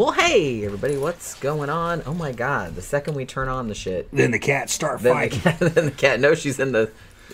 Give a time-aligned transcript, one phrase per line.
[0.00, 2.02] Well, hey everybody, what's going on?
[2.06, 5.12] Oh my god, the second we turn on the shit, Then the cats start then
[5.12, 5.40] the fighting.
[5.40, 6.20] cat, then the cat.
[6.20, 6.90] No, she's in the,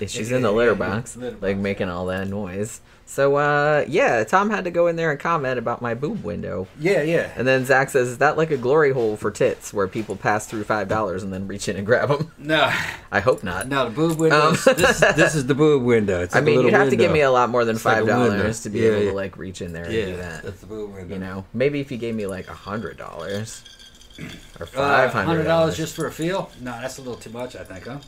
[0.06, 2.80] she's in the Yeah, litter yeah, yeah, box, litter like box, making all that noise.
[3.08, 6.66] So, uh, yeah, Tom had to go in there and comment about my boob window.
[6.80, 7.30] Yeah, yeah.
[7.36, 10.48] And then Zach says, "Is that like a glory hole for tits, where people pass
[10.48, 12.68] through five dollars and then reach in and grab them?" No,
[13.12, 13.68] I hope not.
[13.68, 14.48] no, the boob window.
[14.48, 16.20] Um, this, this is the boob window.
[16.22, 18.04] It's I like mean, you'd have to give me a lot more than It's five
[18.06, 18.28] window.
[18.36, 19.10] dollars to be Yeah, able yeah.
[19.10, 20.42] to like reach in there and do that.
[20.42, 21.14] that's the boob window.
[21.14, 23.62] You know, maybe if you gave me like a hundred dollars
[24.58, 26.50] or Uh, five hundred hundred dollars just for a feel?
[26.60, 27.54] No, that's a little too much.
[27.54, 27.98] I think, huh?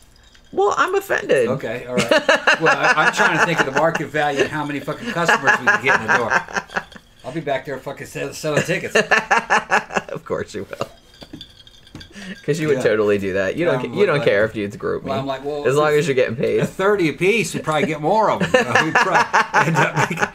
[0.53, 1.49] Well, I'm offended.
[1.49, 2.11] Okay, all right.
[2.61, 5.59] well, I, I'm trying to think of the market value and how many fucking customers
[5.61, 6.33] we can get in the door.
[7.25, 8.95] I'll be back there fucking sell, selling tickets.
[10.09, 10.89] of course you will.
[12.31, 12.83] Because you would Yeah.
[12.85, 13.57] totally do that.
[13.57, 13.85] You don't.
[13.85, 15.11] Um, you don't like- care if dudes group me.
[15.11, 16.67] Well, I'm like, well, as long as you're getting paid.
[16.69, 18.51] thirty apiece, we'd probably get more of them.
[18.55, 20.29] You know, we'd probably end up making,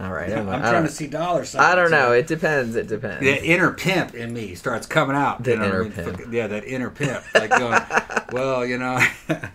[0.00, 0.32] All right.
[0.32, 1.64] I'm, I'm trying to see dollar signs.
[1.64, 2.12] I don't know.
[2.12, 2.74] It depends.
[2.76, 3.20] It depends.
[3.20, 5.42] The inner pimp in me starts coming out.
[5.42, 5.92] The you know what I mean?
[5.92, 6.32] pimp.
[6.32, 7.22] Yeah, that inner pimp.
[7.34, 7.80] Like going,
[8.32, 8.98] well, you know,
[9.28, 9.50] I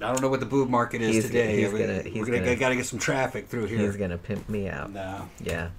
[0.00, 1.62] don't know what the boob market is He's- today.
[1.62, 3.78] he's We- gonna- We're he's gonna, gonna- gotta get some traffic through here.
[3.78, 4.92] He's gonna pimp me out.
[4.92, 5.28] No.
[5.40, 5.70] Yeah.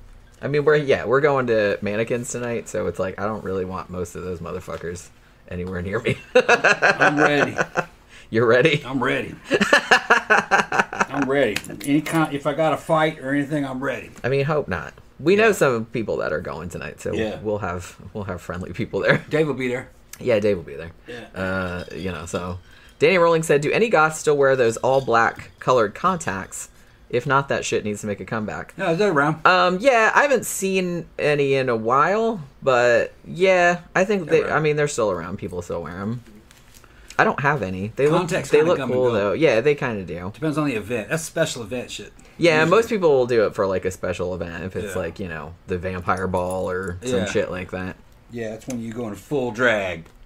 [0.41, 3.65] I mean, we're yeah, we're going to mannequins tonight, so it's like I don't really
[3.65, 5.07] want most of those motherfuckers
[5.49, 6.17] anywhere near me.
[6.35, 7.55] I'm ready.
[8.35, 8.83] You're ready?
[8.85, 9.33] I'm ready.
[9.49, 11.55] I'm ready.
[11.85, 14.11] Any kind, if I got a fight or anything, I'm ready.
[14.25, 14.93] I mean, hope not.
[15.21, 17.39] We know some people that are going tonight, so Yeah.
[17.39, 19.19] we'll have we'll have friendly people there.
[19.29, 19.87] Dave will be there.
[20.19, 20.91] Yeah, Dave will be there.
[21.07, 21.27] Yeah.
[21.33, 22.59] Uh, you know, so
[22.99, 26.67] Danny Rolling said, "Do any goths still wear those all black colored contacts?
[27.09, 29.47] If not, that shit needs to make a comeback." No, is that around.
[29.47, 34.43] Um, yeah, I haven't seen any in a while, but yeah, I think they.
[34.43, 35.37] I mean, they're still around.
[35.37, 36.21] People still wear them.
[37.17, 37.93] I don't have any.
[37.95, 38.17] They look.
[38.19, 39.31] Contacts They kinda look cool though.
[39.33, 40.31] Yeah, they kind of do.
[40.33, 41.09] Depends on the event.
[41.09, 42.11] That's special event shit.
[42.37, 42.69] Yeah, Usually.
[42.77, 45.01] most people will do it for like a special event if it's Yeah.
[45.01, 47.25] like you know the vampire ball or some Yeah.
[47.25, 47.95] shit like that.
[48.31, 50.03] Yeah, that's when you go in full drag.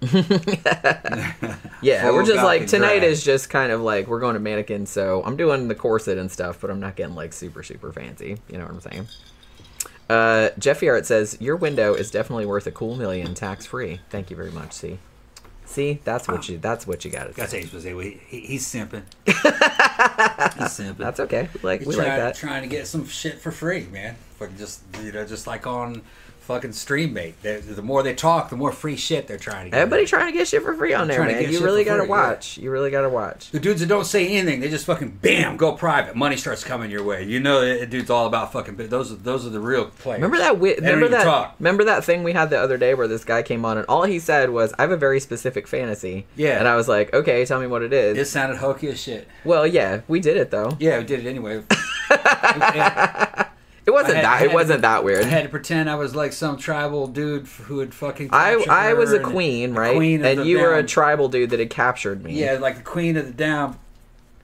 [1.82, 3.10] Yeah, Full we're just like tonight drag.
[3.12, 6.30] is just kind of like we're going to mannequin, so I'm doing the corset and
[6.30, 8.36] stuff, but I'm not getting like super super fancy.
[8.50, 9.06] You know what I'm saying?
[10.10, 14.00] Uh, Jeffy Art says your window is definitely worth a cool million tax free.
[14.10, 14.72] Thank you very much.
[14.72, 14.98] See,
[15.72, 16.52] see, that's what ah.
[16.52, 17.62] you that's what you got to Gotta say.
[17.62, 19.02] he, he- he's simping.
[19.26, 20.96] he's simping.
[20.98, 21.48] That's okay.
[21.62, 22.34] Like He's we trying, like that.
[22.36, 24.16] trying to get some shit for free, man.
[24.36, 26.02] For just you know, just like on
[26.54, 27.34] fucking Streamate.
[27.42, 29.78] They- The more they talk, the more free shit they're trying to get.
[29.78, 31.50] Everybody trying to get shit for free on there, man.
[31.52, 32.28] You really gotta free, yeah.
[32.28, 32.58] watch.
[32.58, 33.50] You really gotta watch.
[33.52, 36.16] The dudes that don't say anything, they just fucking bam, go private.
[36.16, 37.22] Money starts coming your way.
[37.24, 38.76] You know that dude's all about fucking.
[38.76, 40.18] Those are those are the real players.
[40.18, 40.54] Remember that?
[40.54, 41.24] Wi- They don't remember that?
[41.24, 41.54] talk.
[41.60, 44.02] Remember that thing we had the other day where this guy came on and all
[44.04, 46.58] he said was, "I have a very specific fantasy." Yeah.
[46.58, 49.28] And I was like, "Okay, tell me what it is." It sounded hokey as shit.
[49.44, 50.76] well, yeah, we did it though.
[50.80, 51.62] Yeah, we did it anyway.
[52.12, 53.46] It
[53.92, 54.42] wasn't had- that.
[54.42, 55.24] It wasn't to- that weird.
[55.24, 58.30] I had to pretend I was like some tribal dude who had fucking.
[58.32, 59.96] I I was a queen, right?
[59.96, 62.34] queen and you were a tribal dude that had captured me.
[62.40, 63.78] Yeah, like the queen of the down,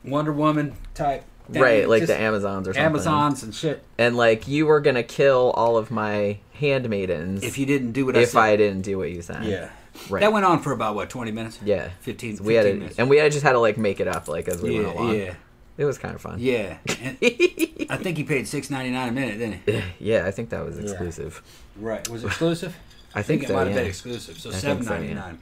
[0.05, 1.25] Wonder Woman type.
[1.51, 1.63] thing.
[1.63, 2.85] Right, like Just the Amazons or something.
[2.85, 3.83] Amazons and shit.
[3.99, 8.17] And like you were gonna kill all of my handmaidens If you didn't do what
[8.17, 8.41] I if said.
[8.41, 9.45] I didn't do what you said.
[9.45, 9.69] yeah.
[10.11, 10.21] Right.
[10.21, 11.59] That went on for about what twenty minutes.
[11.65, 11.89] yeah.
[12.01, 12.99] 15, 15 We had to, minutes.
[12.99, 15.15] and we had just had to like make it up like as we went along.
[15.15, 15.35] yeah,
[15.79, 16.39] It was kind of fun.
[16.39, 16.79] yeah.
[16.89, 20.11] I think he paid six ninety nine a minute, didn't he?
[20.11, 21.43] yeah, I think that was exclusive.
[21.77, 22.07] Right.
[22.09, 22.77] Was it exclusive?
[23.15, 23.77] I think, it so, might have yeah.
[23.77, 24.39] been exclusive.
[24.39, 25.33] So think seven so, yeah.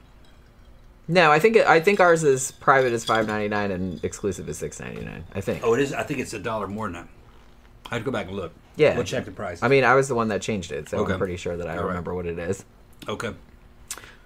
[1.06, 4.48] No, I think it, I think ours is private is five ninety nine and exclusive
[4.48, 5.24] is six ninety nine.
[5.34, 5.62] I think.
[5.62, 5.92] Oh, it is.
[5.92, 7.08] I think it's a dollar more than that.
[7.90, 8.52] I'd go back and look.
[8.76, 8.94] Yeah.
[8.96, 9.62] We'll check the price.
[9.62, 11.12] I mean, I was the one that changed it, so Okay.
[11.12, 11.88] I'm pretty sure that I All right.
[11.88, 12.64] remember what it is.
[13.08, 13.34] okay.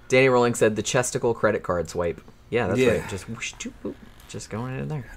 [0.09, 2.21] Danny Rolling said the chesticle credit card swipe.
[2.49, 3.01] Yeah, that's Yeah.
[3.01, 3.09] right.
[3.11, 3.95] Just whoosh, doop, boop,
[4.29, 5.11] just going in there.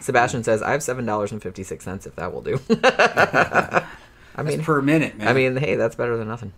[0.00, 2.60] Sebastian says I have seven dollars and fifty six cents if that will do.
[2.70, 5.28] I That's mean, per minute, man.
[5.28, 6.52] I mean, hey, that's better than nothing.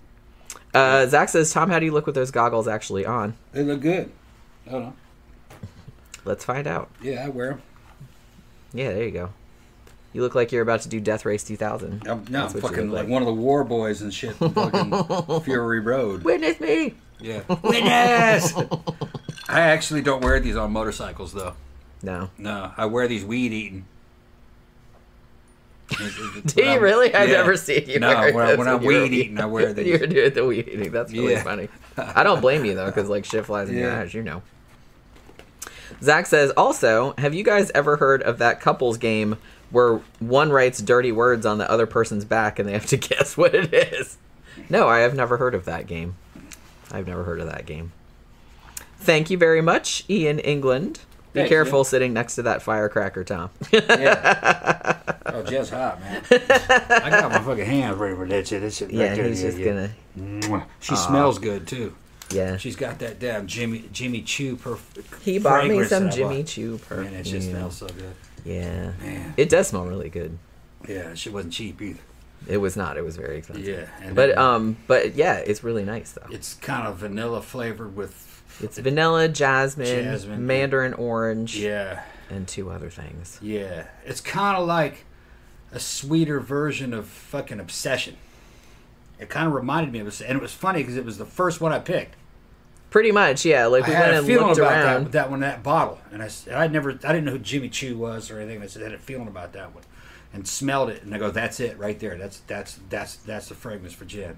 [0.72, 3.34] Uh, Zach says, Tom, how do you look with those goggles actually on?
[3.52, 4.10] they look good.
[4.68, 4.96] Hold on.
[6.24, 6.88] Let's find out.
[7.02, 7.62] Yeah, I wear them.
[8.72, 9.30] Yeah, there you go.
[10.12, 11.92] You look like you're about to do Death Race 2000.
[11.92, 13.08] I'm, no, I'm That's what you fucking look like.
[13.08, 14.40] one of the war boys and shit.
[14.40, 16.22] in Fucking Fury Road.
[16.22, 16.94] Witness me.
[17.20, 17.42] Yeah.
[17.62, 18.54] Witness.
[19.48, 21.54] I actually don't wear these on motorcycles though.
[22.04, 22.30] No.
[22.38, 23.86] No, I wear these weed eating.
[26.46, 27.14] Do you really?
[27.14, 29.86] I've never seen you No, wear when, when I'm weed eating, I wear these.
[29.86, 30.92] You're doing the weed eating.
[30.92, 31.42] That's really Yeah.
[31.42, 31.68] funny.
[31.96, 34.42] I don't blame you though, because like shit flies in your eyes, you know.
[36.02, 39.36] Zach says, also, have you guys ever heard of that couples game
[39.70, 43.36] where one writes dirty words on the other person's back and they have to guess
[43.36, 44.18] what it is?
[44.68, 46.16] No, I have never heard of that game.
[46.90, 47.92] I've never heard of that game.
[48.98, 51.00] Thank you very much, Ian England.
[51.34, 53.50] Be Thanks, careful sitting next to that firecracker, Tom.
[53.72, 55.02] Yeah.
[55.26, 56.22] oh, Jeff's hot, man.
[56.30, 58.62] I got my fucking hands ready for that shit.
[58.62, 59.26] That shit yeah, right there.
[59.26, 59.64] he's just yeah.
[59.64, 59.90] gonna.
[60.16, 60.64] Mwah.
[60.78, 61.96] She smells good too.
[62.30, 62.56] Yeah.
[62.56, 66.46] She's got that damn Jimmy Jimmy Choo perf- He bought me some Jimmy bought.
[66.46, 67.12] Choo perfume.
[67.12, 68.14] Man, it just smells so good.
[68.44, 68.92] Yeah.
[69.02, 69.34] Man.
[69.36, 70.38] It does smell really good.
[70.88, 71.98] Yeah, she wasn't cheap either.
[72.46, 72.96] It was not.
[72.96, 73.66] It was very expensive.
[73.66, 76.26] Yeah, and But then um, but yeah, it's really nice though.
[76.30, 80.46] it's kind of vanilla flavored with It's vanilla, jasmine, Jasmine.
[80.46, 83.38] mandarin orange, yeah, and two other things.
[83.42, 83.86] yeah.
[84.04, 85.04] It's kind of like
[85.72, 88.16] a sweeter version of fucking Obsession.
[89.18, 91.24] It kind of reminded me of it, and it was funny because it was the
[91.26, 92.14] first one I picked.
[92.90, 93.66] Pretty much, yeah.
[93.66, 95.04] Like I we had went a and feeling looked about around.
[95.06, 97.96] that, that one, that bottle, and I, I never, I didn't know who Jimmy Choo
[97.98, 98.62] was or anything.
[98.62, 99.82] I said I had a feeling about that one,
[100.32, 102.16] and smelled it, and I go, "That's it, right there.
[102.16, 104.36] That's that's that's that's the fragrance for gin."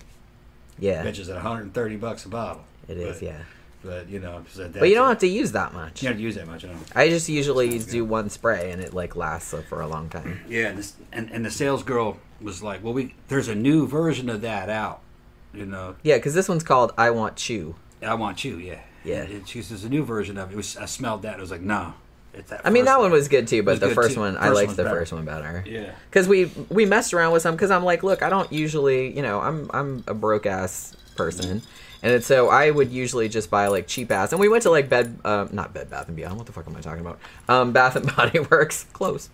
[0.78, 2.64] Yeah, Bitch is at 130 bucks a bottle.
[2.88, 3.18] it is.
[3.18, 3.38] But, Yeah,
[3.84, 6.02] but you know, but you don't that's have to use that much.
[6.02, 6.64] you don't have to use that much.
[6.64, 7.02] I.
[7.02, 10.40] I just usually do one spray, and it like lasts for a long time.
[10.48, 13.86] Yeah, and, this, and and the sales girl was like, "Well, we there's a new
[13.86, 15.00] version of that out.
[15.54, 18.58] You know, Yeah, because this one's called "I Want Choo." I want you.
[18.58, 19.22] Yeah, Yeah.
[19.22, 20.52] And she says a new version of it.
[20.52, 21.32] it was, I smelled that.
[21.34, 21.94] and I was like, no.
[22.62, 24.20] I mean, that one was good too, but the first too.
[24.20, 24.98] one I liked the better.
[24.98, 25.64] first one better.
[25.66, 25.92] Yeah.
[26.10, 29.22] because we we messed around with some because I'm like, look, I don't usually, you
[29.22, 31.62] know, I'm I'm a broke ass person,
[32.02, 34.32] and so I would usually just buy like cheap ass.
[34.32, 36.36] And we went to like Bed, uh, not Bed Bath and Beyond.
[36.36, 37.18] What the fuck am I talking about?
[37.48, 39.28] Um, Bath and Body Works, close.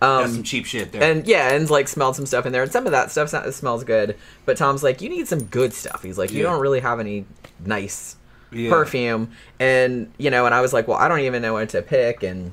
[0.00, 1.02] Got Um, some cheap shit there.
[1.02, 3.82] and yeah, and like smelled some stuff in there, and some of that stuff smells
[3.84, 4.16] good.
[4.44, 6.02] But Tom's like, you need some good stuff.
[6.02, 6.50] He's like, you Yeah.
[6.50, 7.24] don't really have any
[7.64, 8.16] nice
[8.50, 8.70] Yeah.
[8.70, 11.80] perfume, and you know, and I was like, well, I don't even know what to
[11.82, 12.52] pick, and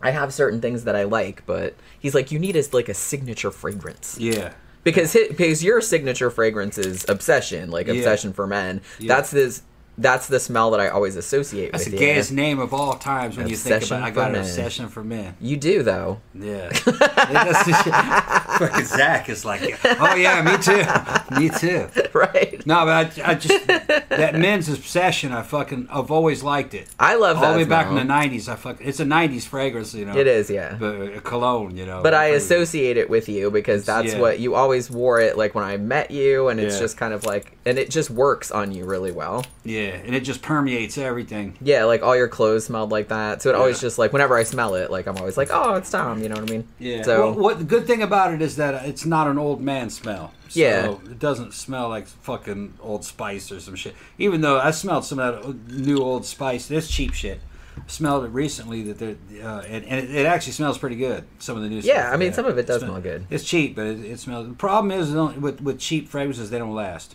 [0.00, 2.94] I have certain things that I like, but he's like, you need a, like a
[2.94, 4.52] signature fragrance yeah,
[4.94, 8.80] because hi because your signature fragrance is obsession, like obsession for men.
[9.00, 9.62] That's this.
[9.98, 12.06] That's the smell that I always associate that's the with you.
[12.06, 14.06] gayest name of all times when you think Obsession about.
[14.06, 14.40] I got an men.
[14.42, 15.36] obsession for men.
[15.40, 17.72] You do though, Yeah, That's the
[18.58, 21.88] fucking Zach is like, oh yeah, me too, me too.
[22.18, 22.64] right?
[22.66, 25.32] No, but I, I just that men's obsession.
[25.32, 26.88] I fucking I've always liked it.
[26.98, 28.48] I love All that All the way back in the '90s.
[28.48, 28.78] I fuck.
[28.80, 30.16] It's a '90s fragrance, you know.
[30.16, 30.76] It is, yeah.
[30.78, 32.02] but a cologne, you know.
[32.02, 32.44] but I fragrance.
[32.44, 34.20] associate it with you because that's yeah.
[34.20, 36.80] what you always wore it like when I met you, and it's Yeah.
[36.80, 39.44] just kind of like, and it just works on you really well.
[39.64, 41.56] Yeah, and it just permeates everything.
[41.60, 44.42] Yeah, like all your clothes smelled like that, so it always just like whenever I
[44.44, 46.68] smell it, like I'm always like, oh, it's Tom, you know what I mean?
[46.78, 47.02] Yeah.
[47.02, 49.90] So well, what the good thing about it is that it's not an old man
[49.90, 50.32] smell.
[50.48, 50.92] So Yeah.
[50.92, 53.94] It doesn't smell like fucking Old Spice or some shit.
[54.16, 57.40] Even though I smelled some of that new Old Spice, this cheap shit.
[57.76, 59.16] I smelled it recently that they're,
[59.46, 61.24] uh, and, and it, it actually smells pretty good.
[61.38, 62.14] Some of the new Yeah, stuff.
[62.14, 63.26] I mean, some of it does smell good.
[63.30, 64.48] It's cheap, but it, it smells.
[64.48, 67.14] The problem is with with cheap fragrances, they don't last.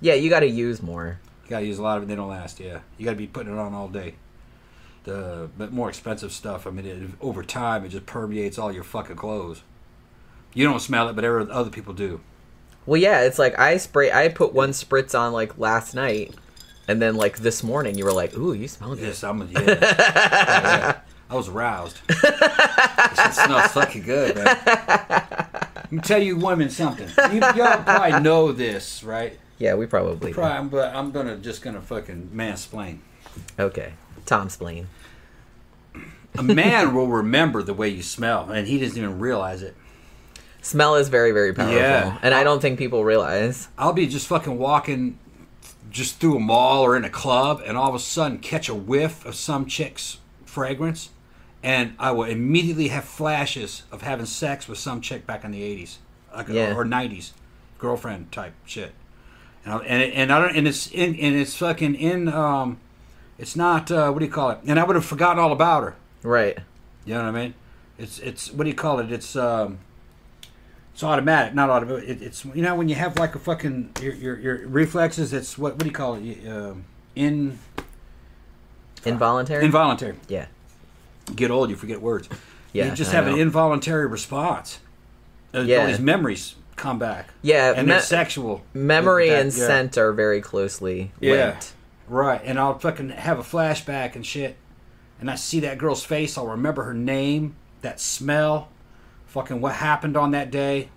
[0.00, 1.18] Yeah, you got to use more.
[1.44, 2.04] You gotta use a lot of it.
[2.04, 2.60] And they don't last.
[2.60, 4.14] Yeah, you gotta be putting it on all day.
[5.04, 6.66] The but more expensive stuff.
[6.66, 9.62] I mean, it, over time, it just permeates all your fucking clothes.
[10.54, 12.20] You don't smell it, but every- other people do.
[12.86, 14.12] Well, yeah, it's like I spray.
[14.12, 16.34] I put one spritz on like last night,
[16.86, 19.42] and then like this morning, you were like, "Ooh, you smell good." Yes, I'm.
[19.50, 19.60] Yeah.
[19.60, 20.98] Yeah.
[21.30, 21.98] I was aroused.
[22.08, 24.44] it smells fucking good, man.
[24.66, 27.08] Let me tell you, women, something.
[27.32, 29.38] You, y'all probably know this, right?
[29.60, 30.32] Yeah, we probably.
[30.32, 32.98] Probably, but I'm gonna just gonna fucking mansplain.
[33.58, 33.92] Okay,
[34.26, 34.88] Tom Spleen.
[36.38, 39.76] A man will remember the way you smell, and he doesn't even realize it.
[40.62, 42.18] Smell is very, very powerful, Yeah.
[42.22, 43.68] and I don't think people realize.
[43.78, 45.18] I'll be just fucking walking
[45.90, 48.74] just through a mall or in a club and all of a sudden catch a
[48.74, 51.08] whiff of some chick's fragrance
[51.64, 55.62] and I will immediately have flashes of having sex with some chick back in the
[55.62, 55.96] 80s
[56.34, 56.76] like, Yeah.
[56.76, 57.32] or, 90s
[57.78, 58.92] girlfriend type shit.
[59.64, 62.78] And and, and I don't and it's in and it's fucking in um
[63.38, 64.58] it's not uh, what do you call it?
[64.66, 65.96] And I would have forgotten all about her.
[66.22, 66.58] Right.
[67.06, 67.54] You know what I mean?
[67.98, 69.10] It's it's what do you call it?
[69.12, 69.78] It's um,
[70.92, 72.08] it's automatic, not automatic.
[72.08, 75.32] It, it's you know when you have like a fucking your your, your reflexes.
[75.32, 76.46] It's what what do you call it?
[76.48, 76.84] Um,
[77.16, 77.58] in
[79.04, 79.64] Involuntary.
[79.64, 80.16] involuntary.
[80.28, 80.46] yeah.
[81.34, 82.28] Get old, you forget words.
[82.72, 82.86] Yeah.
[82.86, 84.78] you just have an involuntary response.
[85.54, 85.78] Uh, Yeah.
[85.78, 87.28] All these memories come back.
[87.42, 88.62] Yeah, and me- they're sexual.
[88.74, 89.66] Memory That- and yeah.
[89.66, 91.32] scent are very closely Yeah.
[91.50, 91.72] linked.
[92.08, 94.56] Right, and I'll fucking have a flashback and shit,
[95.20, 96.36] and I see that girl's face.
[96.36, 98.68] I'll remember her name, that smell,
[99.26, 100.88] fucking what happened on that day.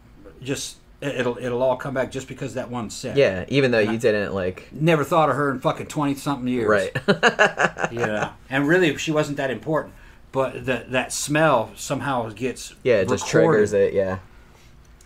[0.41, 3.15] Just it- it'll it'll all come back just because that one set.
[3.17, 4.69] Yeah, even though you didn't like.
[4.71, 6.67] Never thought of her in fucking twenty something years.
[6.67, 6.91] Right.
[7.91, 8.31] Yeah.
[8.49, 9.93] and really, she wasn't that important.
[10.31, 13.93] But that that smell somehow gets yeah, it just triggers it.
[13.93, 14.17] Yeah.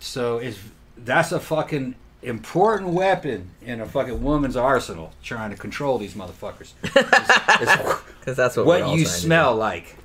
[0.00, 0.58] So it's
[0.96, 6.72] that's a fucking important weapon in a fucking woman's arsenal, trying to control these motherfuckers.
[8.18, 9.96] Because that's what what you smell like.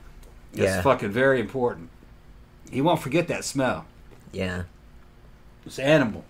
[0.53, 0.81] It's Yeah.
[0.81, 1.89] fucking very important.
[2.71, 3.85] He won't forget that smell.
[4.31, 4.63] Yeah.
[5.65, 6.23] It's animal.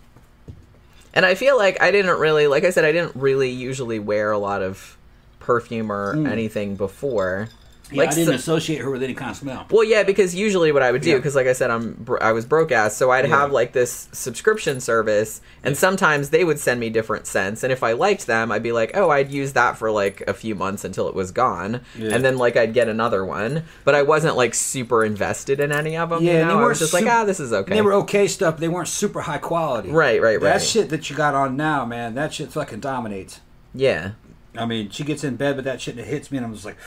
[1.13, 4.31] And I feel like I didn't really, like I said, I didn't really usually wear
[4.31, 4.97] a lot of
[5.39, 6.31] perfume or Mm.
[6.31, 7.49] anything before.
[7.91, 9.67] Yeah, Like I didn't so- associate her with any kind of smell.
[9.69, 11.15] Well, yeah, because usually what I would do, Yeah.
[11.17, 13.37] because like I said, I'm I was broke ass, so I'd Yeah.
[13.41, 17.83] have like this subscription service, and sometimes they would send me different scents, and if
[17.83, 20.83] I liked them, I'd be like, oh, I'd use that for like a few months
[20.85, 22.15] until it was gone, Yeah.
[22.15, 25.95] and then like I'd get another one, but I wasn't like super invested in any
[25.97, 26.23] of them.
[26.23, 26.61] Yeah, you and they know?
[26.63, 27.75] I was just like, ah, this is okay.
[27.75, 28.57] They were okay stuff.
[28.57, 29.89] They weren't super high quality.
[29.91, 30.53] Right, right, right.
[30.53, 33.41] That shit that you got on now, man, that shit fucking dominates.
[33.75, 34.11] yeah.
[34.55, 36.53] I mean, she gets in bed with that shit and it hits me, and I'm
[36.53, 36.77] just like,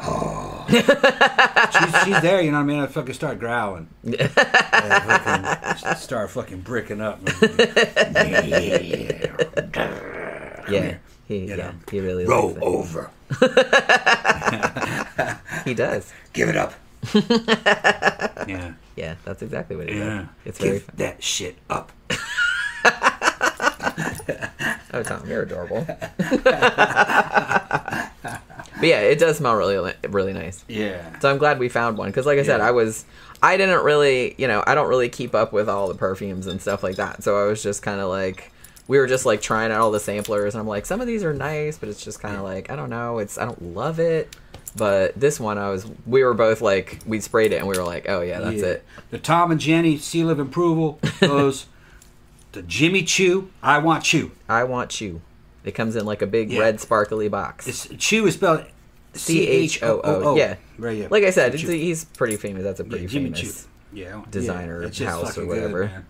[0.00, 0.66] oh.
[0.68, 2.80] she's, she's there, you know what I mean?
[2.80, 3.88] I fucking start growling.
[4.02, 7.20] Yeah, fucking, start fucking bricking up.
[10.68, 10.96] Yeah.
[11.28, 13.10] He, You yeah, know, he really Roll over.
[15.64, 16.12] He does.
[16.32, 16.74] Give it up.
[18.48, 18.72] yeah.
[18.96, 20.18] Yeah, that's exactly what he Yeah.
[20.18, 20.26] does.
[20.44, 20.94] It's very Give fun.
[20.96, 21.92] that shit up.
[24.92, 25.86] Oh, Tom, you're adorable.
[28.78, 30.64] But yeah, it does smell really, really nice.
[30.68, 31.18] Yeah.
[31.20, 32.66] So I'm glad we found one because, like I said, Yeah.
[32.68, 33.04] I was,
[33.42, 36.60] I didn't really, you know, I don't really keep up with all the perfumes and
[36.60, 37.22] stuff like that.
[37.22, 38.52] So I was just kind of like,
[38.88, 41.24] we were just like trying out all the samplers, and I'm like, some of these
[41.24, 43.98] are nice, but it's just kind of like, I don't know, it's, I don't love
[43.98, 44.34] it.
[44.76, 47.82] But this one, I was, we were both like, we sprayed it, and we were
[47.84, 48.66] like, oh yeah, that's Yeah.
[48.66, 48.84] it.
[49.10, 51.66] The Tom and Jenny seal of approval goes
[52.52, 53.50] to Jimmy Choo.
[53.62, 54.32] I want Choo.
[54.48, 55.20] I want Choo.
[55.66, 56.60] It comes in like a big Yeah.
[56.60, 57.66] red sparkly box.
[57.66, 58.64] It's, Choo is spelled
[59.12, 60.36] C H O O.
[60.36, 60.56] Yeah.
[60.78, 60.96] Right.
[60.96, 61.08] Yeah.
[61.10, 61.68] Like I said, Choo.
[61.68, 62.62] he's pretty famous.
[62.62, 63.66] That's a pretty Jimmy famous.
[63.92, 64.22] Yeah.
[64.30, 65.86] designer yeah, house or whatever.
[65.86, 66.06] man.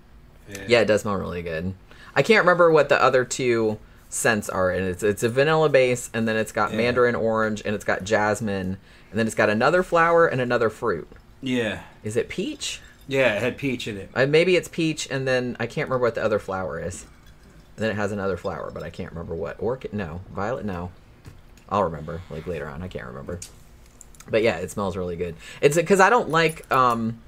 [0.69, 1.75] Yeah, it does smell really good.
[2.15, 6.11] I can't remember what the other two scents are, and it's it's a vanilla base,
[6.15, 6.77] and then it's got Yeah.
[6.79, 8.77] mandarin orange, and it's got jasmine,
[9.11, 11.09] and then it's got another flower and another fruit.
[11.41, 11.81] Yeah.
[12.05, 12.81] Is it peach?
[13.09, 13.35] Yeah.
[13.37, 14.11] It had peach in it.
[14.15, 17.07] Uh, maybe it's peach, and then I can't remember what the other flower is.
[17.77, 19.57] Then it has another flower, but I can't remember what.
[19.61, 19.93] Orchid?
[19.93, 20.21] No.
[20.33, 20.65] Violet?
[20.65, 20.91] No.
[21.69, 22.83] I'll remember like later on.
[22.83, 23.41] I can't remember.
[24.29, 25.37] But yeah, it smells really good.
[25.61, 26.71] It's because I don't like.
[26.73, 27.21] um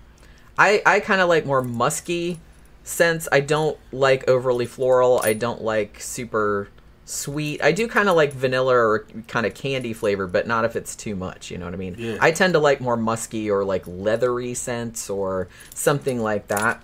[0.58, 2.40] I I kind of like more musky
[2.82, 3.28] scents.
[3.30, 5.20] I don't like overly floral.
[5.22, 6.68] I don't like super
[7.04, 7.62] sweet.
[7.62, 10.94] I do kind of like vanilla or kind of candy flavor, but not if it's
[10.94, 11.50] too much.
[11.50, 11.96] You know what I mean?
[11.98, 12.18] Yeah.
[12.20, 16.82] I tend to like more musky or like leathery scents or something like that.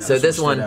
[0.00, 0.58] So this one,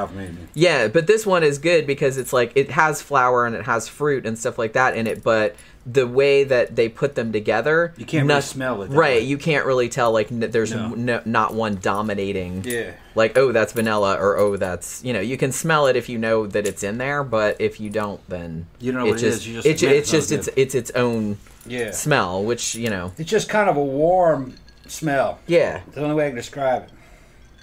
[0.54, 3.88] yeah, but this one is good because it's like it has flour and it has
[3.88, 5.56] fruit and stuff like that in it, but
[5.86, 8.98] the way that they put them together, You can't really smell it right?
[8.98, 9.20] way.
[9.22, 10.90] You can't really tell like n- there's No.
[10.90, 12.64] no, not one dominating.
[12.66, 12.92] Yeah.
[13.16, 16.18] Like oh that's vanilla or oh that's you know you can smell it if you
[16.18, 19.20] know that it's in there, but if you don't, then You don't know it what
[19.20, 21.92] it just, is, you just it it's it's just it's it's its own Yeah.
[21.92, 24.56] smell, which you know It's just kind of a warm
[24.88, 25.40] smell.
[25.48, 26.90] yeah That's the only way I can describe it.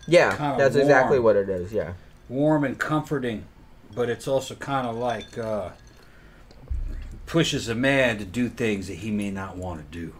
[0.07, 1.93] Yeah that's exactly what it is yeah
[2.29, 3.45] Warm and comforting,
[3.95, 5.71] but it's also kind of like uh,
[7.27, 10.15] pushes a man to do things that he may not want to do.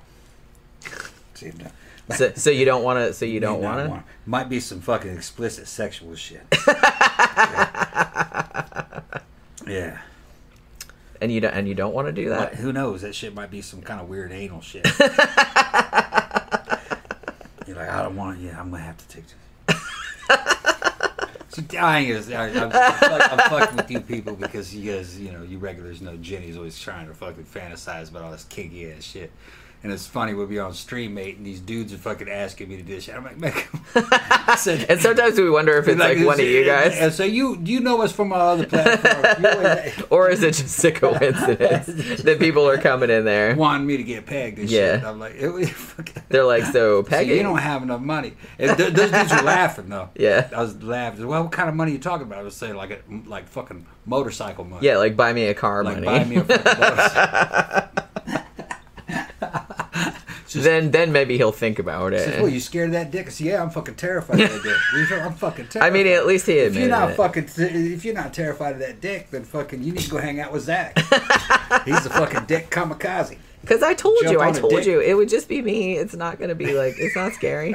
[2.15, 5.11] So, so you don't want to so you don't want to Might be some fucking
[5.17, 6.43] explicit sexual shit.
[9.67, 10.03] yeah.
[11.23, 12.51] and you don't and you don't want to do that.
[12.51, 13.01] But who knows?
[13.01, 14.85] That shit might be some kind of weird anal shit.
[17.67, 18.41] You're like, I don't want.
[18.41, 19.35] Yeah, I'm gonna have to take this.
[21.49, 22.31] See, dying is.
[22.33, 26.01] I, I'm, fuck- I'm fucking with you people because you guys, you know, you regulars
[26.03, 29.31] know Jenny's always trying to fucking fantasize about all this kinky ass shit.
[29.85, 32.79] And it's funny, we'll be on stream, mate, and these dudes are fucking asking me
[32.79, 33.15] to do this shit.
[33.15, 33.53] I'm like, man,
[33.95, 37.23] I said, And sometimes we wonder if it's like, one of you guys, And so
[37.23, 40.07] you, you know us from our other platform.
[40.11, 41.87] Or is it just a coincidence
[42.23, 43.55] that people are coming in there?
[43.57, 44.97] wanting me to get pegged and Yeah.
[44.97, 45.05] shit.
[45.05, 45.39] I'm like,
[46.31, 48.33] They're like, so So you don't have enough money.
[48.59, 50.09] And th- those dudes were laughing though.
[50.17, 50.49] Yeah.
[50.57, 51.27] I was laughing.
[51.27, 52.39] Well, what kind of money are you talking about?
[52.39, 54.87] I was saying like a, like fucking motorcycle money.
[54.87, 56.07] yeah, like buy me a car Like money.
[56.07, 58.05] buy me a fucking motorcycle.
[60.61, 62.21] Then then maybe he'll think about it.
[62.25, 64.63] says, "Well, you scared of that dick?" I said, "Yeah, I'm fucking terrified of that
[64.63, 65.13] dick.
[65.23, 67.17] I'm fucking terrified." I mean, at least he admitted if you're not it.
[67.17, 70.41] fucking, if you're not terrified of that dick, then fucking, you need to go hang
[70.41, 70.99] out with Zach.
[71.85, 73.39] He's a fucking dick kamikaze.
[73.61, 74.87] Because I told Jump you, I told dick.
[74.87, 75.97] you, it would just be me.
[75.97, 77.75] It's not gonna be like it's not scary.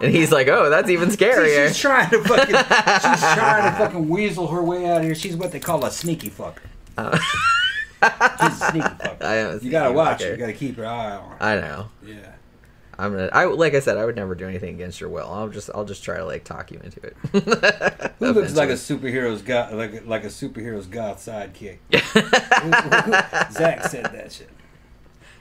[0.00, 1.68] And he's like, oh, that's even scarier.
[1.68, 5.14] she's trying to fucking, she's trying to fucking weasel her way out of here.
[5.14, 6.60] She's what they call a sneaky fucker.
[6.96, 7.18] Uh,
[8.02, 9.22] A sneaky fucker.
[9.22, 10.24] I am You gotta watch fucker.
[10.26, 10.30] her.
[10.32, 11.36] You gotta keep your eye on her.
[11.42, 11.88] I know.
[12.04, 12.14] Yeah.
[12.98, 13.30] I'm gonna.
[13.32, 15.26] I like I said, I would never do anything against your will.
[15.32, 17.16] I'll just I'll just try to like talk you into it.
[18.18, 21.78] Who looks like a superhero's goth, like like a superhero's goth sidekick?
[23.52, 24.50] Zach said that shit.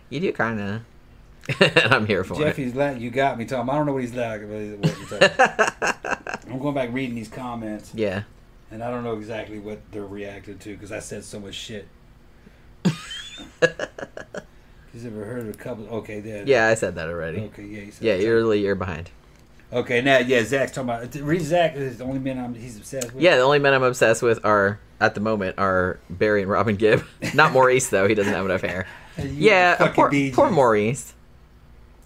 [0.09, 0.81] You do kind of.
[1.59, 2.45] and I'm here for it.
[2.45, 3.69] Jeffy's la You got me, Tom.
[3.69, 4.41] I don't know what he's like.
[4.41, 6.51] What you're talking.
[6.51, 7.91] I'm going back reading these comments.
[7.93, 8.23] Yeah.
[8.71, 11.87] and I don't know exactly what they're reacting to because I said so much shit.
[14.93, 15.87] He's ever heard of a couple?
[15.87, 16.43] Okay, there.
[16.45, 17.39] Yeah, I said that already.
[17.39, 17.89] Okay, yeah.
[17.91, 19.11] Said Yeah, you're you're behind.
[19.71, 21.13] Okay, now yeah, Zach's talking about.
[21.15, 23.21] reason Zach is the only man I'm, he's obsessed with.
[23.21, 26.75] Yeah, the only men I'm obsessed with are at the moment are Barry and Robin
[26.75, 27.05] Gibb.
[27.35, 28.87] Not Maurice though; he doesn't have enough hair.
[29.21, 31.13] Yeah, uh, poor, Bee poor Maurice.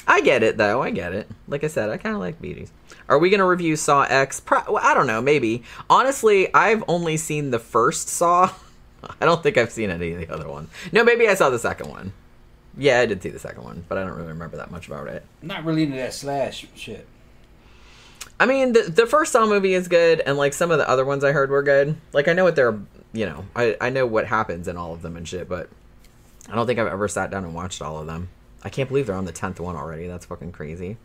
[0.07, 0.81] I get it though.
[0.81, 1.29] I get it.
[1.47, 2.71] Like I said, I kind of like Bee Gees.
[3.07, 4.39] Are we gonna review Saw X?
[4.39, 5.21] Pro- well, I don't know.
[5.21, 5.61] Maybe.
[5.91, 8.51] Honestly, I've only seen the first Saw.
[9.21, 10.69] I don't think I've seen any of the other ones.
[10.91, 12.13] No, maybe I saw the second one.
[12.77, 15.07] Yeah, I did see the second one, but I don't really remember that much about
[15.07, 15.23] it.
[15.41, 17.07] Not really into that slash shit.
[18.39, 21.05] I mean, the the first Saw movie is good, and like some of the other
[21.05, 21.95] ones I heard were good.
[22.13, 22.79] Like I know what they're,
[23.13, 25.69] you know, I I know what happens in all of them and shit, but
[26.49, 28.29] I don't think I've ever sat down and watched all of them.
[28.63, 30.07] I can't believe they're on the tenth one already.
[30.07, 30.97] That's fucking crazy.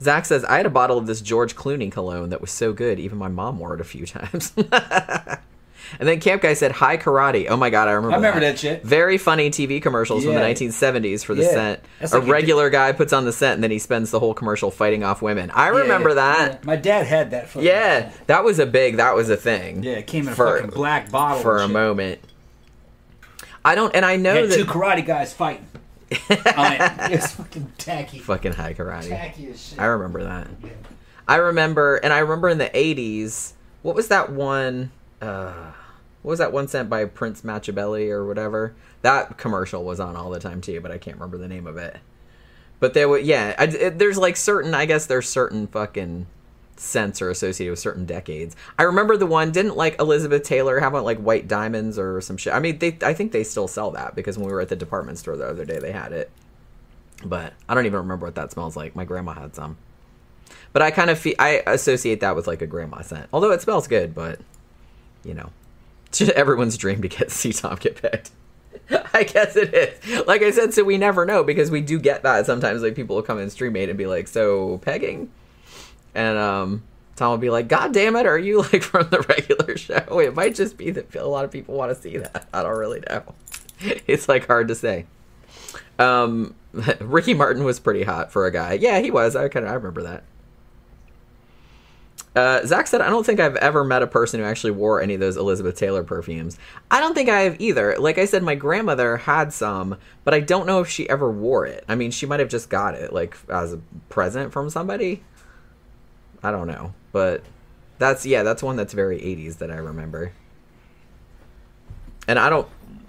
[0.00, 3.00] Zach says I had a bottle of this George Clooney cologne that was so good,
[3.00, 4.52] even my mom wore it a few times.
[5.98, 7.46] and then Camp Guy said Hai Karate.
[7.48, 8.14] Oh my god, I remember.
[8.14, 8.82] I remember that shit.
[8.82, 11.50] Very funny TV commercials from the 1970s for the Yeah.
[11.50, 11.80] scent.
[12.00, 14.34] That's a like regular guy puts on the scent and then he spends the whole
[14.34, 15.50] commercial fighting off women.
[15.54, 16.52] I remember Yeah, that.
[16.52, 16.58] yeah.
[16.64, 17.48] My dad had that.
[17.48, 18.96] fucking- Yeah, that was a big.
[18.96, 19.82] That was a thing.
[19.82, 21.70] Yeah, it came in a fucking black bottle for a shit.
[21.70, 22.20] moment.
[23.64, 25.66] I don't, and I know Had two karate guys fighting.
[26.30, 28.18] It's fucking tacky.
[28.18, 29.08] fucking Hai Karate.
[29.08, 29.78] Tacky as shit.
[29.80, 30.48] I remember that.
[31.28, 33.52] I remember, and I remember in the '80s.
[33.82, 34.90] What was that one?
[35.22, 35.52] Uh,
[36.22, 38.74] what was that one sent by Prince Matchabelli or whatever?
[39.02, 41.76] That commercial was on all the time too, but I can't remember the name of
[41.76, 41.98] it.
[42.78, 44.74] But there, were, yeah, I, it, there's like certain.
[44.74, 46.26] I guess there's certain fucking
[46.76, 48.56] scents are associated with certain decades.
[48.78, 49.52] I remember the one.
[49.52, 52.52] Didn't like Elizabeth Taylor have on like white diamonds or some shit?
[52.52, 52.98] I mean, they.
[53.02, 55.48] I think they still sell that because when we were at the department store the
[55.48, 56.30] other day, they had it.
[57.24, 58.96] But I don't even remember what that smells like.
[58.96, 59.76] My grandma had some.
[60.72, 63.28] But I kind of feel I associate that with like a grandma scent.
[63.32, 64.40] Although it smells good, but
[65.24, 65.50] you know,
[66.12, 68.32] it's just everyone's dream to get see Tom get picked.
[69.14, 70.26] I guess it is.
[70.26, 72.82] Like I said, so we never know because we do get that sometimes.
[72.82, 75.30] Like people will come in Streamate and be like, "So pegging,"
[76.14, 76.82] and um,
[77.16, 80.34] Tom will be like, "God damn it, are you like from the regular show?" It
[80.34, 82.46] might just be that a lot of people want to see that.
[82.52, 83.34] I don't really know.
[84.06, 85.06] It's like hard to say.
[85.98, 86.54] Um,
[87.00, 88.74] Ricky Martin was pretty hot for a guy.
[88.74, 89.34] Yeah, he was.
[89.34, 90.24] I kind of I remember that.
[92.34, 95.14] Uh, Zach said, I don't think I've ever met a person who actually wore any
[95.14, 96.58] of those Elizabeth Taylor perfumes.
[96.90, 97.96] I don't think I have either.
[97.98, 101.66] Like I said, my grandmother had some, but I don't know if she ever wore
[101.66, 101.84] it.
[101.88, 105.22] I mean, she might have just got it, like, as a present from somebody.
[106.42, 106.94] I don't know.
[107.12, 107.42] But
[107.98, 110.32] that's, yeah, that's one that's very 80s that I remember.
[112.26, 112.66] And I don't,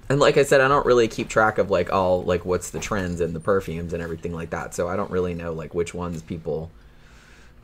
[0.10, 2.80] and like I said, I don't really keep track of, like, all, like, what's the
[2.80, 4.76] trends and the perfumes and everything like that.
[4.76, 6.72] So I don't really know, like, which ones people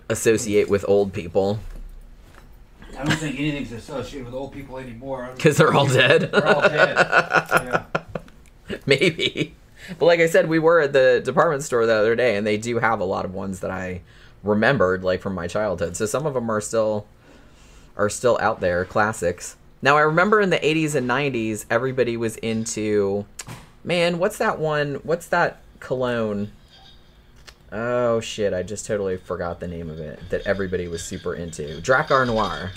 [0.10, 1.60] associate with old people
[3.00, 5.30] I don't think anything's associated with old people anymore.
[5.34, 6.32] because they're all dead.
[6.34, 6.98] They're all dead.
[8.70, 8.78] Yeah.
[8.86, 9.56] Maybe.
[9.98, 12.58] But like I said, we were at the department store the other day, and they
[12.58, 14.02] do have a lot of ones that I
[14.44, 15.96] remembered, like from my childhood.
[15.96, 17.08] So some of them are still
[17.98, 19.56] are still out there, classics.
[19.82, 23.26] Now I remember in the '80s and '90s, everybody was into,
[23.84, 24.96] man, what's that one?
[25.04, 26.52] What's that cologne?
[27.72, 28.54] Oh shit!
[28.54, 30.20] I just totally forgot the name of it.
[30.30, 31.80] That everybody was super into.
[31.82, 32.72] Drakkar Noir.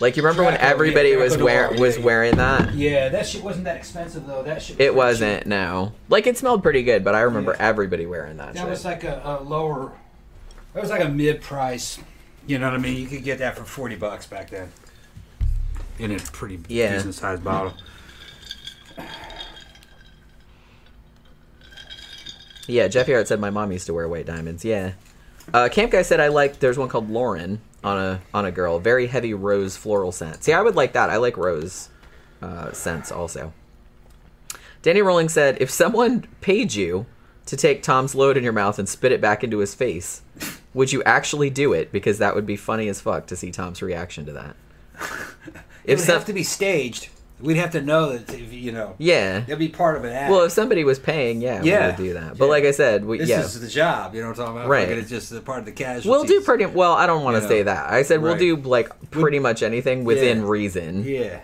[0.00, 2.72] Like you remember when Drakkar, yeah, everybody was wear Noir, was yeah, wearing that?
[2.74, 4.42] Yeah, that shit wasn't that expensive though.
[4.42, 4.78] That shit.
[4.78, 5.46] Was It wasn't, cheap.
[5.48, 5.92] no.
[6.08, 7.66] Like it smelled pretty good, but I remember Yeah.
[7.68, 8.68] everybody wearing that, That shit.
[8.70, 9.92] was like a, a lower.
[10.72, 11.98] That was like a mid price.
[12.46, 12.96] You know what I mean?
[12.96, 14.72] You could get that for forty bucks back then.
[15.98, 17.74] In a pretty decent sized bottle.
[22.70, 24.64] Yeah, Jeffy Hart said my mom used to wear white diamonds.
[24.64, 24.92] Yeah.
[25.52, 26.60] Uh, Camp guy said I like.
[26.60, 28.78] There's one called Lauren on a on a girl.
[28.78, 30.44] Very heavy rose floral scent.
[30.44, 31.10] See, I would like that.
[31.10, 31.88] I like rose
[32.42, 33.52] uh, scents also.
[34.82, 37.06] Danny Rolling said if someone paid you
[37.46, 40.22] to take Tom's load in your mouth and spit it back into his face,
[40.72, 41.90] would you actually do it?
[41.90, 44.56] Because that would be funny as fuck to see Tom's reaction to that.
[45.82, 47.08] It If would some, have to be staged.
[47.40, 48.94] We'd have to know that if, you know.
[48.98, 49.42] yeah.
[49.46, 50.30] It'd be part of an act.
[50.30, 51.80] Well, if somebody was paying, yeah, yeah.
[51.80, 52.38] we would do that.
[52.38, 52.50] But Yeah.
[52.50, 54.14] like I said, we this yeah, is the job.
[54.14, 54.68] You know what I'm talking about?
[54.68, 54.88] Right.
[54.88, 56.06] Like, it's just a part of the casualties.
[56.10, 56.92] we'll do pretty well.
[56.92, 57.48] I don't want to You know.
[57.48, 57.90] say that.
[57.90, 60.48] I said we'll do like pretty much anything within Yeah.
[60.48, 61.04] reason.
[61.04, 61.40] Yeah.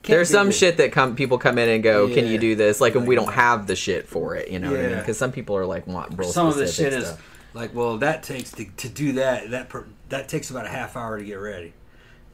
[0.00, 2.80] Can't There's some shit that come people come in and go, "Can you do this?"
[2.80, 4.48] Like, and we don't have the shit for it.
[4.48, 4.98] You know what I mean?
[4.98, 7.12] Because some people are like want real Some of the shit is
[7.52, 9.50] like, well, that takes to, to do that.
[9.50, 11.72] That per, that takes about a half hour to get ready,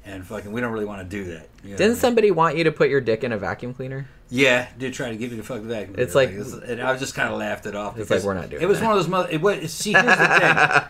[0.05, 1.49] and fucking, we don't really want to do that.
[1.63, 4.07] You know Didn't somebody want you to put your dick in a vacuum cleaner?
[4.31, 5.95] Yeah, did try to give you the fuck vacuum.
[5.99, 6.43] It's cleaner.
[6.45, 7.99] like- and I was just kind of laughed it off.
[7.99, 8.87] It's like, we're not doing It was that.
[8.87, 9.09] one of those.
[9.09, 10.17] Mother, it was, see, here's the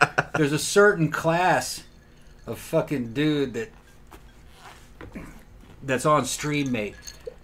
[0.07, 0.25] thing.
[0.35, 1.83] There's a certain class
[2.47, 3.69] of fucking dude that
[5.83, 6.95] that's on stream, mate.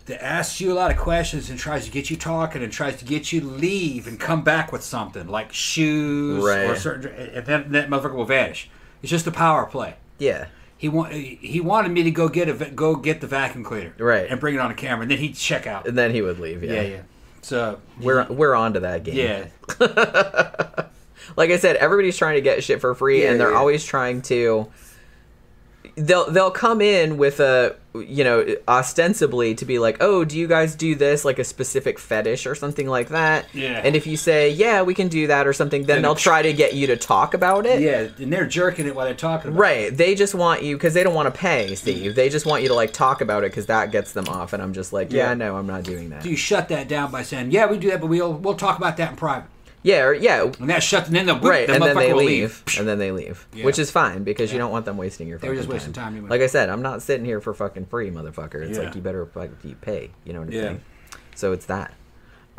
[0.08, 2.98] That asks you a lot of questions and tries to get you talking and tries
[2.98, 7.46] to get you to leave and come back with something like shoes or certain, and
[7.46, 8.70] then that motherfucker will vanish.
[9.04, 9.96] It's just a power play.
[10.18, 10.48] Yeah.
[10.82, 14.26] He want he wanted me to go get a go get the vacuum cleaner, Right.
[14.28, 15.88] and bring it on a camera, and then he'd check out.
[15.88, 16.64] And then he would leave.
[16.64, 16.74] Yeah.
[16.74, 17.02] Yeah, yeah.
[17.44, 19.16] So We're we're on to that game.
[19.16, 19.46] yeah,
[21.38, 23.58] like I said, everybody's trying to get shit for free, Yeah, and they're yeah.
[23.58, 24.72] always trying to.
[25.96, 30.48] They'll they'll come in with a you know ostensibly to be like, oh, do you
[30.48, 33.48] guys do this like a specific fetish or something like that?
[33.54, 33.82] Yeah.
[33.84, 36.42] And if you say yeah, we can do that or something, then Then they'll try
[36.42, 37.82] to get you to talk about it.
[37.82, 39.52] yeah, and they're jerking it while they're talking.
[39.52, 39.96] About Right.
[39.96, 41.76] They just want you because they don't want to pay, mm-hmm.
[41.76, 42.16] Steve.
[42.16, 44.54] They just want you to like talk about it because that gets them off.
[44.54, 45.34] And I'm just like, yeah, Yeah.
[45.36, 46.20] no, I'm not doing that.
[46.20, 46.24] it.
[46.24, 48.78] So you shut that down by saying, "Yeah, we do that, but we'll we'll talk
[48.78, 49.50] about that in private."
[49.84, 51.68] Yeah, or, yeah, And that shut, and then the right.
[51.70, 53.66] And then they will leave, and then they leave, Yeah.
[53.66, 55.40] which is fine because you don't want them wasting your.
[55.40, 55.42] Time.
[55.42, 56.30] They were fucking just wasting time anyway.
[56.30, 58.62] Like I said, I'm not sitting here for fucking free, motherfucker.
[58.62, 58.86] It's Yeah.
[58.86, 60.12] like you better fucking pay.
[60.24, 60.62] You know what I'm Yeah.
[60.62, 60.82] saying?
[61.36, 61.94] So it's that.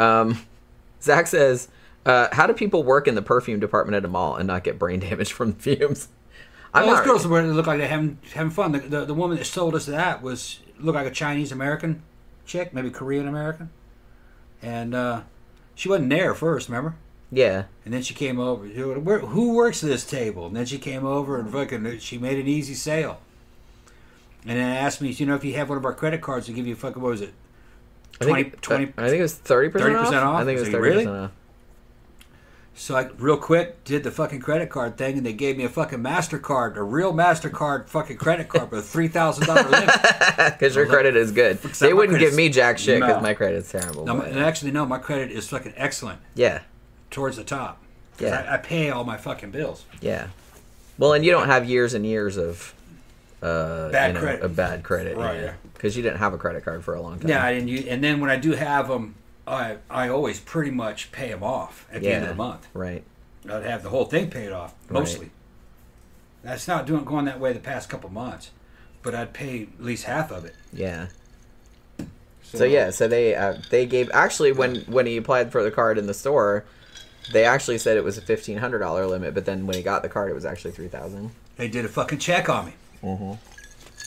[0.01, 0.41] Um,
[1.03, 1.69] Zach says,
[2.07, 4.79] uh, "How do people work in the perfume department at a mall and not get
[4.79, 6.09] brain damage from the fumes?"
[6.75, 8.73] I'm Well, those girls were look like they're having having fun.
[8.73, 12.03] The, the the woman that sold us that was looked like a Chinese American
[12.47, 13.71] chick, maybe Korean American,
[14.63, 15.21] and uh,
[15.75, 16.69] she wasn't there first.
[16.69, 16.97] Remember?
[17.35, 18.65] Yeah, And then she came over.
[18.67, 20.47] "Who- works at this table?
[20.47, 23.19] And then she came over and fucking she made an easy sale.
[24.47, 26.53] And then asked me, you know, if you have one of our credit cards, to
[26.53, 27.33] give you fucking what was it?
[28.21, 30.41] I 20, think, 20 I think it was thirty percent 30% off?
[30.43, 31.05] I think it was Is it thirty really?
[31.05, 31.31] percent off.
[32.75, 35.69] So I real quick did the fucking credit card thing, and they gave me a
[35.69, 39.91] fucking Mastercard, a real Mastercard fucking credit card with a three thousand dollar limit.
[40.37, 41.59] Because your credit is good.
[41.63, 43.23] They wouldn't give me jack shit because No.
[43.23, 44.05] my credit's terrible.
[44.07, 46.61] No, and actually, no, my credit is fucking excellent yeah,
[47.13, 47.81] towards the top.
[48.19, 48.45] Yeah.
[48.49, 49.85] I, I pay all my fucking bills.
[50.01, 50.29] yeah.
[50.99, 52.75] Well, and you don't have years and years of
[53.43, 54.45] uh, Bad you know, credit.
[54.45, 55.55] A bad credit, Right, yeah.
[55.73, 57.29] Because you didn't have a credit card for a long time.
[57.29, 59.15] Yeah, and you, and then when I do have them,
[59.47, 62.69] I I always pretty much pay them off at the end of the month.
[62.75, 63.03] Right.
[63.51, 65.31] I'd have the whole thing paid off mostly.
[66.45, 68.51] That's not doing going that way the past couple months,
[69.03, 70.55] but I'd pay at least half of it.
[70.73, 71.07] Yeah.
[72.43, 75.99] So yeah, so they uh, they gave actually when when he applied for the card
[75.99, 76.65] in the store,
[77.33, 80.03] they actually said it was a fifteen hundred dollar limit, but then when he got
[80.03, 81.31] the card, it was actually three thousand.
[81.57, 82.73] they did a fucking check on me.
[83.03, 83.33] Mm-hmm.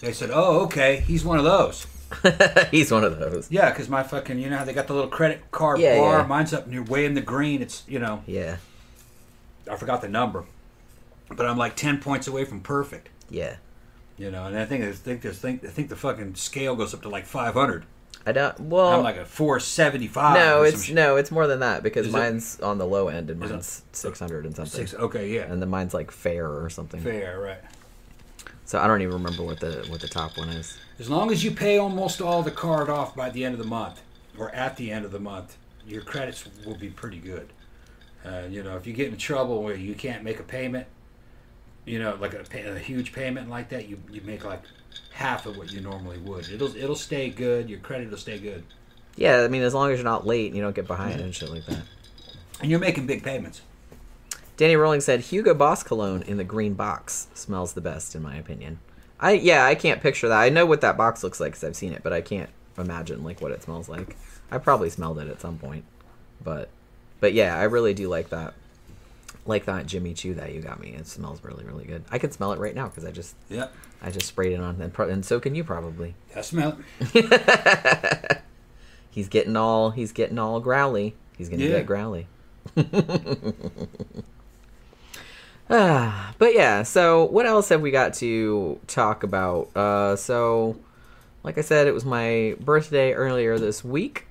[0.06, 1.88] They said, "Oh, okay, he's one of those."
[2.71, 3.49] He's one of those.
[3.49, 6.19] Yeah, because my fucking, you know how they got the little credit card Yeah, bar.
[6.19, 6.25] yeah.
[6.28, 7.63] Mine's up near way in the green.
[7.63, 8.58] It's you know, Yeah.
[9.69, 10.45] I forgot the number,
[11.30, 13.10] but I'm like ten points away from perfect.
[13.30, 13.56] Yeah.
[14.17, 16.93] You know, and I think I think I think I think the fucking scale goes
[16.93, 17.86] up to like 500.
[18.26, 18.60] I don't.
[18.60, 20.36] Well, I'm like a 475.
[20.36, 20.96] no, it's shit.
[20.96, 23.50] no, it's more than that because Is it- mine's on the low end and it-
[23.50, 24.94] mine's six hundred and something, six.
[24.94, 27.02] Okay, yeah, and then mine's like fair or something.
[27.02, 27.60] fair, right.
[28.66, 30.78] So I don't even remember what the what the top one is.
[30.98, 33.68] As long as you pay almost all the card off by the end of the
[33.68, 34.02] month,
[34.38, 35.58] or at the end of the month,
[35.88, 37.50] your credits will be pretty good.
[38.26, 40.88] Uh, you know, if you get in trouble where you can't make a payment,
[41.86, 44.64] you know, like a, pay, a huge payment like that, you, you make like
[45.15, 46.49] half of what you normally would.
[46.49, 47.69] It'll it'll stay good.
[47.69, 48.63] Your credit will stay good,
[49.15, 51.34] Yeah, I mean, as long as you're not late and you don't get behind and
[51.34, 51.84] shit like that.
[52.62, 53.62] and you're making big payments.
[54.58, 58.36] Danny Rolling said Hugo Boss cologne in the green box smells the best in my
[58.36, 58.80] opinion.
[59.19, 60.39] I yeah, I can't picture that.
[60.39, 63.23] I know what that box looks like because I've seen it, but I can't imagine
[63.23, 64.15] like what it smells like.
[64.51, 65.86] I probably smelled it at some point,
[66.43, 66.69] but
[67.21, 68.54] but yeah, I really do like that.
[69.47, 70.89] Like that Jimmy Choo that you got me.
[70.89, 72.04] It smells really really good.
[72.12, 73.73] I can smell it right now because I just Yep,
[74.06, 76.13] I just sprayed it on and, pro- and so can you probably.
[76.36, 76.78] I smell
[77.13, 78.41] it.
[79.10, 81.15] He's getting all he's getting all growly.
[81.38, 81.70] He's gonna Yeah.
[81.80, 82.28] get growly.
[85.70, 86.84] ah, but yeah.
[86.84, 89.76] So what else have we got to talk about?
[89.76, 90.78] Uh, so,
[91.44, 94.28] like I said, it was my birthday earlier this week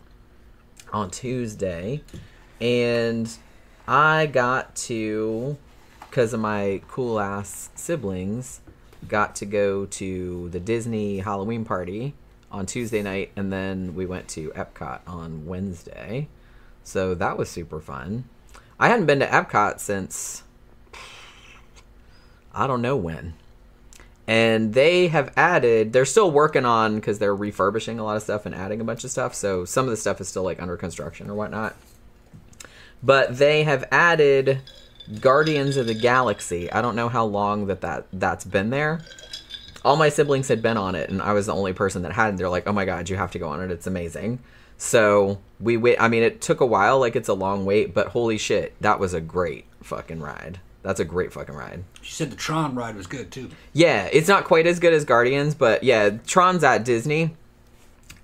[0.93, 2.03] on Tuesday,
[2.61, 3.29] and
[3.89, 5.57] I got to
[6.01, 8.61] because of my cool ass siblings
[9.09, 12.15] got to go to the Disney Halloween party
[12.51, 16.29] on Tuesday night, and then we went to Epcot on Wednesday.
[16.83, 18.25] So that was super fun.
[18.79, 20.43] I hadn't been to Epcot since
[22.55, 23.35] I don't know when.
[24.27, 28.47] And they have added, they're still working on because they're refurbishing a lot of stuff
[28.47, 29.35] and adding a bunch of stuff.
[29.35, 31.77] So some of the stuff is still like under construction or whatnot.
[33.03, 34.61] But they have added
[35.21, 36.71] Guardians of the Galaxy.
[36.71, 39.01] I don't know how long that, that that's been there.
[39.85, 42.37] All my siblings had been on it, and I was the only person that hadn't.
[42.37, 43.71] They're like, "Oh my god, you have to go on it!
[43.71, 44.39] It's amazing."
[44.79, 45.99] So we wait.
[46.01, 46.99] I mean, it took a while.
[46.99, 50.61] Like it's a long wait, but holy shit, that was a great fucking ride.
[50.83, 51.85] That's a great fucking ride.
[52.03, 53.51] She said the Tron ride was good too.
[53.73, 57.35] Yeah, it's not quite as good as Guardians, but yeah, Tron's at Disney,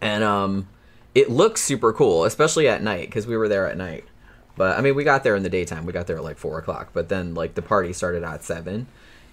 [0.00, 0.68] and um,
[1.14, 4.04] it looks super cool, especially at night because we were there at night.
[4.60, 5.86] But I mean, we got there in the daytime.
[5.86, 8.88] We got there at like four o'clock, but then like the party started at seven,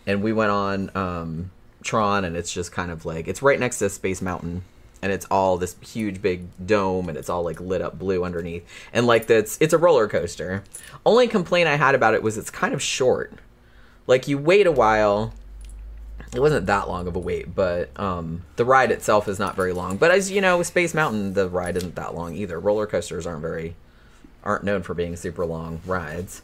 [0.06, 1.52] and we went on um,
[1.84, 4.64] Tron, and it's just kind of like it's right next to Space Mountain,
[5.02, 8.66] and it's all this huge big dome, and it's all like lit up blue underneath,
[8.94, 10.64] and like that's it's a roller coaster.
[11.06, 13.34] Only complaint I had about it was it's kind of short.
[14.08, 15.34] Like you wait a while.
[16.34, 19.74] It wasn't that long of a wait, but um, the ride itself is not very
[19.74, 19.98] long.
[19.98, 22.58] But as you know, Space Mountain, the ride isn't that long either.
[22.58, 23.76] Roller coasters aren't very
[24.48, 26.42] aren't known for being super long rides.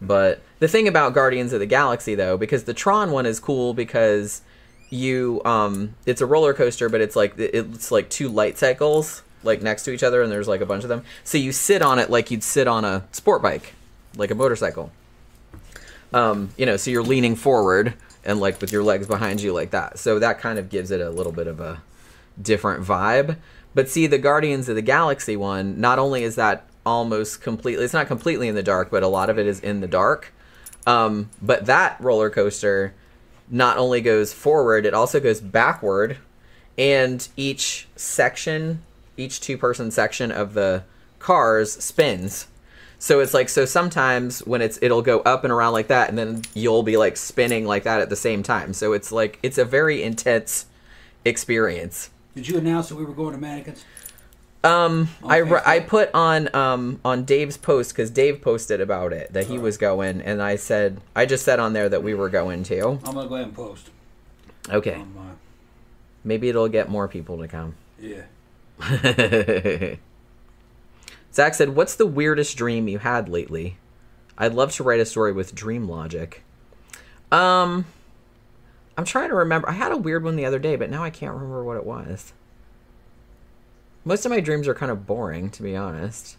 [0.00, 3.74] But the thing about Guardians of the Galaxy though, because the Tron one is cool
[3.74, 4.42] because
[4.88, 9.60] you um it's a roller coaster but it's like it's like two light cycles like
[9.60, 11.04] next to each other and there's like a bunch of them.
[11.24, 13.74] So you sit on it like you'd sit on a sport bike,
[14.16, 14.90] like a motorcycle.
[16.12, 17.94] Um, you know, so you're leaning forward
[18.24, 19.98] and like with your legs behind you like that.
[19.98, 21.82] So that kind of gives it a little bit of a
[22.40, 23.36] different vibe.
[23.74, 27.92] But see, the Guardians of the Galaxy one, not only is that almost completely, it's
[27.92, 30.32] not completely in the dark, but a lot of it is in the dark.
[30.86, 32.94] Um, but that roller coaster
[33.50, 36.18] not only goes forward, it also goes backward.
[36.78, 38.82] And each section,
[39.16, 40.84] each two person section of the
[41.18, 42.46] cars spins.
[42.98, 46.16] So it's like so sometimes when it's it'll go up and around like that and
[46.16, 48.72] then you'll be like spinning like that at the same time.
[48.72, 50.66] So it's like it's a very intense
[51.24, 52.10] experience.
[52.34, 53.84] Did you announce that we were going to mannequins?
[54.66, 59.46] Um, I, I put on um on Dave's post because Dave posted about it that
[59.46, 62.64] he was going, and I said I just said on there that we were going
[62.64, 63.00] too.
[63.04, 63.90] I'm gonna go ahead and post.
[64.68, 65.22] Okay, On my,
[66.24, 67.76] maybe it'll get more people to come.
[68.00, 68.22] yeah.
[71.32, 73.76] Zach said, "What's the weirdest dream you had lately?
[74.36, 76.42] I'd love to write a story with dream logic."
[77.30, 77.84] Um,
[78.98, 79.68] I'm trying to remember.
[79.68, 81.84] I had a weird one the other day, but now I can't remember what it
[81.86, 82.32] was.
[84.06, 86.36] Most of my dreams are kind of boring, to be honest.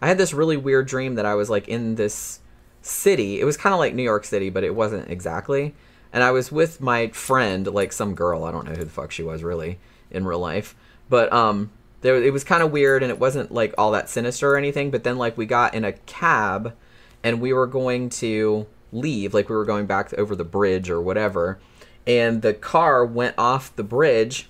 [0.00, 2.40] I had this really weird dream that I was like in this
[2.80, 3.38] city.
[3.38, 5.74] It was kind of like New York City, but it wasn't exactly.
[6.10, 8.44] And I was with my friend, like some girl.
[8.44, 9.78] I don't know who the fuck she was really
[10.10, 10.74] in real life,
[11.10, 11.70] but um,
[12.00, 14.90] there it was kind of weird, and it wasn't like all that sinister or anything.
[14.90, 16.74] But then like we got in a cab,
[17.22, 21.00] and we were going to leave, like we were going back over the bridge or
[21.00, 21.58] whatever,
[22.06, 24.48] and the car went off the bridge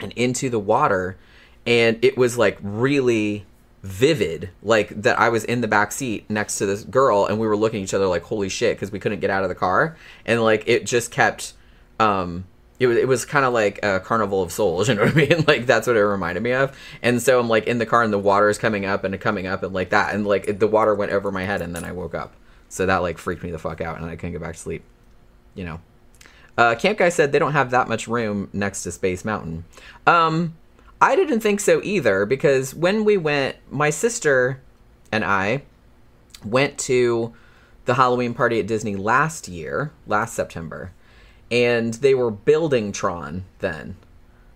[0.00, 1.18] and into the water
[1.66, 3.44] and it was like really
[3.82, 7.46] vivid like that i was in the back seat next to this girl and we
[7.46, 9.54] were looking at each other like holy shit because we couldn't get out of the
[9.54, 9.96] car.
[10.24, 11.52] And like it just kept
[12.00, 12.46] um
[12.80, 15.14] it was, it was kind of like a carnival of souls you know what i
[15.14, 15.44] mean?
[15.46, 16.76] Like that's what it reminded me of.
[17.02, 19.46] And so i'm like in the car and the water is coming up and coming
[19.46, 20.14] up and like that.
[20.14, 22.34] And like it, the water went over my head and then i woke up.
[22.70, 24.82] So that like freaked me the fuck out and i couldn't get back to sleep
[25.54, 25.80] you know?
[26.56, 29.64] Uh, Camp Guy said they don't have that much room next to Space Mountain.
[30.06, 30.54] Um,
[31.04, 34.62] I didn't think so either because when we went, my sister
[35.12, 35.62] and I
[36.44, 37.34] went to
[37.84, 40.92] the Halloween party at Disney last year, last September,
[41.50, 43.96] and they were building Tron then.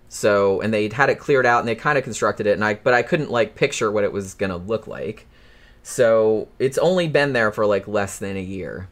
[0.08, 2.74] So, and they had it cleared out and they kind of constructed it, and I,
[2.74, 5.26] but I couldn't like picture what it was gonna look like.
[5.82, 8.88] So it's only been there for like less than a year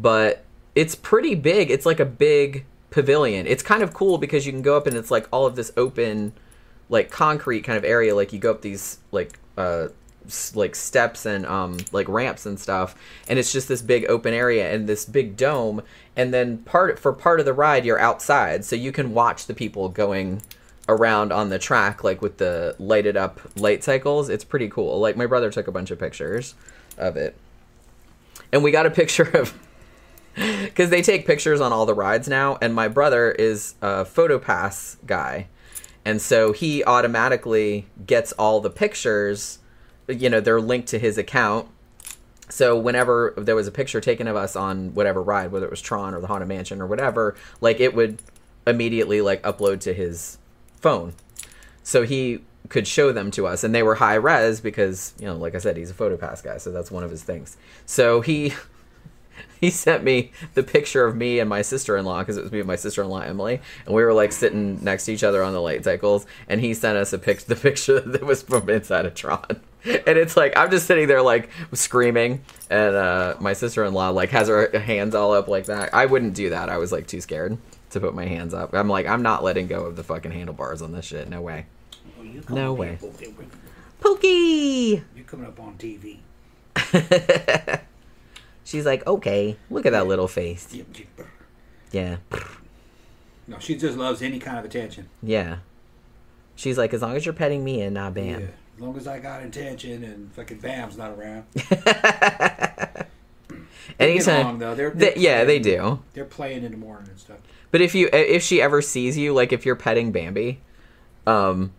[0.00, 1.70] but it's pretty big.
[1.70, 3.46] It's like a big pavilion.
[3.46, 5.72] It's kind of cool because you can go up and it's like all of this
[5.76, 6.32] open,
[6.88, 8.14] like concrete kind of area.
[8.14, 9.88] Like you go up these like uh
[10.54, 12.94] like steps and um like ramps and stuff,
[13.28, 15.82] and it's just this big open area and this big dome.
[16.16, 19.54] And then part for part of the ride, you're outside, so you can watch the
[19.54, 20.42] people going
[20.88, 24.28] around on the track like with the lighted up light cycles.
[24.28, 24.98] It's pretty cool.
[24.98, 26.54] Like my brother took a bunch of pictures
[26.96, 27.36] of it.
[28.52, 29.56] And we got a picture of
[30.34, 34.96] because they take pictures on all the rides now and my brother is a photopass
[35.04, 35.48] guy
[36.08, 39.58] and so he automatically gets all the pictures
[40.08, 41.68] you know they're linked to his account.
[42.48, 45.82] So whenever there was a picture taken of us on whatever ride whether it was
[45.82, 48.22] tron or the haunted mansion or whatever like it would
[48.66, 50.38] immediately like upload to his
[50.80, 51.12] phone.
[51.82, 52.40] So he
[52.70, 53.62] could show them to us.
[53.62, 56.56] And they were high res because you know like i said he's a photopass guy
[56.56, 57.58] so that's one of his things.
[57.84, 58.54] So he
[59.60, 62.66] he sent me the picture of me and my sister-in-law because it was me and
[62.66, 65.84] my sister-in-law Emily, and we were like sitting next to each other on the light
[65.84, 69.60] cycles, and he sent us a pic, the picture that was from inside of Tron,
[69.84, 74.48] and it's like I'm just sitting there like screaming, and uh, my sister-in-law like has
[74.48, 75.94] her hands all up like that.
[75.94, 76.68] I wouldn't do that.
[76.68, 77.58] I was like too scared
[77.90, 78.74] to put my hands up.
[78.74, 81.28] I'm like I'm not letting go of the fucking handlebars on this shit.
[81.28, 81.66] No way.
[82.16, 82.98] Well, you you come No way.
[84.00, 85.02] Pookie!
[85.16, 86.18] You're coming up on TV.
[88.68, 90.68] She's like, okay, look at that little face.
[91.90, 92.16] Yeah,
[93.46, 95.08] No, she just loves any kind of attention.
[95.22, 95.60] yeah.
[96.54, 98.40] She's like, as long as you're petting me and not Bam.
[98.40, 98.46] Yeah.
[98.74, 101.44] As long as I got attention and fucking Bam's not around.
[103.96, 104.40] They Anytime.
[104.42, 104.74] along, though.
[104.74, 106.00] They're, They- they're yeah, they do.
[106.12, 107.38] They're playing in the morning and stuff.
[107.70, 110.60] But if you if she ever sees you, like if you're petting Bambi,
[111.26, 111.72] um,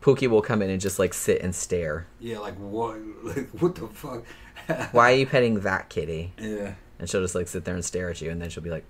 [0.00, 2.06] Pookie will come in and just like sit and stare.
[2.20, 2.96] Yeah, like what?
[3.24, 4.24] Like, what the fuck?
[4.92, 6.32] Why are you petting that kitty?
[6.40, 6.74] Yeah.
[6.98, 8.84] And she'll just like sit there and stare at you, and then she'll be like,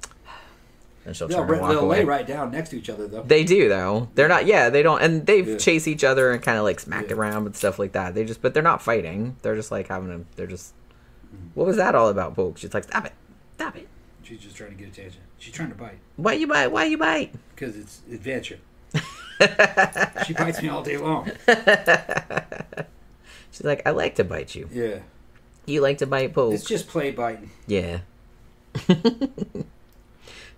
[1.05, 3.23] and she'll They'll, turn and walk they'll lay right down next to each other though.
[3.23, 4.09] They do though.
[4.15, 4.47] They're not.
[4.47, 5.01] Yeah, they don't.
[5.03, 5.57] And they Yeah.
[5.59, 7.17] chase each other and kind of like smack Yeah.
[7.17, 8.15] around and stuff like that.
[8.15, 9.37] They just, but they're not fighting.
[9.43, 10.21] They're just like having a.
[10.37, 10.75] They're just.
[11.35, 11.49] Mm-hmm.
[11.55, 12.57] What was that all about, Poke?
[12.59, 13.13] She's like, stop it,
[13.57, 13.87] stop it.
[14.23, 15.21] She's just trying to get attention.
[15.39, 16.69] She's trying to bite Why you bite?
[16.69, 17.35] Why you bite?
[17.55, 18.59] because it's adventure.
[20.27, 21.31] she bites me all day long.
[23.51, 24.69] She's like, I like to bite you.
[24.73, 24.99] Yeah.
[25.69, 26.55] You like to bite Poke?
[26.55, 27.51] It's just play biting.
[27.67, 28.01] Yeah.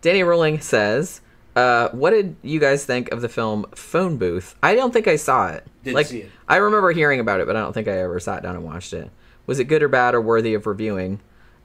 [0.03, 1.21] Danny Rowling says,
[1.57, 4.55] uh, "What did you guys think of the film Phone Booth?
[4.63, 5.67] I don't think I saw it.
[5.83, 6.31] Didn't like, see it.
[6.49, 8.93] I remember hearing about it, but I don't think I ever sat down and watched
[8.93, 9.11] it.
[9.47, 11.21] Was it good or bad or worthy of reviewing?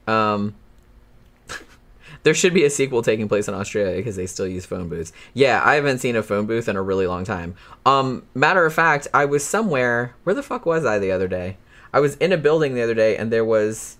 [0.08, 0.54] Um,
[2.24, 5.12] there should be a sequel taking place in Australia because they still use phone booths.
[5.34, 7.54] Yeah, I haven't seen a phone booth in a really long time.
[7.84, 10.14] Um, matter of fact, I was somewhere.
[10.24, 11.58] Where the fuck was I the other day?
[11.96, 13.96] I was in a building the other day, and there was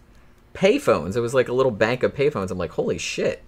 [0.52, 1.16] payphones.
[1.16, 2.50] It was like a little bank of payphones.
[2.50, 3.42] I'm like, holy shit,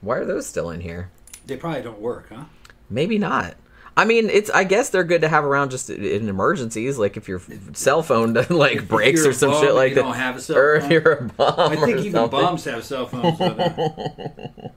[0.00, 1.12] why are those still in here?
[1.46, 2.46] They probably don't work, huh?
[2.90, 3.54] Maybe not.
[3.96, 4.50] I mean, it's.
[4.50, 7.40] I guess they're good to have around just in emergencies, like if your
[7.74, 10.74] cell phone like breaks or some shit like you that, don't have a cell or
[10.74, 11.54] if you're a bomb.
[11.60, 12.40] I think even something.
[12.40, 13.38] bombs have cell phones.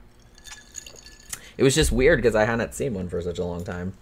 [1.57, 3.93] It was just weird because I hadn't seen one for such a long time.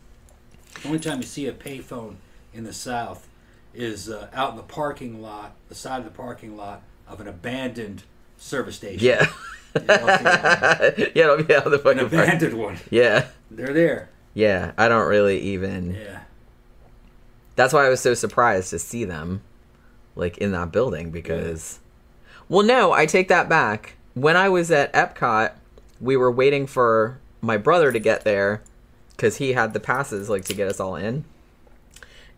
[0.82, 2.16] The only time you see a payphone
[2.54, 3.30] in the South
[3.76, 7.28] is uh, out in the parking lot, the side of the parking lot of an
[7.28, 8.04] abandoned
[8.38, 9.06] service station.
[9.06, 9.28] Yeah,
[9.76, 11.08] Yeah, I'll see that one.
[11.16, 12.28] yeah, it'll be out of the an fucking park.
[12.28, 12.78] abandoned one.
[12.90, 14.10] Yeah, They're there.
[14.34, 14.72] yeah.
[14.78, 15.94] I don't really even.
[15.96, 16.22] Yeah.
[17.56, 19.42] That's why I was so surprised to see them,
[20.16, 21.80] like in that building because.
[22.50, 23.96] Well, no, I take that back.
[24.14, 25.54] When I was at Epcot,
[26.00, 28.62] we were waiting for my brother to get there
[29.12, 31.26] because he had the passes like to get us all in.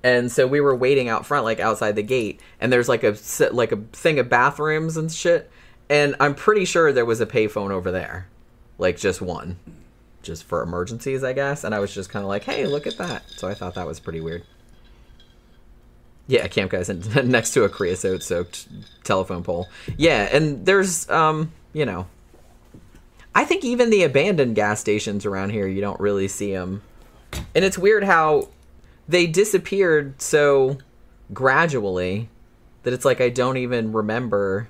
[0.04, 3.16] And so we were waiting out front, like outside the gate, and there's like a
[3.52, 5.50] like a thing of bathrooms and shit.
[5.90, 8.28] And I'm pretty sure there was a payphone over there,
[8.78, 9.58] like just one,
[10.22, 11.64] just for emergencies, I guess.
[11.64, 13.88] And I was just kind of like, "Hey, look at that!" So I thought that
[13.88, 14.44] was pretty weird.
[16.28, 16.90] Yeah, camp guys
[17.24, 18.68] next to a creosote soaked
[19.04, 19.68] telephone pole.
[19.98, 22.08] Yeah, and there's um, you know,
[23.34, 26.82] I think even the abandoned gas stations around here, you don't really see them.
[27.54, 28.50] And it's weird how
[29.08, 30.78] they disappeared so
[31.34, 32.30] gradually
[32.84, 34.70] that it's like I don't even remember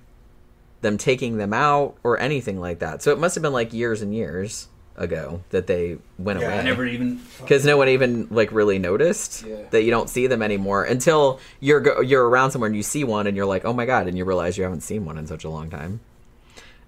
[0.82, 3.02] them taking them out or anything like that.
[3.02, 6.60] So it must have been like years and years ago that they went Yeah, away
[6.60, 7.22] I never even.
[7.40, 9.56] because no one even like really noticed Yeah.
[9.72, 13.04] that you don't see them anymore until you're go- you're around somewhere and you see
[13.04, 15.28] one and you're like, oh my god, and you realize you haven't seen one in
[15.28, 16.00] such a long time.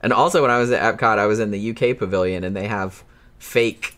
[0.01, 2.67] And also, when I was at Epcot, I was in the UK pavilion and they
[2.67, 3.03] have
[3.37, 3.95] fake,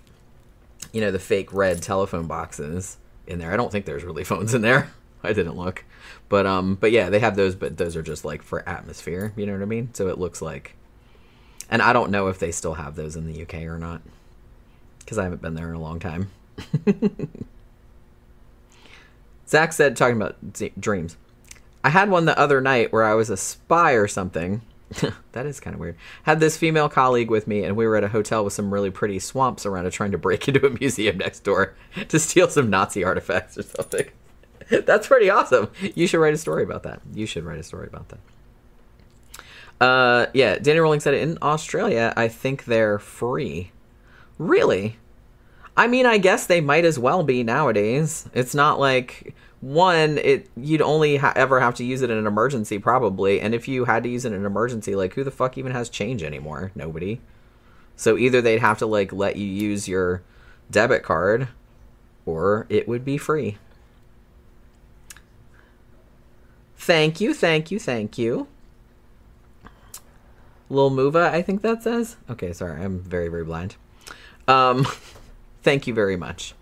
[0.91, 2.97] you know, the fake red telephone boxes
[3.31, 3.51] in there.
[3.51, 4.91] I don't think there's really phones in there.
[5.23, 5.85] I didn't look,
[6.29, 9.33] but um, but yeah, they have those, but those are just like for atmosphere.
[9.35, 9.93] You know what I mean?
[9.93, 10.75] So it looks like,
[11.69, 14.01] and I don't know if they still have those in the UK or not
[14.99, 16.31] because I haven't been there in a long time.
[19.47, 20.37] Zach said, talking about
[20.79, 21.17] dreams.
[21.83, 24.61] I had one the other night where I was a spy or something.
[25.31, 25.95] that is kind of weird.
[26.23, 28.89] Had this female colleague with me, and we were at a hotel with some really
[28.89, 31.75] pretty swamps around it, trying to break into a museum next door
[32.09, 34.05] to steal some Nazi artifacts or something.
[34.69, 35.69] That's pretty awesome.
[35.95, 37.01] You should write a story about that.
[37.13, 38.19] You should write a story about that.
[39.85, 43.71] Uh, yeah, Danny Rowling said in Australia, I think they're free.
[44.37, 44.97] Really?
[45.75, 48.29] I mean, I guess they might as well be nowadays.
[48.33, 52.27] It's not like one, it you'd only ha- ever have to use it in an
[52.27, 53.39] emergency, probably.
[53.39, 55.71] And if you had to use it in an emergency, like who the fuck even
[55.71, 56.71] has change anymore?
[56.75, 57.21] Nobody.
[57.95, 60.23] So either they'd have to like let you use your
[60.71, 61.47] debit card,
[62.25, 63.57] or it would be free.
[66.75, 68.47] Thank you, thank you, thank you.
[70.67, 72.15] Lil Muva, I think that says.
[72.27, 73.75] Okay, sorry, I'm very, very blind.
[74.47, 74.87] Um,
[75.61, 76.55] thank you very much.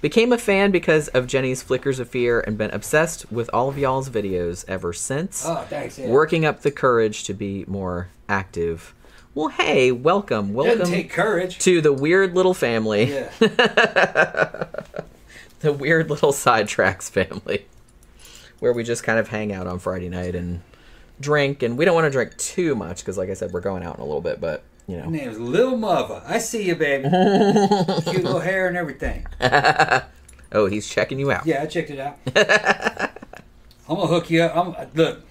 [0.00, 3.76] Became a fan because of Jenny's Flickers of Fear and been obsessed with all of
[3.76, 5.44] y'all's videos ever since.
[5.46, 5.98] Oh, thanks.
[5.98, 6.08] Yeah.
[6.08, 8.94] Working up the courage to be more active.
[9.34, 11.58] Well, hey, welcome, welcome take courage.
[11.60, 13.12] to the weird little family.
[13.12, 13.30] Yeah.
[15.60, 17.66] the weird little sidetracks family,
[18.58, 20.62] where we just kind of hang out on Friday night and
[21.20, 23.82] drink, and we don't want to drink too much because, like I said, we're going
[23.82, 25.04] out in a little bit, but you know.
[25.04, 26.22] Her name's Little Mother.
[26.26, 27.04] I see you, baby.
[27.08, 29.26] Cute little hair and everything.
[30.52, 31.46] Oh, he's checking you out.
[31.46, 32.18] Yeah, I checked it out.
[33.88, 34.56] I'm gonna hook you up.
[34.56, 35.18] I'm look.
[35.18, 35.22] I'm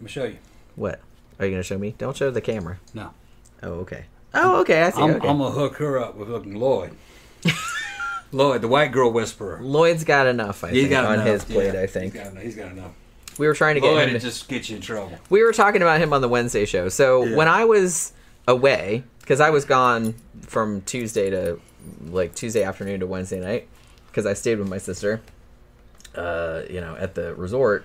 [0.00, 0.38] gonna show you.
[0.76, 1.00] What?
[1.38, 1.94] Are you gonna show me?
[1.98, 2.78] Don't show the camera.
[2.94, 3.10] No,
[3.62, 4.06] Oh, okay.
[4.32, 4.82] Oh, okay.
[4.84, 5.02] I see.
[5.02, 5.28] I'm, okay.
[5.28, 6.92] I'm gonna hook her up with looking Lloyd.
[8.32, 9.58] Lloyd, the white girl whisperer.
[9.62, 10.64] Lloyd's got enough.
[10.64, 11.26] I He's think got on enough.
[11.26, 11.74] his plate.
[11.74, 11.82] yeah.
[11.82, 12.92] I think he's got, he's got enough.
[13.38, 14.14] We were trying to get Lloyd, him.
[14.14, 15.18] To, just get you in trouble.
[15.30, 16.88] we were talking about him on the Wednesday show.
[16.88, 17.36] So Yeah.
[17.36, 18.12] when I was
[18.46, 21.58] away, because I was gone from Tuesday to
[22.10, 23.68] like Tuesday afternoon to Wednesday night,
[24.08, 25.20] because I stayed with my sister,
[26.14, 27.84] uh, you know, at the resort.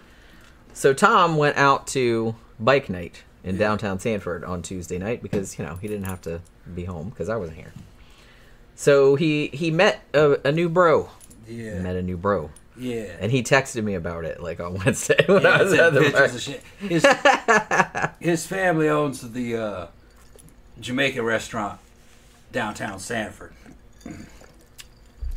[0.74, 5.66] So Tom went out to bike night in downtown Sanford on Tuesday night because you
[5.66, 6.42] know he didn't have to
[6.76, 7.74] be home because I wasn't here.
[8.76, 11.10] So he he met a, a new bro.
[11.48, 12.52] Yeah, Met a new bro.
[12.80, 13.12] Yeah.
[13.20, 16.00] And he texted me about it like on Wednesday when Yeah, I was at the
[16.02, 16.24] pictures bar.
[16.26, 16.64] of shit.
[16.80, 17.06] His,
[18.20, 19.88] his family owns the uh,
[20.80, 21.80] Jamaican restaurant
[22.52, 23.54] downtown Sanford,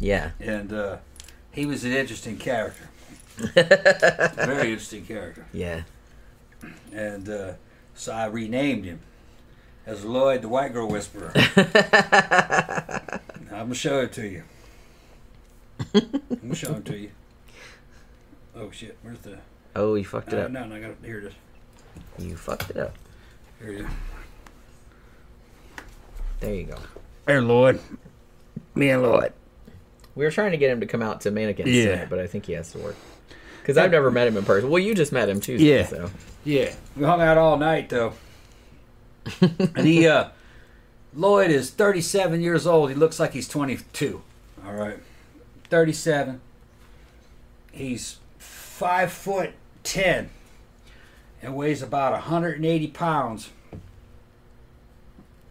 [0.00, 0.30] Yeah.
[0.40, 0.96] and uh,
[1.50, 2.88] he was an interesting character.
[3.36, 5.44] Very interesting character.
[5.52, 5.82] Yeah.
[6.92, 7.52] And uh,
[7.94, 9.00] so I renamed him
[9.84, 11.32] as Lloyd the White Girl Whisperer.
[13.50, 14.42] I'm gonna show it to you.
[15.94, 17.10] I'm gonna show it to you.
[18.56, 18.96] Oh shit!
[19.02, 19.38] Where's the?
[19.74, 20.50] Oh, you fucked it Uh, up.
[20.50, 20.98] no, no, I got it.
[21.04, 21.32] Here it is.
[22.18, 22.94] You fucked it up.
[23.60, 23.86] Here it is.
[26.40, 26.76] There you go.
[27.26, 27.80] There, Lloyd.
[28.74, 29.32] Me and Lloyd.
[30.14, 31.92] We were trying to get him to come out to Mannequins Yeah.
[31.92, 32.96] tonight, but I think he has to work.
[33.60, 34.68] Because I've never met him in person.
[34.68, 35.86] Well, you just met him Tuesday, Yeah.
[35.86, 36.10] so.
[36.44, 38.14] Yeah, we hung out all night though.
[39.40, 40.30] and he, uh,
[41.14, 42.90] Lloyd is 37 years old.
[42.90, 44.20] He looks like he's 22.
[44.66, 44.98] All right,
[45.70, 46.40] 37.
[47.70, 48.18] He's
[48.82, 49.52] five foot
[49.84, 50.28] ten
[51.40, 53.50] and weighs about 180 pounds.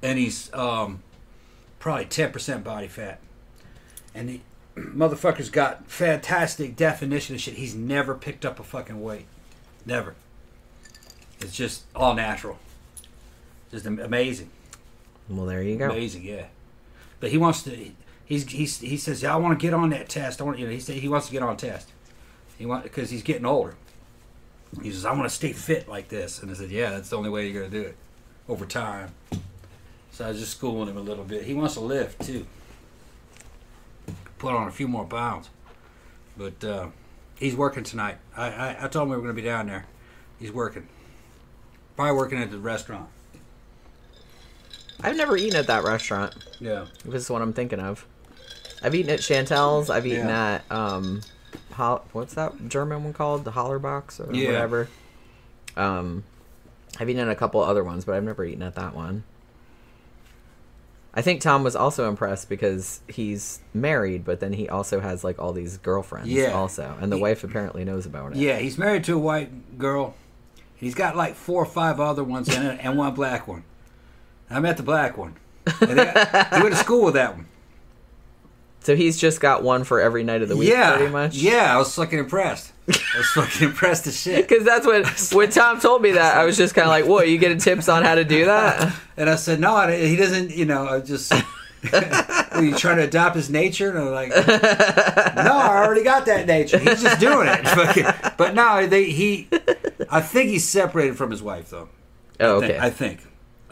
[0.03, 1.01] And he's um,
[1.79, 3.19] probably 10% body fat.
[4.13, 4.41] And the
[4.75, 7.53] motherfucker's got fantastic definition of shit.
[7.53, 9.27] He's never picked up a fucking weight.
[9.85, 10.15] Never.
[11.39, 12.59] It's just all natural.
[13.71, 14.49] Just amazing,
[15.29, 15.89] Well, there you go.
[15.89, 16.47] amazing, yeah.
[17.21, 17.91] But he wants to.
[18.25, 20.41] He's he's he says, "Yeah, I want to get on that test.
[20.41, 21.89] I want you know." He said he wants to get on a test.
[22.61, 23.73] He want because he's getting older.
[24.83, 27.17] He says, "I want to stay fit like this," and I said, "Yeah, that's the
[27.17, 27.95] only way you're gonna do it
[28.47, 29.15] over time."
[30.11, 31.45] So I was just schooling him a little bit.
[31.45, 32.45] He wants to lift too.
[34.37, 35.49] Put on a few more pounds,
[36.37, 36.87] but uh,
[37.35, 38.17] he's working tonight.
[38.37, 39.85] I, I I told him we were gonna be down there.
[40.39, 40.87] He's working.
[41.95, 43.09] Probably working at the restaurant.
[45.01, 46.35] I've never eaten at that restaurant.
[46.59, 46.85] Yeah.
[47.05, 48.05] This is what I'm thinking of.
[48.83, 49.89] I've eaten at Chantel's.
[49.89, 50.59] I've eaten Yeah.
[50.69, 51.21] at um,
[51.81, 53.43] Hol- what's that German one called?
[53.43, 54.47] The Hollerbach's or Yeah.
[54.51, 54.87] whatever.
[55.75, 56.23] Um,
[56.99, 59.23] I've eaten a couple other ones, but I've never eaten at that one.
[61.13, 65.39] I think Tom was also impressed because he's married, but then he also has like
[65.39, 66.51] all these girlfriends Yeah.
[66.51, 68.37] also, and the He- wife apparently knows about it.
[68.37, 70.13] Yeah, he's married to a white girl.
[70.75, 73.63] He's got like four or five other ones in it, and one black one.
[74.49, 75.35] I met the black one.
[75.81, 77.45] And they got- went to school with that one.
[78.83, 81.35] So he's just got one for every night of the week, yeah, pretty much.
[81.35, 81.73] yeah.
[81.73, 82.71] I was fucking impressed.
[82.89, 84.47] I was fucking impressed as shit.
[84.47, 87.29] Because that's what when Tom told me that I was just kind of like, "What?
[87.29, 90.49] You getting tips on how to do that?" And I said, no, I- he doesn't.
[90.55, 91.31] You know, I just.
[91.93, 93.89] Are you trying to adopt his nature?
[93.89, 96.77] And I'm like, no, I already got that nature.
[96.79, 98.33] He's just doing it.
[98.37, 99.47] But no, they, he.
[100.09, 101.89] I think he's separated from his wife though.
[102.39, 102.79] Oh, I think- okay.
[102.85, 103.19] I think.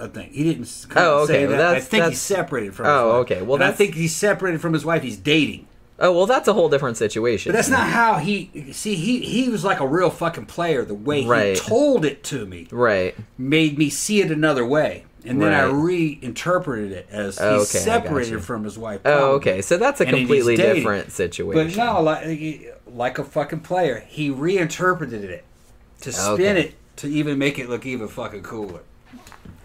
[0.01, 0.85] I think he didn't.
[0.95, 1.33] Oh, okay.
[1.33, 1.61] Say Well, that.
[1.65, 2.85] I that's- think that's- he's separated from.
[2.85, 3.19] Oh, his wife.
[3.31, 3.41] okay.
[3.41, 5.03] Well, I think he's separated from his wife.
[5.03, 5.67] He's dating.
[5.99, 7.51] oh well, that's a whole different situation.
[7.51, 8.71] But that's not how he.
[8.71, 10.85] See, he he was like a real fucking player.
[10.85, 11.55] The way Right.
[11.55, 13.15] he told it to me right.
[13.37, 18.41] made me see it another way, and then I reinterpreted it as he's Okay, separated
[18.43, 19.01] from his wife.
[19.05, 19.61] Oh, um, okay.
[19.61, 21.67] So that's a completely different situation.
[21.67, 25.43] But no, like like a fucking player, he reinterpreted it
[26.01, 26.61] to spin Okay.
[26.61, 28.79] it to even make it look even fucking cooler.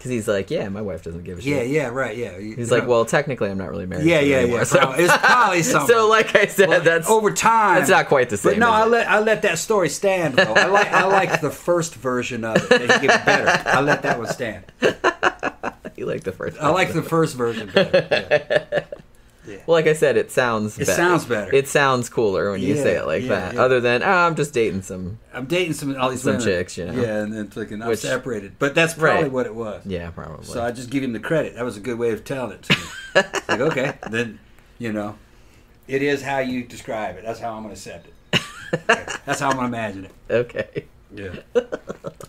[0.05, 1.50] Because he's like, yeah, my wife doesn't give a shit.
[1.50, 2.36] yeah, yeah, right, yeah.
[2.36, 2.90] You- He's you like, know.
[2.90, 4.05] well, technically, I'm not really married.
[4.05, 4.64] Yeah, yeah, anymore, yeah.
[4.64, 5.96] So, Probably- it's probably something.
[5.96, 7.80] so like I said, that's over time.
[7.80, 8.52] It's not quite the same.
[8.52, 10.52] But no, I let I let that story stand though.
[10.52, 12.68] I like I like the first version of it.
[12.68, 13.66] They get better.
[13.66, 14.64] I let that one stand.
[15.96, 16.59] you like the first.
[16.61, 18.07] I like the first version better.
[18.11, 18.84] Yeah.
[19.47, 20.76] Well, like I said, it sounds.
[20.78, 20.97] It better.
[20.97, 21.55] sounds better.
[21.55, 23.55] It sounds cooler when you say it like yeah, that.
[23.55, 23.62] yeah.
[23.62, 25.18] Other than, oh, I'm just dating some.
[25.32, 26.47] I'm dating some all these Some women.
[26.47, 26.92] chicks, you know.
[26.95, 28.59] Yeah, and then thinking I'm Which- separated.
[28.59, 29.32] But that's probably Right.
[29.32, 29.84] what it was.
[29.86, 30.45] Yeah, probably.
[30.47, 31.55] So I just give him the credit.
[31.57, 32.82] That was a good way of telling it to me.
[33.49, 34.38] like okay, then
[34.78, 35.16] you know,
[35.86, 37.24] It is how you describe it.
[37.24, 38.14] That's how I'm going to accept it.
[38.74, 39.05] Okay.
[39.26, 40.12] That's how I'm going to imagine it.
[40.30, 40.84] Okay.
[41.14, 41.36] Yeah.
[41.55, 41.62] I'm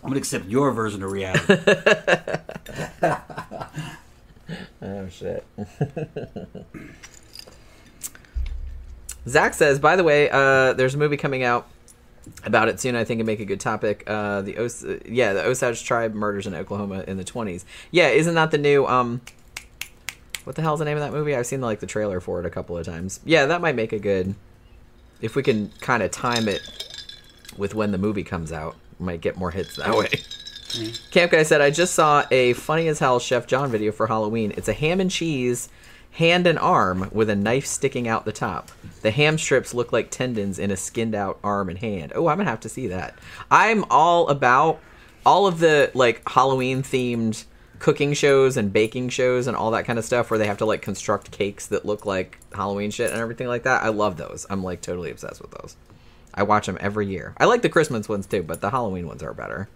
[0.02, 1.56] going to accept your version of reality.
[4.82, 5.44] Oh shit.
[9.28, 11.66] Zach says, by the way, uh, there's a movie coming out
[12.44, 12.94] about it soon.
[12.94, 14.04] I think it'd make a good topic.
[14.06, 17.64] Uh, the Os- yeah, the Osage tribe murders in Oklahoma in the 20s.
[17.90, 19.20] Yeah, isn't that the new um?
[20.44, 21.34] What the hell's the name of that movie?
[21.34, 23.18] I've seen like the trailer for it a couple of times.
[23.24, 24.36] Yeah, that might make a good.
[25.20, 26.60] If we can kind of time it
[27.56, 30.08] with when the movie comes out, might get more hits that way.
[31.10, 34.52] Camp Guy said, I just saw a funny as hell Chef John video for Halloween.
[34.56, 35.68] It's a ham and cheese
[36.16, 38.70] hand and arm with a knife sticking out the top.
[39.02, 42.12] The ham strips look like tendons in a skinned out arm and hand.
[42.14, 43.18] Oh, I'm to have to see that.
[43.50, 44.80] I'm all about
[45.26, 47.44] all of the like Halloween themed
[47.80, 50.64] cooking shows and baking shows and all that kind of stuff where they have to
[50.64, 53.82] like construct cakes that look like Halloween shit and everything like that.
[53.82, 54.46] I love those.
[54.48, 55.76] I'm like totally obsessed with those.
[56.32, 57.34] I watch them every year.
[57.36, 59.68] I like the Christmas ones too, but the Halloween ones are better.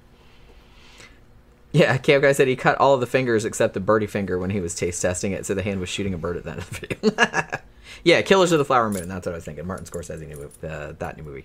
[1.73, 4.51] Yeah, Camp Guy said he cut all of the fingers except the birdie finger when
[4.51, 6.59] he was taste testing it, so the hand was shooting a bird at the end
[6.61, 7.61] of the video.
[8.05, 9.09] yeah, Killers of the Flower Moon.
[9.09, 9.67] That's what I was thinking.
[9.67, 11.45] Martin Scorsese new uh, that new movie.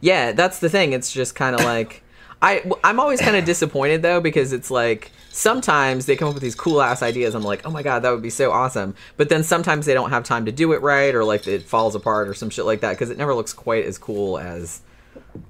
[0.00, 0.92] Yeah, that's the thing.
[0.92, 2.02] It's just kind of like
[2.42, 6.42] I I'm always kind of disappointed though because it's like sometimes they come up with
[6.42, 7.34] these cool ass ideas.
[7.34, 8.94] I'm like, oh my god, that would be so awesome.
[9.16, 11.94] But then sometimes they don't have time to do it right, or like it falls
[11.94, 14.80] apart or some shit like that because it never looks quite as cool as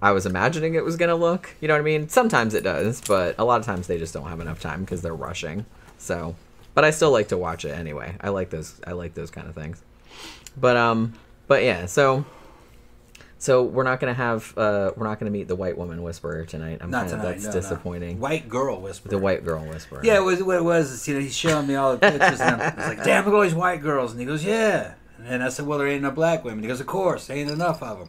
[0.02, 1.54] I was imagining it was gonna look.
[1.60, 2.08] You know what I mean?
[2.08, 5.02] Sometimes it does, but a lot of times they just don't have enough time because
[5.02, 5.66] they're rushing.
[5.98, 6.34] So,
[6.74, 8.14] but I still like to watch it anyway.
[8.20, 8.80] I like those.
[8.86, 9.82] I like those kind of things.
[10.56, 11.14] But um,
[11.46, 11.86] but yeah.
[11.86, 12.24] So,
[13.38, 16.78] so we're not gonna have uh, we're not gonna meet the white woman whisperer tonight.
[16.80, 17.32] I'm Not kind of tonight.
[17.32, 17.60] that's no, no.
[17.60, 18.20] disappointing.
[18.20, 19.08] White girl whisper.
[19.08, 20.00] The white girl whisperer.
[20.04, 21.06] Yeah, it was what it was.
[21.08, 23.36] You know, he's showing me all the pictures, and I'm- it's like, damn, look at
[23.36, 24.94] all these white girls, and he goes, yeah.
[25.24, 26.62] And I said, well, there ain't no black women.
[26.62, 28.08] He goes, of course, there ain't enough of them.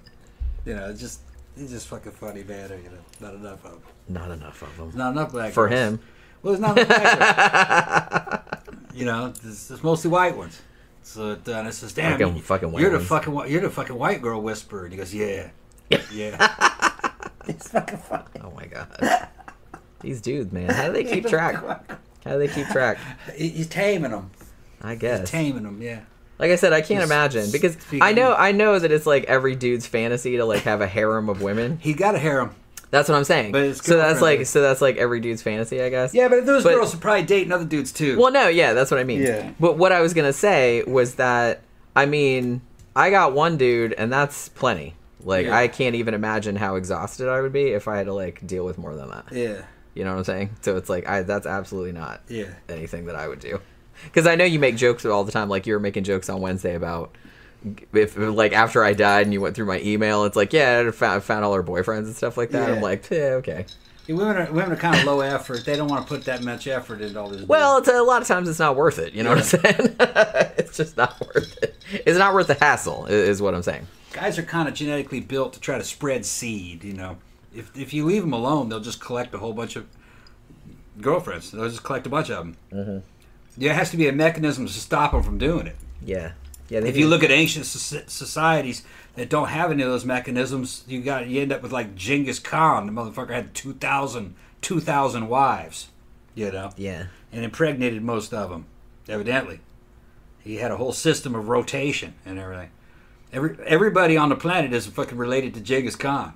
[0.66, 1.20] You know, just
[1.62, 2.70] he's just fucking funny, man.
[2.70, 3.82] You know, not enough of them.
[4.10, 5.80] Not enough of them Not enough black for girls.
[5.80, 6.00] him.
[6.42, 8.38] Well, there's not enough black girls.
[8.94, 10.62] You know, it's, mostly white ones.
[11.02, 13.62] So it, uh, and it says, damn, Fucking- you, fucking white you're the fucking you're
[13.62, 14.84] the fucking white girl whisperer.
[14.84, 15.50] And he goes, yeah,
[16.12, 17.10] yeah.
[17.48, 18.26] it's fucking funny.
[18.44, 19.28] Oh my god.
[20.02, 20.70] These dudes, man.
[20.70, 21.56] How do they keep track?
[22.26, 22.98] How do they keep track?
[23.36, 24.30] He's taming them.
[24.82, 25.32] I guess He's guess.
[25.32, 25.82] taming them.
[25.82, 26.02] Yeah.
[26.42, 29.24] Like I said, I can't He's imagine because I know I know that it's like
[29.26, 31.78] every dude's fantasy to like have a harem of women.
[31.82, 32.56] He got a harem.
[32.90, 33.52] That's what I'm saying.
[33.54, 36.14] But it's so that's like so that's like every dude's fantasy, I guess.
[36.14, 38.20] Yeah, but those But- girls are probably date other dudes too.
[38.20, 39.22] Well, no, yeah, that's what I mean.
[39.22, 39.52] Yeah.
[39.60, 41.62] But what I was gonna say was that
[41.96, 42.62] I mean
[42.96, 44.96] I got one dude, and that's plenty.
[45.24, 45.56] Like Yeah.
[45.56, 48.66] I can't even imagine how exhausted I would be if I had to like deal
[48.66, 49.26] with more than that.
[49.32, 49.62] Yeah.
[49.94, 50.50] You know what I'm saying?
[50.62, 52.46] So it's like I that's absolutely not Yeah.
[52.68, 53.62] anything that I would do.
[54.06, 55.50] Because I know you make jokes all the time.
[55.50, 57.16] Like you were making jokes on Wednesday about
[57.94, 60.92] if like after I died and you went through my email, it's like yeah, I
[60.92, 62.70] found, found all her boyfriends and stuff like that.
[62.70, 62.76] Yeah.
[62.76, 63.66] I'm like, yeah, okay.
[64.08, 65.64] Yeah, women are women are kind of low effort.
[65.66, 67.48] They don't want to put that much effort into all this.
[67.48, 69.14] Well, it's a lot of times it's not worth it.
[69.14, 69.96] You know what I'm saying?
[70.58, 71.76] it's just not worth it.
[72.06, 73.06] It's not worth the hassle.
[73.06, 73.88] Is what I'm saying.
[74.12, 76.84] guys are kind of genetically built to try to spread seed.
[76.84, 77.18] You know,
[77.54, 79.86] if if you leave them alone, they'll just collect a whole bunch of
[81.00, 81.52] girlfriends.
[81.52, 82.58] They'll just collect a bunch of them.
[82.74, 82.98] Mm-hmm.
[83.58, 85.76] There has to be a mechanism to stop them from doing it.
[86.02, 86.32] Yeah,
[86.70, 86.80] yeah.
[86.80, 88.84] They If you look at ancient societies
[89.16, 92.40] that don't have any of those mechanisms, you got you end up with like Genghis
[92.40, 92.86] Khan.
[92.86, 95.90] The motherfucker had 2,000 2,000 wives,
[96.36, 98.66] you know, yeah, and impregnated most of them.
[99.10, 99.60] Evidently,
[100.40, 102.70] he had a whole system of rotation and everything.
[103.34, 106.34] Every everybody on the planet is fucking related to Genghis Khan.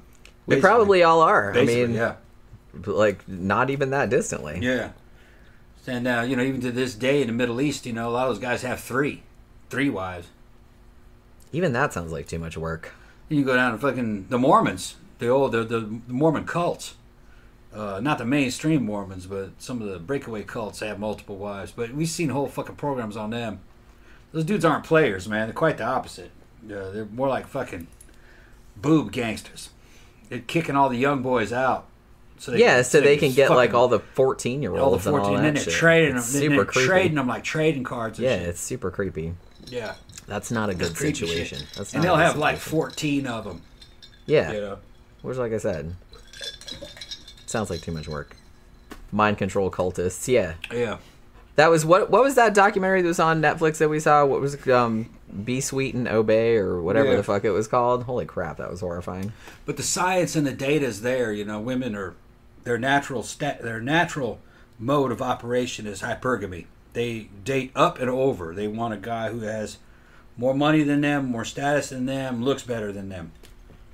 [0.47, 1.55] they probably all are.
[1.55, 2.16] I mean, yeah,
[2.86, 4.59] like not even that distantly.
[4.61, 4.91] yeah.
[5.88, 8.11] And uh, you know, even to this day in the Middle East, you know, a
[8.11, 9.23] lot of those guys have three,
[9.69, 10.27] three wives.
[11.51, 12.93] Even that sounds like too much work.
[13.29, 16.95] You go down to fucking the Mormons, the old the, the Mormon cults.
[17.73, 21.71] Uh, not the mainstream Mormons, but some of the breakaway cults have multiple wives.
[21.71, 23.59] But we've seen whole fucking programs on them.
[24.31, 25.47] Those dudes aren't players, man.
[25.47, 26.31] They're quite the opposite.
[26.63, 27.88] Uh, they're more like fucking
[28.77, 29.69] boob gangsters.
[30.29, 31.86] They're kicking all the young boys out.
[32.38, 35.15] So yeah, so they can get like all the fourteen year all the olds and
[35.15, 35.73] all that and then they're shit.
[35.73, 36.17] trading them.
[36.17, 36.88] It's then super they're creepy.
[36.88, 38.19] trading them like trading cards.
[38.19, 38.47] And yeah, shit.
[38.49, 39.33] it's super creepy.
[39.67, 39.95] yeah.
[40.27, 41.15] That's not a good shit.
[41.17, 41.59] situation.
[41.77, 43.61] That's and they'll have like fourteen of them.
[44.25, 44.51] yeah.
[44.51, 44.77] You know.
[45.21, 45.95] Which, like I said,
[47.45, 48.36] sounds like too much work.
[49.11, 50.27] Mind control cultists.
[50.27, 50.97] Yeah, Yeah.
[51.55, 52.09] that was what.
[52.09, 54.25] What was that documentary that was on Netflix that we saw?
[54.25, 54.67] What was it?
[54.67, 55.09] Um,
[55.43, 57.15] Be Sweet and Obey or whatever Yeah.
[57.17, 58.03] the fuck it was called.
[58.03, 59.31] Holy crap, that was horrifying.
[59.65, 61.31] But the science and the data is there.
[61.31, 62.13] You know, women are
[62.66, 64.39] their natural sta- their natural
[64.78, 66.66] mode of operation is hypergamy.
[66.91, 68.53] They date up and over.
[68.53, 69.78] They want a guy who has
[70.38, 73.32] more money than them, more status than them, looks better than them.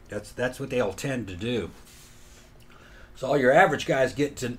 [0.10, 1.70] That's that's what they'll tend to do.
[3.16, 4.58] So all your average guys get to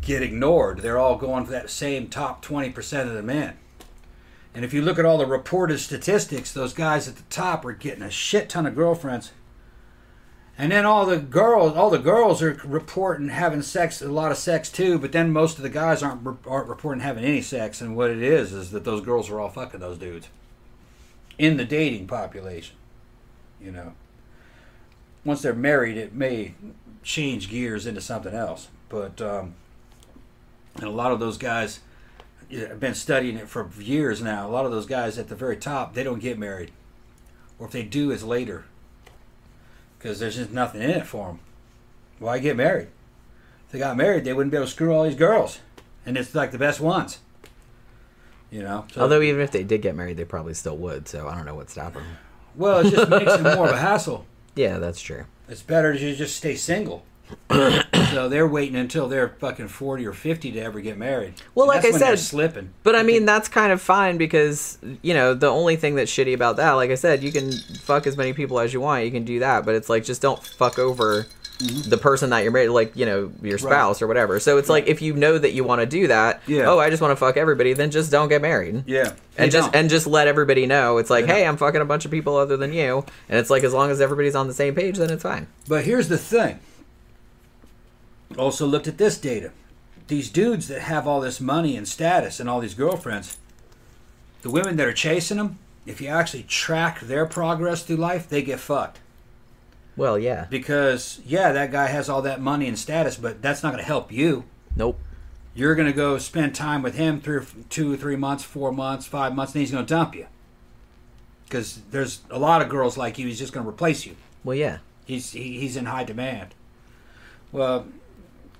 [0.00, 0.80] get ignored.
[0.80, 3.56] They're all going for that same top twenty percent of the men.
[4.52, 7.72] And if you look at all the reported statistics, those guys at the top are
[7.72, 9.30] getting a shit ton of girlfriends.
[10.60, 14.36] And then all the girls, all the girls are reporting having sex, a lot of
[14.36, 14.98] sex too.
[14.98, 17.80] But then most of the guys aren't aren't reporting having any sex.
[17.80, 20.28] And what it is is that those girls are all fucking those dudes
[21.38, 22.76] in the dating population.
[23.58, 23.94] You know,
[25.24, 26.52] once they're married, it may
[27.02, 28.68] change gears into something else.
[28.90, 29.54] But um,
[30.74, 31.80] and a lot of those guys,
[32.52, 34.46] I've been studying it for years now.
[34.46, 36.70] A lot of those guys at the very top, they don't get married,
[37.58, 38.66] or if they do, it's later
[40.00, 41.40] because there's just nothing in it for them.
[42.18, 42.88] Why get married?
[43.66, 45.60] If they got married, they wouldn't be able to screw all these girls,
[46.06, 47.18] and it's like the best ones.
[48.50, 48.86] You know.
[48.92, 51.06] So, Although even if they did get married, they probably still would.
[51.06, 52.16] So I don't know what's stopping them.
[52.56, 54.26] well, it just makes it more of a hassle.
[54.56, 55.26] Yeah, that's true.
[55.48, 57.04] It's better to just stay single.
[58.10, 61.34] So they're waiting until they're fucking forty or fifty to ever get married.
[61.54, 62.72] Well, And like I said, slipping.
[62.82, 66.34] But I mean, that's kind of fine because you know the only thing that's shitty
[66.34, 67.52] about that, like I said, you can
[67.82, 69.04] fuck as many people as you want.
[69.04, 71.26] You can do that, but it's like just don't fuck over
[71.58, 71.90] mm-hmm.
[71.90, 74.40] the person that you're married, like you know your spouse or whatever.
[74.40, 76.68] So it's like if you know that you want to do that, Yeah.
[76.68, 78.84] oh, I just want to fuck everybody, then just don't get married.
[78.86, 79.76] Yeah, And just don't.
[79.76, 81.46] and just let everybody know it's like, They hey.
[81.46, 84.00] I'm fucking a bunch of people other than you, and it's like as long as
[84.00, 85.46] everybody's on the same page, then it's fine.
[85.68, 86.60] But here's the thing.
[88.38, 89.52] Also looked at this data.
[90.08, 93.38] These dudes that have all this money and status and all these girlfriends,
[94.42, 98.42] the women that are chasing them, if you actually track their progress through life, they
[98.42, 98.98] get fucked.
[99.96, 103.72] Well, yeah, Because yeah, that guy has all that money and status, but that's not
[103.72, 104.44] going to help you.
[104.74, 104.98] nope,
[105.54, 109.34] You're going to go spend time with him through two, three months, four months, five
[109.34, 110.26] months, and he's going to dump you.
[111.44, 113.26] Because there's a lot of girls like you.
[113.26, 114.16] He's just going to replace you.
[114.44, 116.54] well, yeah, He's he, he's in high demand.
[117.50, 117.86] Well,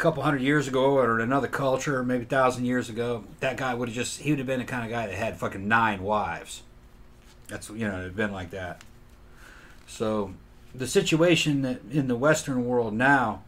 [0.01, 3.74] couple hundred years ago, or in another culture, maybe a thousand years ago, that guy
[3.74, 6.03] would have just he would have been the kind of guy that had fucking nine
[6.03, 6.62] wives.
[7.48, 8.82] That's you know it'd been like that.
[9.86, 10.34] So
[10.74, 13.42] the situation that in the Western world now,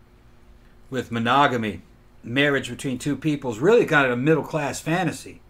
[0.90, 1.82] with monogamy,
[2.22, 5.40] marriage between two people is really kind of a middle class fantasy.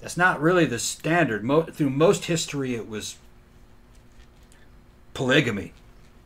[0.00, 1.42] That's not really the standard.
[1.42, 3.16] Mo- through most history, it was
[5.14, 5.72] polygamy.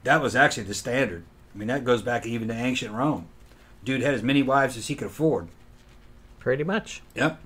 [0.04, 1.24] That was actually the standard.
[1.54, 3.28] I mean, that goes back even to ancient Rome.
[3.84, 5.48] Dude had as many wives as he could afford.
[6.38, 7.02] pretty much.
[7.14, 7.40] Yep.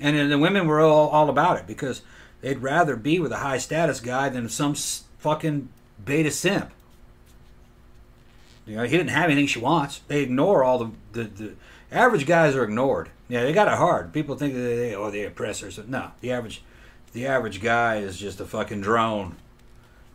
[0.00, 2.02] And then the women were all, all about it because
[2.40, 5.68] they'd rather be with a high status guy than some s- fucking
[6.04, 6.70] beta simp.
[8.66, 10.00] You know, he didn't have anything she wants.
[10.08, 11.52] They ignore all the, the, the
[11.90, 13.10] average guys are ignored.
[13.28, 14.12] Yeah, they got it hard.
[14.12, 15.78] People think that they oh the oppressors.
[15.86, 16.62] No, the average
[17.12, 19.36] the average guy is just a fucking drone.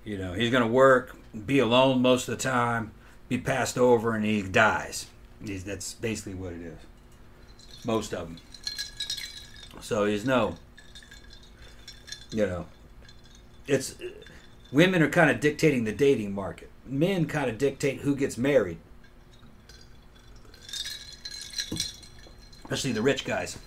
[0.05, 1.15] You know, he's gonna work,
[1.45, 2.91] be alone most of the time,
[3.29, 5.07] be passed over, and he dies.
[5.43, 6.79] He's, that's basically what it is.
[7.85, 8.37] Most of them.
[9.81, 10.55] So there's no,
[12.31, 12.65] you know,
[13.67, 13.95] it's
[14.71, 16.69] women are kind of dictating the dating market.
[16.85, 18.77] Men kind of dictate who gets married,
[22.63, 23.57] especially the rich guys.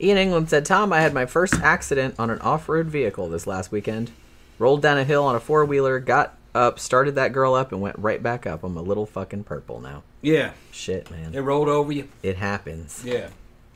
[0.00, 3.46] Ian England said, Tom, I had my first accident on an off road vehicle this
[3.46, 4.10] last weekend.
[4.58, 7.80] Rolled down a hill on a four wheeler, got up, started that girl up, and
[7.80, 8.62] went right back up.
[8.64, 10.02] I'm a little fucking purple now.
[10.20, 11.34] Yeah, Shit, man.
[11.34, 12.08] It rolled over you.
[12.22, 13.02] It happens.
[13.04, 13.28] Yeah,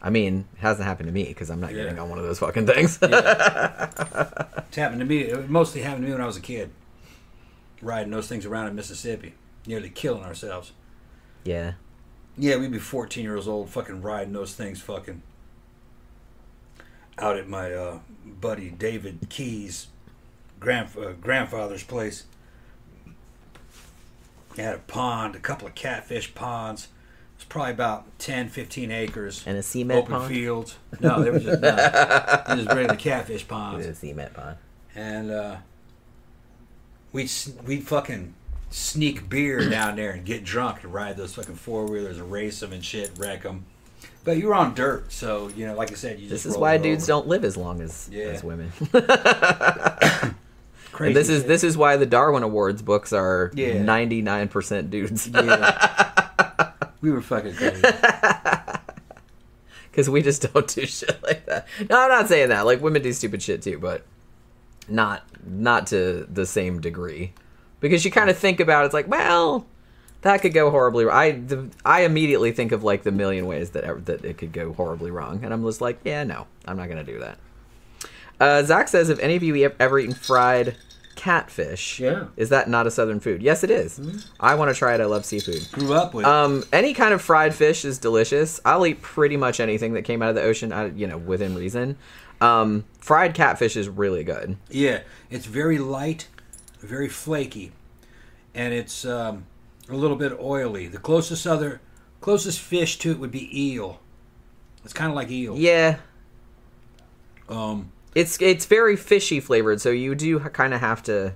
[0.02, 1.84] I mean, it hasn't happened to me because I'm not Yeah.
[1.84, 2.98] getting on one of those fucking things.
[3.02, 5.20] it's happened to me.
[5.22, 6.70] It mostly happened to me when I was a kid,
[7.82, 9.34] riding those things around in Mississippi,
[9.66, 10.72] nearly killing ourselves.
[11.44, 11.72] yeah.
[12.38, 15.22] Yeah, we'd be 14 years old, fucking riding those things, fucking
[17.18, 19.86] out at my uh, buddy David Key's
[20.60, 22.24] grand, uh, grandfather's place.
[24.56, 26.84] He had a pond, a couple of catfish ponds.
[26.84, 29.44] It was probably about 10, 15 acres.
[29.46, 30.28] And a cement open pond.
[30.34, 30.76] fields.
[31.00, 33.84] No, there was just no, they just regular catfish It ponds.
[33.86, 34.56] is a cement pond.
[34.94, 35.56] And uh,
[37.12, 37.30] we'd
[37.66, 38.32] we'd fucking
[38.70, 42.60] sneak beer down there and get drunk and ride those fucking four wheelers and race
[42.60, 43.66] them and shit, wreck them.
[44.24, 46.58] But you were on dirt, so you know, like I said, you just This is
[46.58, 47.20] why dudes over.
[47.20, 48.24] don't live as long as, Yeah.
[48.24, 48.72] as women.
[50.96, 55.28] Crazy and this is this is why the Darwin Awards books are 99% dudes.
[55.28, 56.72] Yeah.
[57.02, 57.82] we were fucking crazy.
[59.90, 61.68] because we just don't do shit like that.
[61.90, 62.64] No, I'm not saying that.
[62.64, 64.06] Like women do stupid shit too, but
[64.88, 67.34] not not to the same degree.
[67.80, 69.66] Because you kind of think about it, it's like, well,
[70.22, 71.04] that could go horribly.
[71.04, 71.14] wrong.
[71.14, 74.72] I the, I immediately think of like the million ways that that it could go
[74.72, 77.38] horribly wrong, and I'm just like, yeah, no, I'm not gonna do that.
[78.40, 80.76] Uh, Zach says, "If any of you have ever eaten fried
[81.14, 82.24] catfish, Yeah.
[82.36, 83.42] is that not a southern food?
[83.42, 83.98] Yes, it is.
[84.38, 85.00] I want to try it.
[85.00, 85.66] I love seafood.
[85.72, 86.26] Grew up with.
[86.26, 88.60] Um, any kind of fried fish is delicious.
[88.66, 91.54] I'll eat pretty much anything that came out of the ocean, I, you know, within
[91.54, 91.96] reason.
[92.42, 94.58] Um, fried catfish is really good.
[94.68, 96.28] Yeah, it's very light,
[96.80, 97.72] very flaky,
[98.54, 99.46] and it's um,
[99.88, 100.86] a little bit oily.
[100.86, 101.80] The closest other,
[102.20, 104.00] closest fish to it would be eel.
[104.84, 105.56] It's kind of like eel.
[105.56, 105.96] Yeah,
[107.48, 111.34] Um, it's it's very fishy flavored, so you do kind of have to.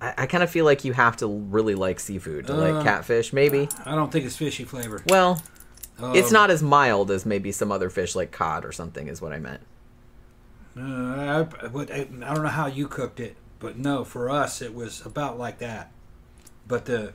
[0.00, 2.84] I, I kind of feel like you have to really like seafood to Uh, like
[2.84, 3.68] catfish, maybe.
[3.86, 5.02] I don't think it's fishy flavored.
[5.06, 5.40] Well,
[6.12, 9.22] it's Um, not as mild as maybe some other fish like cod or something, is
[9.22, 9.62] what I meant.
[10.76, 14.62] Uh, I, but I, I don't know how you cooked it, but no, for us
[14.62, 15.90] it was about like that.
[16.66, 17.12] But the,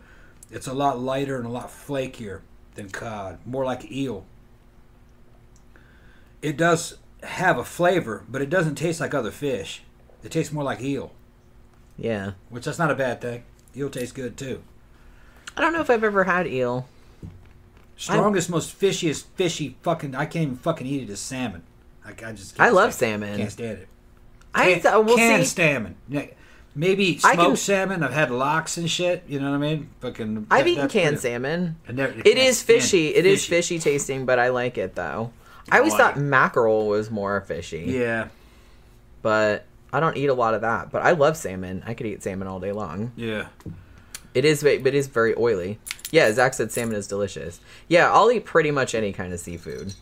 [0.51, 2.41] it's a lot lighter and a lot flakier
[2.75, 4.25] than cod, more like eel.
[6.41, 9.81] It does have a flavor, but it doesn't taste like other fish.
[10.23, 11.11] It tastes more like eel,
[11.97, 13.43] Yeah, which that's not a bad thing.
[13.77, 14.61] Eel tastes good too.
[15.57, 16.87] I don't know if I've ever had eel.
[17.97, 20.15] Strongest, most fishiest, fishy fucking.
[20.15, 21.63] I can't even fucking eat it as salmon.
[22.05, 22.59] I, I just.
[22.59, 23.37] I love salmon.
[23.37, 23.87] Can't stand it.
[24.53, 25.49] I Can- th- we'll canned see.
[25.55, 25.95] salmon.
[26.77, 28.03] Maybe I smoked can- salmon.
[28.03, 29.23] I've had lox and shit.
[29.27, 29.89] You know what I mean?
[30.01, 30.47] Fucking.
[30.51, 31.77] I've that- eaten canned salmon.
[31.87, 33.15] I never- It is fishy.
[33.15, 35.31] It is fishy tasting, but I like it though.
[35.71, 37.83] I always I- thought mackerel was more fishy.
[37.87, 38.27] Yeah,
[39.21, 40.91] But I don't eat a lot of that.
[40.91, 41.83] But I love salmon.
[41.85, 43.11] I could eat salmon all day long.
[43.15, 43.47] yeah.
[44.33, 45.79] It is, but it is very oily.
[46.11, 47.61] Yeah, Zach said salmon is delicious.
[47.87, 49.93] Yeah, I'll eat pretty much any kind of seafood.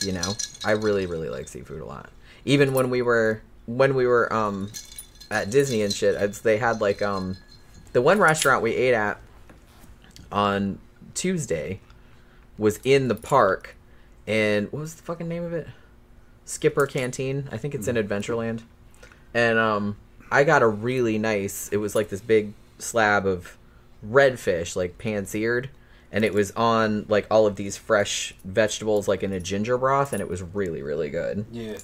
[0.00, 0.34] You know,
[0.64, 2.10] I really, really like seafood a lot.
[2.44, 4.70] Even when we were when we were um
[5.30, 7.36] at Disney and shit, it's, they had like um
[7.92, 9.20] the one restaurant we ate at
[10.32, 10.80] on
[11.14, 11.78] Tuesday
[12.58, 13.76] was in the park,
[14.28, 15.66] and what was the fucking name of it?
[16.44, 17.48] Skipper Canteen.
[17.50, 18.60] I think it's in Adventureland.
[19.32, 19.96] And um,
[20.30, 21.68] I got a really nice.
[21.72, 23.56] It was like this big slab of
[24.06, 25.70] redfish, like pan seared,
[26.12, 30.12] and it was on like all of these fresh vegetables, like in a ginger broth,
[30.12, 31.46] and it was really, really good.
[31.50, 31.78] Yeah.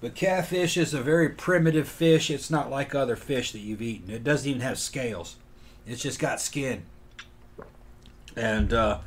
[0.00, 2.30] But catfish is a very primitive fish.
[2.30, 4.10] It's not like other fish that you've eaten.
[4.10, 5.34] It doesn't even have scales.
[5.84, 6.82] It's just got skin.
[8.36, 9.00] And uh,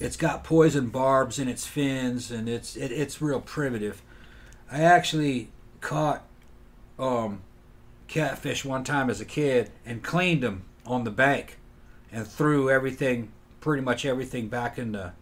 [0.00, 4.02] it's got poison barbs in its fins, and it's it, it's real primitive.
[4.70, 6.24] I actually caught
[6.98, 7.42] um,
[8.08, 11.58] catfish one time as a kid and cleaned them on the bank,
[12.12, 15.12] and threw everything, pretty much everything, back in the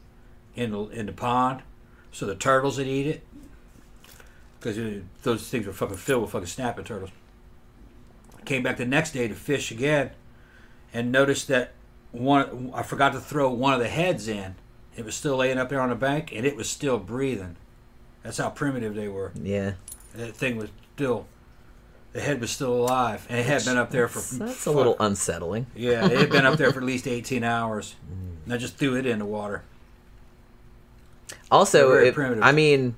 [0.54, 1.62] in the, in the pond,
[2.10, 3.22] so the turtles would eat it
[4.58, 4.78] because
[5.22, 7.10] those things were fucking filled with fucking snapping turtles.
[8.44, 10.10] Came back the next day to fish again,
[10.92, 11.72] and noticed that
[12.12, 14.54] one I forgot to throw one of the heads in.
[14.96, 17.56] It was still laying up there on the bank, and it was still breathing.
[18.22, 19.32] That's how primitive they were.
[19.40, 19.72] Yeah,
[20.14, 21.26] That thing was still,
[22.12, 24.18] the head was still alive, and it had been up there for.
[24.18, 25.66] that's, that's a little unsettling.
[25.74, 27.96] Yeah, it had been up there for at least eighteen hours.
[28.10, 28.44] Mm.
[28.44, 29.62] And I just threw it in the water.
[31.50, 32.94] Also, it- I mean,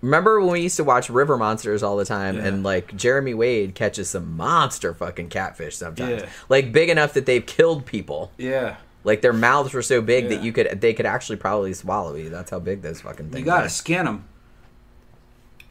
[0.00, 2.44] remember when we used to watch River Monsters all the time, Yeah.
[2.46, 6.28] and like Jeremy Wade catches some monster fucking catfish sometimes, Yeah.
[6.48, 8.32] like big enough that they've killed people.
[8.38, 12.14] Yeah, Like their mouths were so big that you could they could actually probably swallow
[12.14, 12.30] you.
[12.30, 13.40] That's how big those fucking things.
[13.40, 13.70] You gotta are.
[13.70, 14.24] skin them.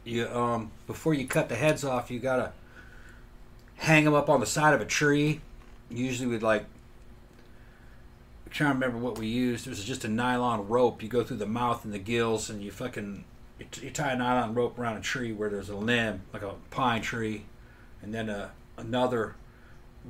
[0.04, 2.52] You um before you cut the heads off, you gotta
[3.76, 5.40] hang them up on the side of a tree.
[5.90, 6.62] Usually with like,
[8.46, 9.66] I'm trying to remember what we used.
[9.66, 11.02] It was just a nylon rope.
[11.02, 13.24] You go through the mouth and the gills, and you fucking
[13.58, 16.54] you, you tie a nylon rope around a tree where there's a limb, like a
[16.70, 17.46] pine tree,
[18.02, 19.34] and then a, another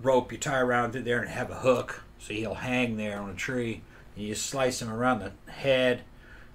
[0.03, 3.31] rope you tie around it there and have a hook, so he'll hang there on
[3.31, 3.83] a tree.
[4.17, 6.03] And you slice him around the head,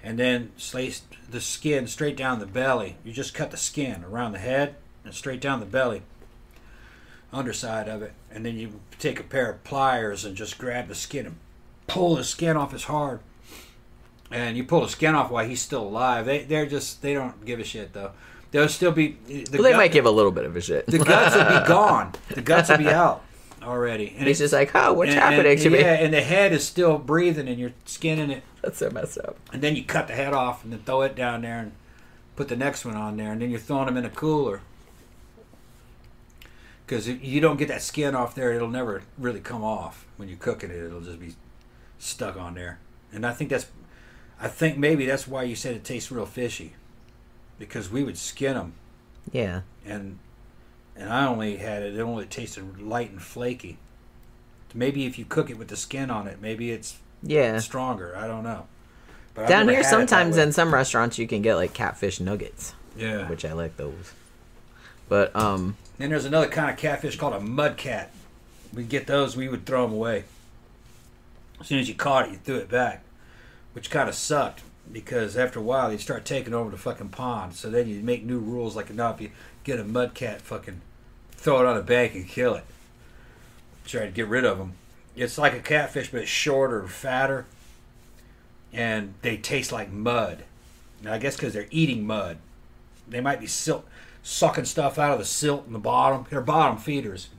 [0.01, 2.95] and then slice the skin straight down the belly.
[3.03, 6.01] You just cut the skin around the head and straight down the belly,
[7.31, 10.95] underside of it, and then you take a pair of pliers and just grab the
[10.95, 11.35] skin and
[11.87, 13.19] pull the skin off as hard.
[14.31, 16.25] And you pull the skin off while he's still alive.
[16.25, 18.11] They they're just they don't give a shit though.
[18.51, 19.17] They'll still be.
[19.27, 20.85] The Well, they gut- might give a little bit of a shit.
[20.87, 22.13] the guts will be gone.
[22.29, 23.23] The guts will be out
[23.63, 24.13] already.
[24.17, 25.79] And He's it- just like, oh, what's and- happening and- to me?
[25.79, 29.37] Yeah, and the head is still breathing, and you're skinning it That's so messed up.
[29.53, 31.71] and then you cut the head off and then throw it down there and
[32.35, 34.61] put the next one on there and then you're throwing them in a cooler
[36.85, 40.29] because if you don't get that skin off there it'll never really come off when
[40.29, 41.35] you're cooking it it'll just be
[41.97, 42.79] stuck on there
[43.11, 43.67] and i think that's
[44.39, 46.73] i think maybe that's why you said it tastes real fishy
[47.57, 48.73] because we would skin them
[49.33, 49.61] Yeah.
[49.85, 50.17] and
[50.99, 53.77] and i only had it it only tasted light and flaky
[54.73, 57.57] maybe if you cook it with the skin on it maybe it's Yeah.
[57.59, 58.67] stronger i don't know
[59.33, 62.19] but Down here, had it that sometimes in some restaurants, you can get like catfish
[62.19, 63.29] nuggets, Yeah.
[63.29, 64.11] which I like those.
[65.07, 68.11] But um, Then there's another kind of catfish called a mud cat.
[68.73, 70.25] We'd get those, we would throw them away.
[71.61, 73.03] As soon as you caught it, you threw it back,
[73.73, 77.53] which kind of sucked because after a while they'd start taking over the fucking pond.
[77.55, 79.29] So then you'd make new rules like now if you
[79.63, 80.81] get a mud cat, fucking
[81.39, 82.65] throw it on a bank and kill it.
[83.85, 84.73] Try to get rid of them.
[85.15, 87.45] It's like a catfish, but it's shorter, fatter,
[88.71, 90.43] and they taste like mud.
[91.01, 92.37] Now I guess because they're eating mud,
[93.07, 93.85] they might be silt,
[94.21, 96.25] sucking stuff out of the silt in the bottom.
[96.29, 97.29] They're bottom feeders.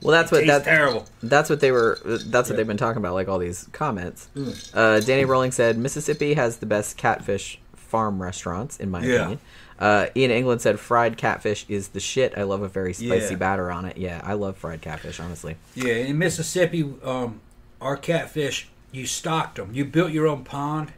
[0.00, 1.06] well, that's what that's terrible.
[1.22, 1.98] that's what they were.
[2.04, 2.56] That's what Yeah.
[2.56, 3.14] they've been talking about.
[3.14, 4.28] Like all these comments.
[4.36, 4.70] Mm.
[4.74, 7.58] Uh, Danny Rolling said Mississippi has the best catfish
[7.94, 9.14] farm restaurants, in my Yeah.
[9.14, 9.38] opinion.
[9.78, 12.36] Uh, Ian England said fried catfish is the shit.
[12.36, 13.36] I love a very spicy Yeah.
[13.36, 13.96] batter on it.
[13.96, 15.20] Yeah, I love fried catfish.
[15.20, 15.54] Honestly.
[15.76, 17.40] Yeah, in Mississippi, um,
[17.80, 19.70] our catfish, you stocked them.
[19.72, 20.92] You built your own pond,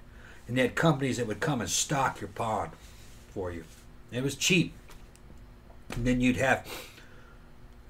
[0.48, 2.70] and they had companies that would come and stock your pond
[3.34, 3.64] for you.
[4.10, 4.72] It was cheap.
[5.94, 6.66] And then you'd have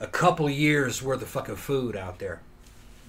[0.00, 2.40] a couple years worth of fucking food out there.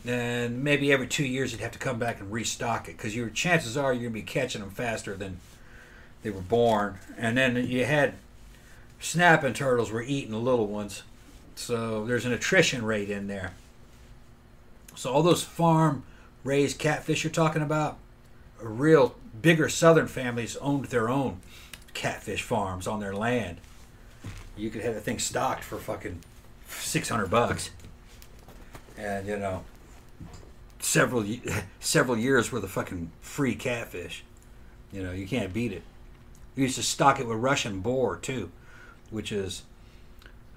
[0.06, 3.30] And maybe every two years you'd have to come back and restock it because your
[3.30, 5.40] chances are you're gonna be catching them faster than
[6.24, 7.00] they were born.
[7.18, 8.14] And then you had
[9.00, 11.04] snapping turtles were eating the little ones,
[11.56, 13.54] so there's an attrition rate in there.
[14.96, 16.04] So all those farm
[16.44, 17.98] raised catfish you're talking about,
[18.60, 21.42] real bigger southern families owned their own
[21.94, 23.58] catfish farms on their land.
[24.56, 26.22] You could have the thing stocked for fucking
[26.68, 27.70] six hundred bucks,
[28.98, 29.64] and you know,
[30.80, 31.26] several
[31.80, 34.24] several years worth of fucking free catfish.
[34.92, 35.84] You know, you can't beat it.
[36.58, 38.52] We used to stock it with Russian boar too,
[39.12, 39.62] which is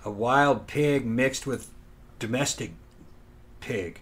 [0.02, 1.68] a wild pig mixed with
[2.18, 2.72] domestic
[3.60, 4.00] pig.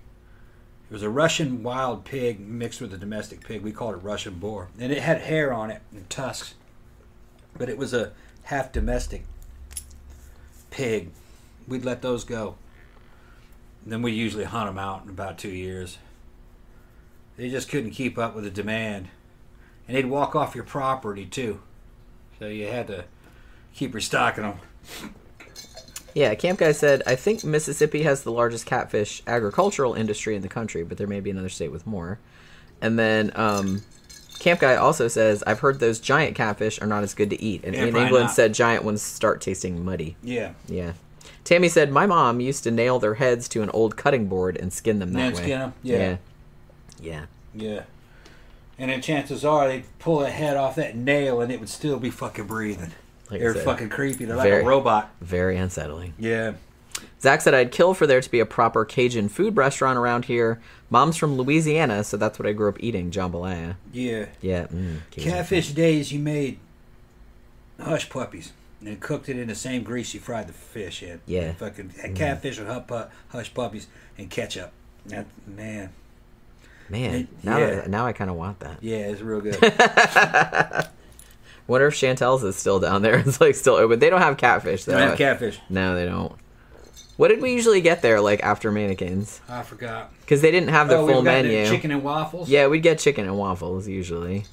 [0.88, 3.62] It was a Russian wild pig mixed with a domestic pig.
[3.62, 6.54] We called it Russian boar, and it had hair on it and tusks,
[7.58, 8.12] but it was a
[8.44, 9.24] half domestic
[10.70, 11.10] pig.
[11.66, 12.54] We'd let those go.
[13.82, 15.98] And then we usually hunt them out in about two years.
[17.36, 19.08] They just couldn't keep up with the demand,
[19.88, 21.60] and they'd walk off your property too.
[22.38, 23.04] So you had to
[23.74, 24.60] keep restocking them.
[26.14, 30.48] Yeah, Camp Guy said, I think Mississippi has the largest catfish agricultural industry in the
[30.48, 32.18] country, but there may be another state with more.
[32.80, 33.82] And then um,
[34.38, 37.62] Camp Guy also says, I've heard those giant catfish are not as good to eat.
[37.64, 38.30] And Yeah, Ian England not.
[38.34, 40.16] said giant ones start tasting muddy.
[40.22, 40.52] Yeah.
[40.66, 40.94] Yeah.
[41.44, 44.72] Tammy said, My mom used to nail their heads to an old cutting board and
[44.72, 45.42] skin them that And way.
[45.42, 45.72] skin 'em?
[45.82, 45.98] Yeah.
[45.98, 46.16] Yeah.
[47.00, 47.24] Yeah.
[47.54, 47.82] Yeah.
[48.78, 51.98] And then chances are they'd pull a head off that nail and it would still
[51.98, 52.92] be fucking breathing.
[53.30, 54.24] Like They're said, fucking creepy.
[54.24, 55.10] They're like a robot.
[55.20, 56.14] Very unsettling.
[56.18, 56.54] Yeah.
[57.20, 60.60] Zach said, I'd kill for there to be a proper Cajun food restaurant around here.
[60.90, 63.74] Mom's from Louisiana, so that's what I grew up eating, jambalaya.
[63.92, 64.26] Yeah.
[64.40, 64.66] Yeah.
[64.68, 66.58] Mm, Catfish days, you made
[67.80, 68.52] hush puppies
[68.84, 71.20] and cooked it in the same grease you fried the fish in.
[71.26, 71.52] Yeah.
[71.52, 74.72] Fucking had catfish with hu- hush puppies and ketchup.
[75.06, 75.90] That, man.
[76.90, 77.66] Man, now yeah.
[77.76, 78.82] that, now I kind of want that.
[78.82, 79.60] Yeah, it's real good.
[81.66, 83.18] Wonder if Chantel's is still down there.
[83.26, 83.98] It's like still open.
[83.98, 85.58] They don't have catfish they don't have catfish.
[85.68, 86.32] No, they don't.
[87.18, 89.40] What did we usually get there like after mannequins?
[89.48, 90.12] I forgot.
[90.20, 91.66] Because they didn't have the oh, full menu.
[91.66, 92.48] chicken and waffles.
[92.48, 94.44] Yeah, we'd get chicken and waffles usually.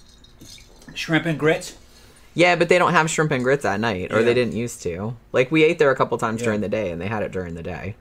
[0.94, 1.78] Shrimp and grits.
[2.34, 4.26] Yeah, but they don't have shrimp and grits at night, or Yeah.
[4.26, 5.16] they didn't used to.
[5.32, 6.46] Like we ate there a couple times Yeah.
[6.46, 7.96] during the day, and they had it during the day.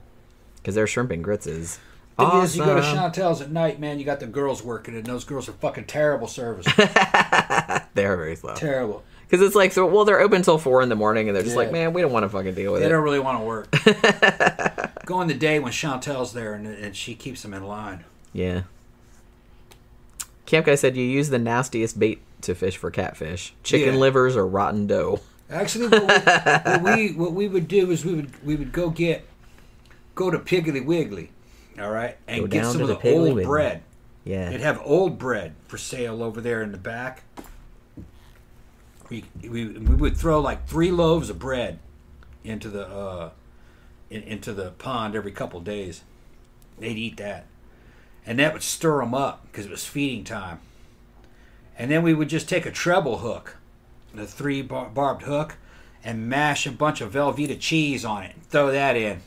[0.57, 1.79] Because their shrimp and grits is
[2.17, 2.43] Thing awesome.
[2.45, 3.99] is, you go to Chantel's at night, man.
[3.99, 6.65] You got the girls working, and those girls are fucking terrible service.
[7.93, 8.55] They're very slow.
[8.55, 9.03] terrible.
[9.27, 11.55] Because it's like, so, well, they're open till four in the morning, and they're just
[11.55, 11.63] Yeah.
[11.63, 12.89] like, man, we don't want to fucking deal with They it.
[12.89, 14.95] They don't really want to work.
[15.05, 18.03] go in the day when Chantel's there, and, and she keeps them in line.
[18.33, 18.61] Yeah.
[20.45, 23.99] Camp guy said you use the nastiest bait to fish for catfish: chicken Yeah.
[23.99, 25.21] livers or rotten dough.
[25.49, 26.11] Actually, what we,
[26.83, 29.25] what we what we would do is we would we would go get
[30.13, 31.31] go to Piggly Wiggly,
[31.79, 33.83] all right, and Go get some of the the, old bread.
[34.23, 34.49] Yeah.
[34.49, 37.23] They'd have old bread for sale over there in the back.
[39.09, 41.79] We, we, we would throw like three loaves of bread
[42.43, 43.29] into the uh,
[44.09, 46.03] in, into the pond every couple days.
[46.79, 47.45] They'd eat that,
[48.25, 50.59] and that would stir them up because it was feeding time.
[51.77, 53.57] And then we would just take a treble hook,
[54.13, 55.57] the three bar- barbed hook,
[56.03, 58.33] and mash a bunch of Velveeta cheese on it.
[58.33, 59.21] And throw that in,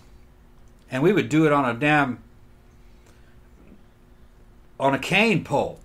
[0.91, 2.19] and we would do it on a damn
[4.79, 5.81] on a cane pole.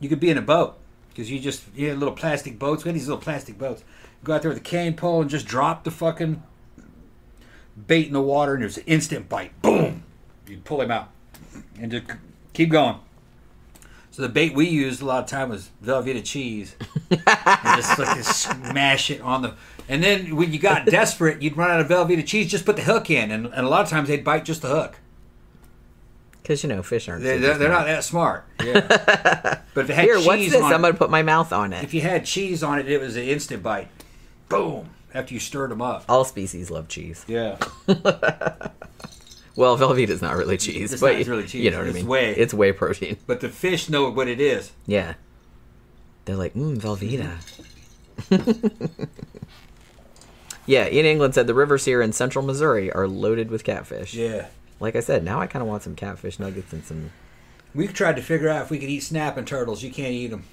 [0.00, 0.76] You could be in a boat
[1.08, 2.84] because you just you had little plastic boats.
[2.84, 3.84] We had these little plastic boats.
[4.22, 6.42] Go out there with a cane pole and just drop the fucking
[7.86, 9.60] bait in the water, and there's an instant bite.
[9.62, 10.02] Boom!
[10.46, 11.10] You pull him out
[11.80, 12.06] and just
[12.52, 12.98] keep going.
[14.10, 16.76] So the bait we used a lot of time was Velveeta cheese,
[17.10, 17.20] and
[17.76, 18.22] just fucking
[18.70, 19.54] smash it on the.
[19.88, 22.82] And then when you got desperate, you'd run out of Velveeta cheese, just put the
[22.82, 24.98] hook in, and, and a lot of times they'd bite just the hook.
[26.44, 27.22] Because you know fish aren't.
[27.24, 28.44] They're, they're, they're not that smart.
[28.62, 28.80] Yeah.
[29.74, 30.62] but if it had Here, cheese what's this?
[30.62, 31.82] on I'm gonna put my mouth on it.
[31.82, 33.88] if you had cheese on it, it was an instant bite.
[34.50, 34.90] Boom!
[35.14, 36.04] After you stirred them up.
[36.08, 37.24] All species love cheese.
[37.26, 37.56] Yeah.
[39.56, 41.62] Well, Velveeta's not really cheese, It's but not really cheese.
[41.64, 42.08] you know what It's I mean.
[42.08, 42.34] whey.
[42.34, 43.18] It's whey protein.
[43.24, 44.72] But the fish know what it is.
[44.84, 45.14] Yeah.
[46.24, 47.38] They're like, mmm, Velveeta.
[50.66, 54.12] yeah, Ian England said the rivers here in central Missouri are loaded with catfish.
[54.14, 54.46] Yeah.
[54.84, 57.10] Like I said, now I kind of want some catfish nuggets and some.
[57.74, 59.82] We tried to figure out if we could eat snapping turtles.
[59.82, 60.44] You can't eat them.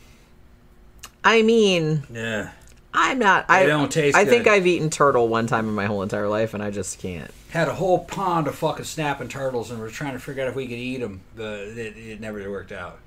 [1.24, 2.52] I mean, Yeah.
[2.94, 3.46] I'm not.
[3.50, 4.48] I don't taste I think.
[4.48, 7.30] I've eaten turtle one time in my whole entire life, and I just can't.
[7.50, 10.50] Had a whole pond of fucking snapping turtles, and we are trying to figure out
[10.50, 13.00] if we could eat them, but it, it never worked out.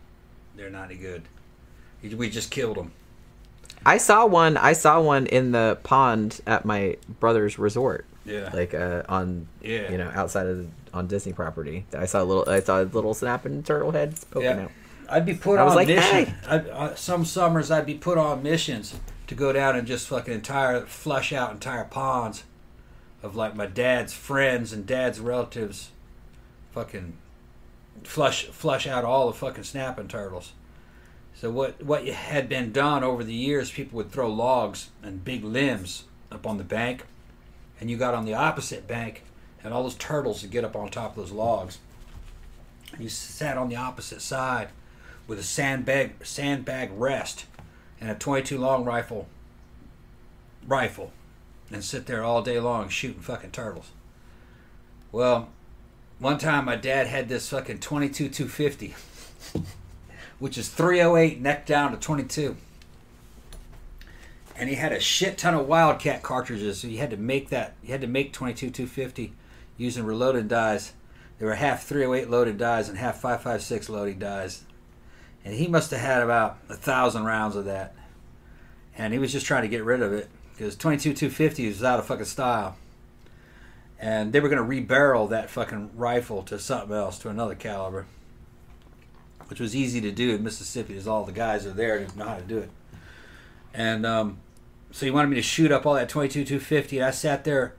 [0.56, 1.22] They're not any good.
[2.02, 2.92] We just killed them.
[3.84, 4.56] I saw one.
[4.58, 8.50] I saw one in the pond at my brother's resort, Yeah.
[8.54, 9.90] like uh, on Yeah.
[9.90, 11.86] you know outside of the, on Disney property.
[11.96, 12.48] I saw a little.
[12.48, 14.62] I saw a little snapping turtle heads poking Yeah.
[14.64, 14.70] out.
[15.08, 16.24] I'd be put I was on like, mission.
[16.26, 16.34] hey.
[16.48, 18.94] I'd, uh, some summers I'd be put on missions
[19.26, 22.44] to go down and just fucking entire flush out entire ponds
[23.22, 25.90] of like my dad's friends and dad's relatives.
[26.72, 27.14] Fucking
[28.02, 30.52] flush flush out all the fucking snapping turtles.
[31.34, 35.44] So what what had been done over the years, people would throw logs and big
[35.44, 37.04] limbs up on the bank,
[37.80, 39.22] and you got on the opposite bank,
[39.64, 41.78] and all those turtles would get up on top of those logs.
[42.92, 44.68] And you sat on the opposite side
[45.26, 47.46] with a sandbag sandbag rest
[48.00, 49.26] and a 22 long rifle
[50.66, 51.12] rifle
[51.70, 53.90] and sit there all day long shooting fucking turtles.
[55.10, 55.48] Well,
[56.18, 58.94] one time my dad had this fucking 22 250
[60.38, 62.56] which is 308 neck down to 22.
[64.56, 67.74] And he had a shit ton of Wildcat cartridges, so you had to make that.
[67.82, 69.32] You had to make 22 250
[69.76, 70.92] using reloaded dies.
[71.38, 74.62] They were half 308 loaded dies and half 556 loading dies.
[75.44, 77.94] And he must have had about a thousand rounds of that.
[78.96, 81.98] And he was just trying to get rid of it because 22 250 was out
[81.98, 82.76] of fucking style.
[83.98, 88.06] And they were going to rebarrel that fucking rifle to something else, to another caliber,
[89.48, 92.26] which was easy to do in Mississippi, as all the guys are there to know
[92.26, 92.70] how to do it.
[93.72, 94.38] And um,
[94.90, 96.98] so he wanted me to shoot up all that 22 250.
[96.98, 97.74] And I sat there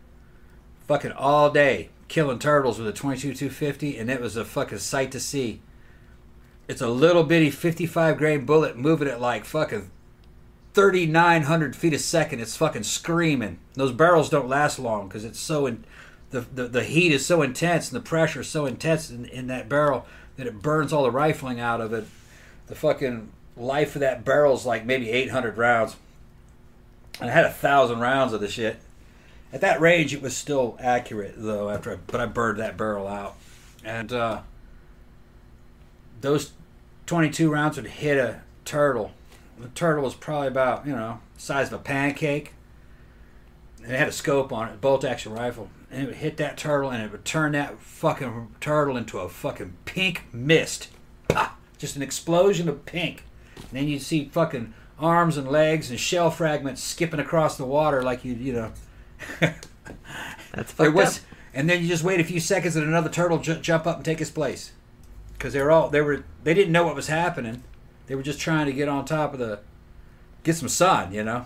[0.88, 5.12] fucking all day killing turtles with a 22 250, and it was a fucking sight
[5.12, 5.62] to see.
[6.68, 9.92] It's a little bitty 55 grain bullet moving at like fucking
[10.74, 12.40] 3,900 feet a second.
[12.40, 13.60] It's fucking screaming.
[13.74, 15.84] Those barrels don't last long because it's so in,
[16.32, 19.48] the, the the heat is so intense and the pressure is so intense in, in
[19.48, 20.06] that barrel
[20.38, 22.06] that it burns all the rifling out of it.
[22.68, 25.96] The fucking life of that barrel is like maybe 800 rounds.
[27.22, 28.80] And I had a thousand rounds of the shit.
[29.56, 31.70] At that range, it was still accurate though.
[31.70, 33.38] After I, but I burned that barrel out,
[33.86, 34.42] and uh,
[36.20, 36.52] those
[37.06, 39.12] 22 rounds would hit a turtle.
[39.58, 42.52] The turtle was probably about you know size of a pancake.
[43.82, 46.58] And it had a scope on it, bolt action rifle, and it would hit that
[46.58, 50.90] turtle, and it would turn that fucking turtle into a fucking pink mist.
[51.30, 53.24] Ah, just an explosion of pink.
[53.56, 58.04] And then you'd see fucking arms and legs and shell fragments skipping across the water
[58.04, 58.74] like you you know.
[59.40, 61.24] That's There fucked was, up.
[61.54, 64.06] and then you just wait a few seconds, and another turtle ju- jump up and
[64.06, 64.72] take his place,
[65.34, 67.64] because they were all they were they didn't know what was happening.
[68.08, 69.60] They were just trying to get on top of the,
[70.44, 71.46] get some sun, you know.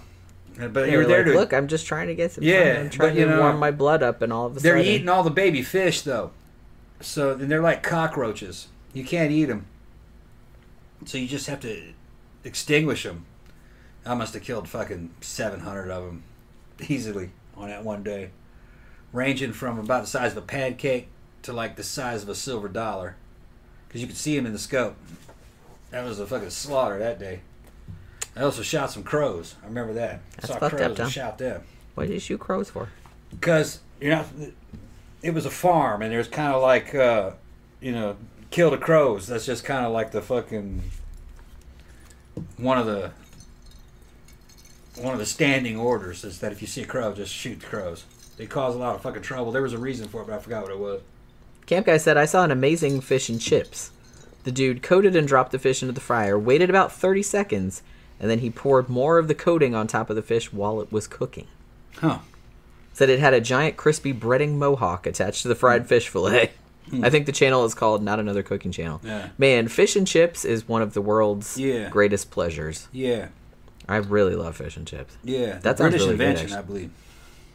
[0.59, 2.33] Uh, but They you were were there like, to look, I'm just trying to get
[2.33, 2.43] some.
[2.43, 2.83] Yeah, fun.
[2.85, 4.77] I'm trying but, you to know, warm my blood up, and all of a sudden.
[4.77, 6.31] They're eating all the baby fish though,
[6.99, 8.67] so and they're like cockroaches.
[8.93, 9.65] You can't eat them,
[11.05, 11.93] so you just have to
[12.43, 13.25] extinguish them.
[14.05, 16.23] I must have killed fucking seven hundred of them
[16.87, 18.31] easily on that one day,
[19.13, 21.07] ranging from about the size of a pancake
[21.43, 23.15] to like the size of a silver dollar,
[23.87, 24.95] because you could see them in the scope.
[25.91, 27.41] That was a fucking slaughter that day.
[28.35, 29.55] I also shot some crows.
[29.63, 30.21] I remember that.
[30.35, 31.05] That's Saw fucked up, crows Tom.
[31.05, 31.63] and shot them
[31.95, 32.89] What did you shoot crows for?
[33.31, 34.25] because you know
[35.21, 37.31] it was a farm and there's kind of like uh,
[37.79, 38.15] you know
[38.49, 40.81] kill the crows that's just kind of like the fucking
[42.57, 43.11] one of the
[45.01, 47.65] one of the standing orders is that if you see a crow just shoot the
[47.67, 48.05] crows
[48.37, 50.39] they cause a lot of fucking trouble there was a reason for it but i
[50.39, 51.01] forgot what it was
[51.65, 53.91] Camp guy said, I saw an amazing fish and chips.
[54.43, 57.83] The dude coated and dropped the fish into the fryer, waited about 30 seconds,
[58.19, 60.91] and then he poured more of the coating on top of the fish while it
[60.91, 61.45] was cooking.
[61.97, 62.19] huh
[62.93, 66.49] Said it had a giant crispy breading mohawk attached to the fried fish fillet.
[66.89, 67.05] Hmm.
[67.05, 68.99] I think the channel is called Not Another Cooking Channel.
[69.03, 69.29] Yeah.
[69.37, 71.89] Man, fish and chips is one of the world's Yeah.
[71.89, 72.87] greatest pleasures.
[72.91, 73.27] yeah
[73.89, 75.17] I really love fish and chips.
[75.23, 76.57] Yeah, that's British really invention, actually.
[76.57, 76.91] I believe.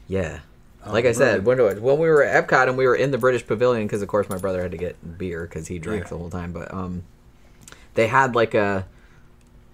[0.08, 0.40] Yeah.
[0.84, 3.16] Oh, Like I said, when, when we were at Epcot and we were in the
[3.18, 6.08] British Pavilion, because of course my brother had to get beer because he drank Yeah.
[6.10, 6.52] the whole time.
[6.52, 7.04] But um,
[7.94, 8.86] they had like a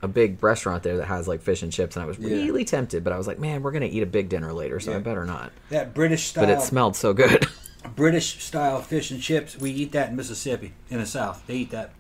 [0.03, 2.29] a big restaurant there that has like fish and chips, and I was Yeah.
[2.37, 3.03] really tempted.
[3.05, 5.25] But I was like, man, we're gonna eat a big dinner later, so I better
[5.25, 5.51] not.
[5.71, 7.47] that British style, But it smelled so good.
[7.97, 9.59] British style fish and chips.
[9.59, 11.43] We eat that in Mississippi, in the South.
[11.47, 11.91] They eat that.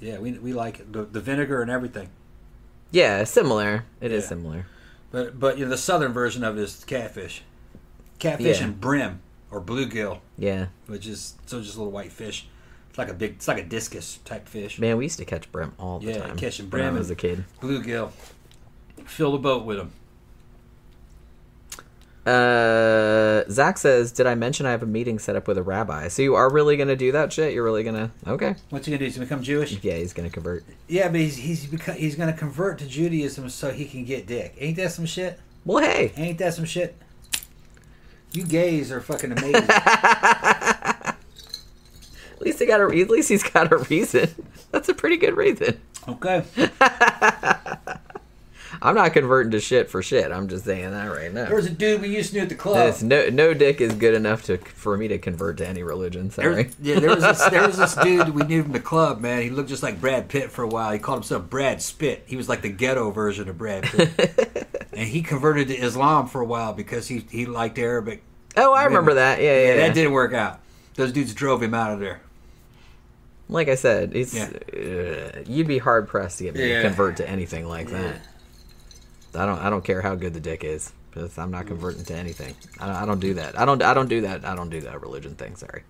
[0.00, 0.92] Yeah, we, we like it.
[0.92, 2.08] The, the vinegar and everything.
[2.94, 3.84] Yeah, similar.
[4.00, 4.28] It is Yeah.
[4.28, 4.66] similar.
[5.10, 7.42] But but you know, the southern version of it is catfish,
[8.18, 8.64] catfish Yeah.
[8.66, 9.20] and brim
[9.50, 12.46] or bluegill, Yeah, which is so just a little white fish.
[12.90, 14.78] It's like a big, it's like a discus type fish.
[14.78, 16.28] man, we used to catch brim all the Yeah, time.
[16.30, 17.44] Yeah, catching when I brim was a kid.
[17.60, 18.10] Bluegill.
[19.04, 19.92] Fill the boat with them.
[22.26, 26.08] Uh, Zach says, "Did I mention I have a meeting set up with a rabbi?
[26.08, 27.52] So you are really gonna do that shit?
[27.52, 28.10] You're really gonna?
[28.26, 28.54] Okay.
[28.70, 29.04] What's he gonna do?
[29.04, 29.78] He's gonna become Jewish?
[29.82, 30.64] Yeah, he's gonna convert.
[30.88, 34.54] Yeah, but he's he's beco- he's gonna convert to Judaism so he can get dick.
[34.58, 35.38] Ain't that some shit?
[35.66, 36.96] Well, hey, Ain't that some shit?
[38.32, 39.64] You gays are fucking amazing.
[39.68, 41.16] At
[42.40, 42.84] least he got a.
[43.00, 44.28] At least he's got a reason.
[44.72, 45.80] That's a pretty good reason.
[46.08, 46.42] okay.
[48.84, 50.30] I'm not converting to shit for shit.
[50.30, 51.46] I'm just saying that right now.
[51.46, 53.00] There was a dude we used to know at the club.
[53.00, 56.30] No no dick is good enough to for me to convert to any religion.
[56.30, 56.64] Sorry.
[56.64, 59.40] was, yeah, there was this there was this dude we knew from the club, man.
[59.40, 60.92] He looked just like Brad Pitt for a while.
[60.92, 62.24] He called himself Brad Spit.
[62.26, 64.68] He was like the ghetto version of Brad Pitt.
[64.92, 68.22] and he converted to Islam for a while because he he liked Arabic.
[68.54, 69.40] Oh, I remember that.
[69.40, 69.62] Yeah, yeah.
[69.62, 69.86] Yeah, yeah.
[69.86, 70.60] that didn't work out.
[70.94, 72.20] Those dudes drove him out of there.
[73.48, 74.50] Like I said, it's Yeah.
[74.74, 76.82] uh, you'd be hard pressed to get me Yeah.
[76.82, 78.20] to convert to anything like that.
[79.36, 79.58] I don't.
[79.58, 80.92] I don't care how good the dick is.
[81.10, 82.54] Because I'm not converting to anything.
[82.80, 83.56] I don't, I don't do that.
[83.58, 83.80] I don't.
[83.82, 84.44] I don't do that.
[84.44, 85.54] I don't do that religion thing.
[85.56, 85.82] Sorry.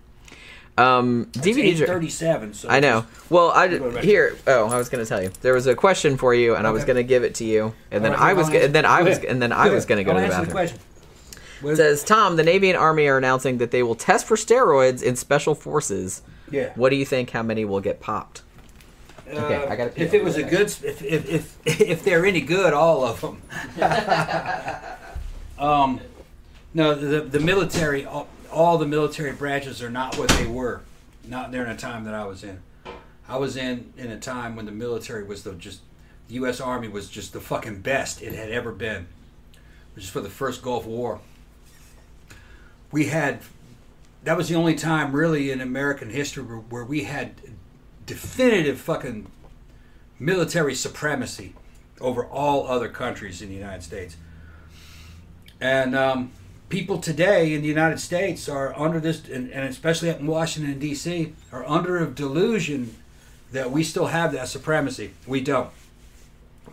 [0.77, 1.63] Um, DVD.
[1.63, 2.53] Age thirty-seven.
[2.53, 3.05] So I know.
[3.29, 4.35] Well, I here.
[4.45, 5.31] Oh, I was going to tell you.
[5.41, 7.73] There was a question for you, and I was going to give it to you,
[7.91, 9.69] and then right, I was, I'll go- answer- and then I was, and then I
[9.69, 10.51] was going to go I'll to the bathroom.
[10.51, 10.79] question.
[11.61, 14.35] What It says Tom, the Navy and Army are announcing that they will test for
[14.35, 16.21] steroids in special forces.
[16.51, 16.73] yeah.
[16.75, 17.31] What do you think?
[17.31, 18.41] How many will get popped?
[19.27, 20.01] Okay, Uh, I gotta.
[20.01, 23.41] If it was a good, if if if if they're any good, all of them.
[25.59, 25.99] um,
[26.73, 30.81] no, the the military, all, all the military branches are not what they were.
[31.27, 32.61] Not during a time that I was in.
[33.27, 35.81] I was in in a time when the military was the just,
[36.27, 36.61] the U.S.
[36.61, 39.07] Army was just the fucking best it had ever been,
[39.95, 41.19] which is for the first Gulf War.
[42.91, 43.39] We had,
[44.23, 47.33] that was the only time really in American history where, where we had
[48.05, 49.27] definitive fucking
[50.19, 51.53] military supremacy
[51.99, 54.17] over all other countries in the United States.
[55.59, 56.31] And um,
[56.69, 60.79] people today in the United States are under this, and, and especially up in Washington,
[60.79, 62.95] D.C., are under a delusion
[63.51, 65.13] that we still have that supremacy.
[65.25, 65.69] We don't.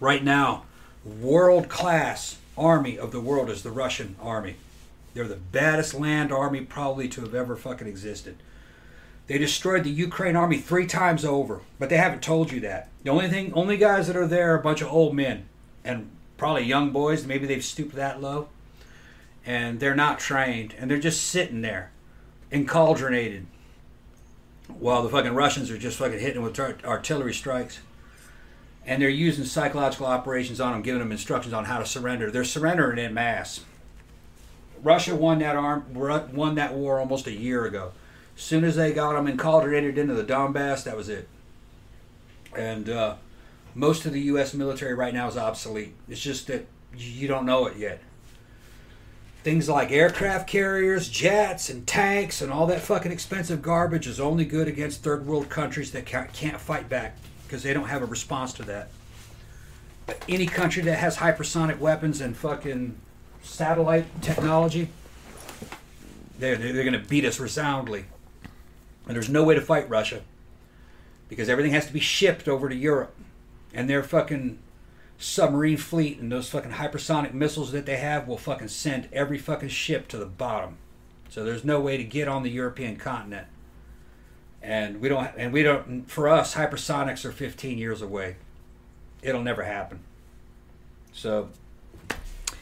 [0.00, 0.64] Right now,
[1.04, 4.56] world class army of the world is the Russian army.
[5.14, 8.36] They're the baddest land army probably to have ever fucking existed.
[9.26, 12.88] They destroyed the Ukraine army three times over, but they haven't told you that.
[13.04, 15.46] The only thing, only guys that are there are a bunch of old men
[15.84, 17.24] and probably young boys.
[17.24, 18.48] Maybe they've stooped that low,
[19.46, 21.92] and they're not trained, and they're just sitting there,
[22.50, 23.46] encauldronated,
[24.68, 27.78] while the fucking Russians are just fucking hitting with art- artillery strikes.
[28.84, 32.32] And they're using psychological operations on them, giving them instructions on how to surrender.
[32.32, 33.60] They're surrendering in mass.
[34.82, 37.92] Russia won that arm, won that war almost a year ago
[38.36, 41.28] soon as they got them encauldronated into the Donbass, that was it.
[42.56, 43.16] And uh,
[43.74, 44.54] most of the U.S.
[44.54, 45.94] military right now is obsolete.
[46.08, 48.00] It's just that you don't know it yet.
[49.42, 54.44] Things like aircraft carriers, jets, and tanks, and all that fucking expensive garbage is only
[54.44, 58.06] good against third world countries that can't, can't fight back because they don't have a
[58.06, 58.90] response to that.
[60.06, 62.96] But any country that has hypersonic weapons and fucking
[63.42, 64.88] satellite technology,
[66.38, 68.04] they're, they're going to beat us resoundly.
[69.06, 70.22] And there's no way to fight Russia
[71.28, 73.14] because everything has to be shipped over to Europe.
[73.74, 74.58] And their fucking
[75.18, 79.68] submarine fleet and those fucking hypersonic missiles that they have will fucking send every fucking
[79.68, 80.76] ship to the bottom.
[81.30, 83.46] So there's no way to get on the European continent.
[84.60, 88.36] And we don't and we don't for us hypersonics are 15 years away.
[89.22, 90.00] It'll never happen.
[91.12, 91.48] So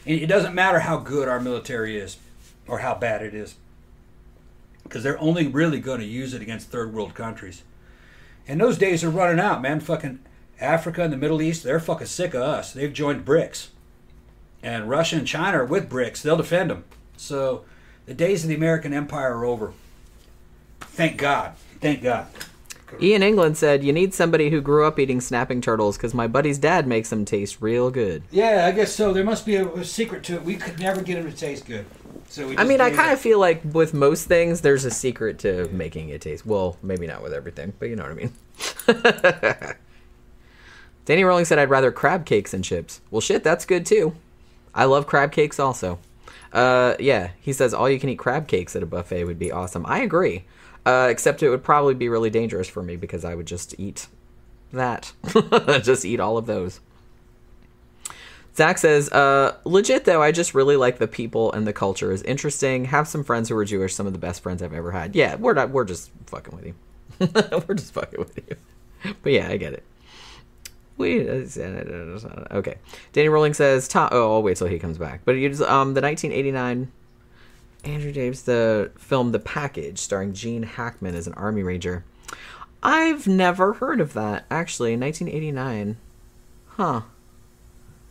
[0.05, 2.17] it doesn't matter how good our military is
[2.67, 3.55] or how bad it is
[4.83, 7.63] because they're only really going to use it against third world countries.
[8.47, 9.79] And those days are running out, man.
[9.79, 10.19] Fucking
[10.59, 12.73] Africa and the Middle East, they're fucking sick of us.
[12.73, 13.67] They've joined BRICS.
[14.63, 16.21] And Russia and China are with BRICS.
[16.21, 16.83] They'll defend them.
[17.17, 17.65] So
[18.05, 19.73] the days of the American empire are over.
[20.81, 21.53] Thank God.
[21.79, 22.27] Thank God.
[22.99, 26.57] Ian England said, "You need somebody who grew up eating snapping turtles because my buddy's
[26.57, 29.13] dad makes them taste real good." Yeah, I guess so.
[29.13, 30.43] There must be a, a secret to it.
[30.43, 31.85] We could never get them to taste good.
[32.31, 35.67] So I mean, I kind of feel like with most things, there's a secret to
[35.67, 36.45] making it taste.
[36.45, 38.11] Well, maybe not with everything, but you know what
[38.87, 39.75] I mean.
[41.05, 44.15] Danny Rolling said, "I'd rather crab cakes and chips." Well, shit, that's good too.
[44.73, 45.99] I love crab cakes also.
[46.53, 49.51] Uh, yeah, he says all you can eat crab cakes at a buffet would be
[49.51, 49.85] awesome.
[49.85, 50.45] I agree.
[50.85, 54.07] Uh, except it would probably be really dangerous for me because I would just eat
[54.71, 55.11] that.
[55.83, 56.79] just eat all of those.
[58.55, 62.21] Zach says, uh, legit though, I just really like the people and the culture is
[62.23, 62.85] interesting.
[62.85, 65.15] Have some friends who are Jewish, some of the best friends I've ever had.
[65.15, 66.75] Yeah, we're not, we're just fucking with you.
[67.67, 68.55] we're just fucking with you.
[69.23, 69.83] But yeah, I get it.
[70.97, 72.75] We okay.
[73.13, 75.21] Danny Rolling says, Tom, oh, I'll wait till he comes back.
[75.25, 76.91] But it's um the 1989
[77.83, 82.03] Andrew Davis the film The Package, starring Gene Hackman as an army ranger.
[82.83, 84.95] I've never heard of that actually.
[84.95, 85.97] 1989,
[86.67, 87.01] huh?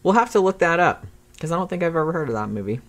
[0.03, 2.49] We'll have to look that up because I don't think I've ever heard of that
[2.49, 2.81] movie.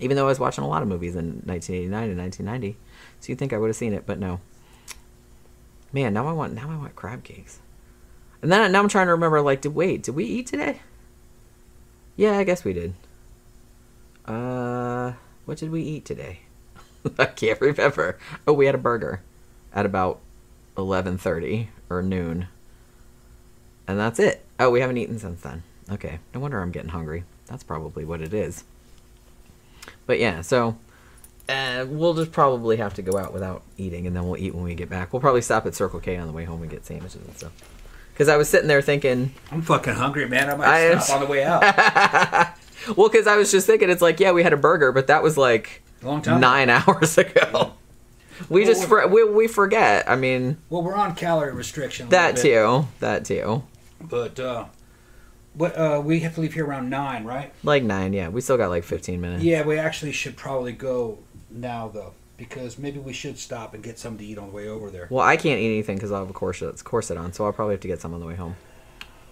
[0.00, 2.78] Even though I was watching a lot of movies in 1989 and 1990,
[3.20, 4.40] so you'd think I would have seen it, but no.
[5.92, 7.58] Man, now I want now I want crab cakes.
[8.42, 9.40] And then now I'm trying to remember.
[9.42, 10.02] Like, did wait?
[10.02, 10.80] Did we eat today?
[12.16, 12.94] Yeah, I guess we did.
[14.24, 15.12] Uh,
[15.44, 16.40] what did we eat today?
[17.18, 18.18] I can't remember.
[18.46, 19.22] Oh, we had a burger
[19.74, 20.20] at about
[20.76, 22.48] 11:30 or noon.
[23.86, 24.44] And that's it.
[24.58, 25.64] Oh, we haven't eaten since then.
[25.92, 26.18] Okay.
[26.34, 27.24] No wonder I'm getting hungry.
[27.46, 28.64] That's probably what it is.
[30.06, 30.76] But yeah, so
[31.48, 34.64] uh, we'll just probably have to go out without eating, and then we'll eat when
[34.64, 35.12] we get back.
[35.12, 37.52] We'll probably stop at Circle K on the way home and get sandwiches and stuff.
[38.12, 40.50] Because I was sitting there thinking, I'm fucking hungry, man.
[40.50, 41.62] I might I- stop on the way out.
[42.96, 45.22] well, because I was just thinking, it's like, yeah, we had a burger, but that
[45.22, 46.40] was like Long time.
[46.40, 47.72] nine hours ago.
[48.48, 50.08] We Well, just for, we, we forget.
[50.08, 52.06] I mean, Well, we're on calorie restriction.
[52.06, 52.88] a that little too.
[53.00, 53.62] That too.
[54.00, 54.66] But uh,
[55.54, 57.52] what uh, we have to leave here around nine, right?
[57.62, 58.28] Like nine, yeah.
[58.28, 59.42] We still got like 15 minutes.
[59.44, 61.18] Yeah, we actually should probably go
[61.50, 64.68] now though, because maybe we should stop and get something to eat on the way
[64.68, 65.06] over there.
[65.10, 67.74] Well, I can't eat anything because I have a corset, corset on, so I'll probably
[67.74, 68.56] have to get some on the way home.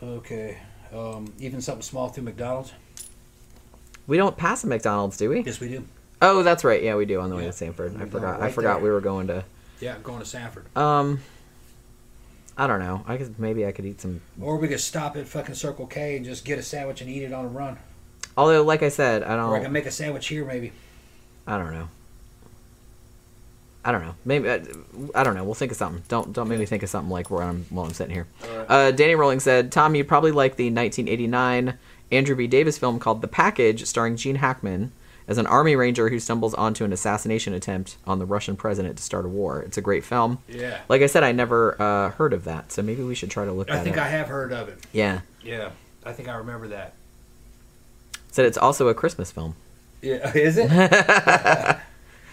[0.03, 0.59] Okay.
[0.93, 2.73] Um, even something small through McDonald's.
[4.07, 5.43] We don't pass a McDonald's, do we?
[5.43, 5.85] Yes, we do.
[6.23, 6.83] Oh, that's right.
[6.83, 7.51] Yeah, we do on the way Yeah.
[7.51, 7.95] to Sanford.
[8.01, 8.39] I forgot.
[8.41, 8.85] go I forgot there.
[8.85, 9.45] we were going to.
[9.81, 10.65] Yeah, going to Sanford.
[10.77, 11.21] Um,
[12.59, 13.05] I don't know.
[13.07, 14.21] I guess maybe I could eat some.
[14.41, 17.23] Or we could stop at fucking Circle K and just get a sandwich and eat
[17.23, 17.79] it on a run.
[18.37, 19.49] Although, like I said, I don't.
[19.51, 20.73] Or I can make a sandwich here, maybe.
[21.47, 21.89] I don't know.
[23.85, 24.17] I don't know.
[24.25, 24.61] Maybe I,
[25.15, 25.45] I don't know.
[25.45, 26.03] We'll think of something.
[26.09, 28.27] Don't don't make me think of something like where I'm while I'm sitting here.
[28.69, 31.79] Uh, Danny Rolling said, "Tom, you probably like the 1989
[32.11, 32.49] Andrew B.
[32.49, 34.93] Davis film called The Package, starring Gene Hackman
[35.29, 39.03] as an army ranger who stumbles onto an assassination attempt on the Russian president to
[39.03, 39.61] start a war.
[39.61, 40.39] It's a great film.
[40.49, 40.81] Yeah.
[40.89, 43.53] Like I said, I never uh, heard of that, so maybe we should try to
[43.53, 44.07] look I think up.
[44.07, 44.79] I have heard of it.
[44.93, 45.71] Yeah, Yeah,
[46.05, 46.95] I think I remember that.
[48.33, 49.55] said it's also a Christmas film.
[50.01, 50.71] Yeah, is it?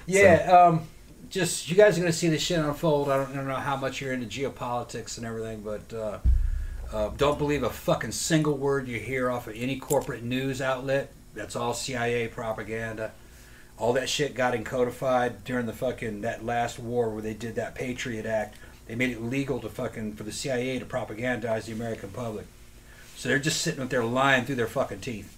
[0.05, 0.51] yeah.
[0.51, 0.83] Um,
[1.29, 3.09] just you guys are gonna see this shit unfold.
[3.09, 6.19] I don't, I don't know how much you're into geopolitics and everything, but uh,
[6.93, 11.11] uh, don't believe a fucking single word you hear off of any corporate news outlet.
[11.35, 13.11] That's all CIA propaganda.
[13.77, 17.75] All that shit got encodified during the fucking that last war where they did that
[17.75, 18.55] Patriot Act.
[18.87, 22.45] They made it legal to fucking for the CIA to propagandize the American public.
[23.15, 25.35] So they're just sitting up there lying through their fucking teeth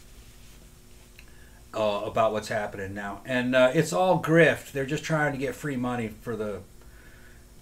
[1.74, 4.72] uh, about what's happening now, and uh, it's all grift.
[4.72, 6.62] They're just trying to get free money for the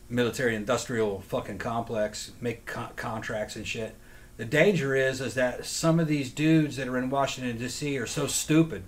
[0.10, 3.96] military-industrial fucking complex, make co- contracts and shit.
[4.38, 7.98] The danger is, is that some of these dudes that are in Washington D.C.
[7.98, 8.84] are so stupid,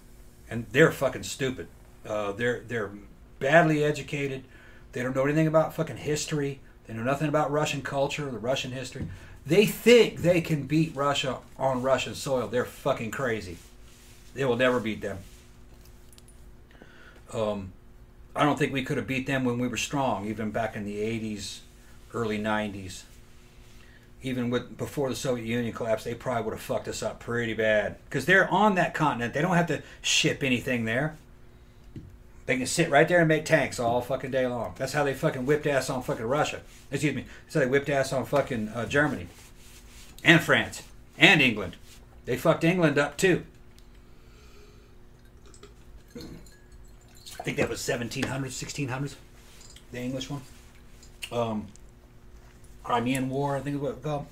[0.50, 1.68] and they're fucking stupid.
[2.06, 2.92] Uh, they're they're
[3.40, 4.44] badly educated.
[4.92, 6.60] They don't know anything about fucking history.
[6.86, 9.08] They know nothing about Russian culture, the Russian history.
[9.46, 12.48] They think they can beat Russia on Russian soil.
[12.48, 13.58] They're fucking crazy.
[14.34, 15.20] They will never beat them.
[17.34, 17.72] Um,
[18.36, 20.84] I don't think we could have beat them when we were strong, even back in
[20.84, 21.60] the '80s,
[22.14, 23.04] early '90s.
[24.28, 27.54] Even with before the Soviet Union collapsed, they probably would have fucked us up pretty
[27.54, 29.34] bad because they're on that continent.
[29.34, 31.18] They don't have to ship anything there.
[32.46, 34.74] They can sit right there and make tanks all fucking day long.
[34.78, 36.62] That's how they fucking whipped ass on fucking Russia.
[36.92, 37.26] Excuse me.
[37.54, 39.28] How they whipped ass on fucking uh, Germany
[40.24, 40.84] and France
[41.18, 41.78] and England.
[42.26, 43.46] They fucked England up too.
[46.16, 49.16] I think that was 1700s, 1600s.
[49.94, 50.42] The English one.
[51.32, 51.68] Um,
[52.88, 54.26] Crimean War, I think is what it's called.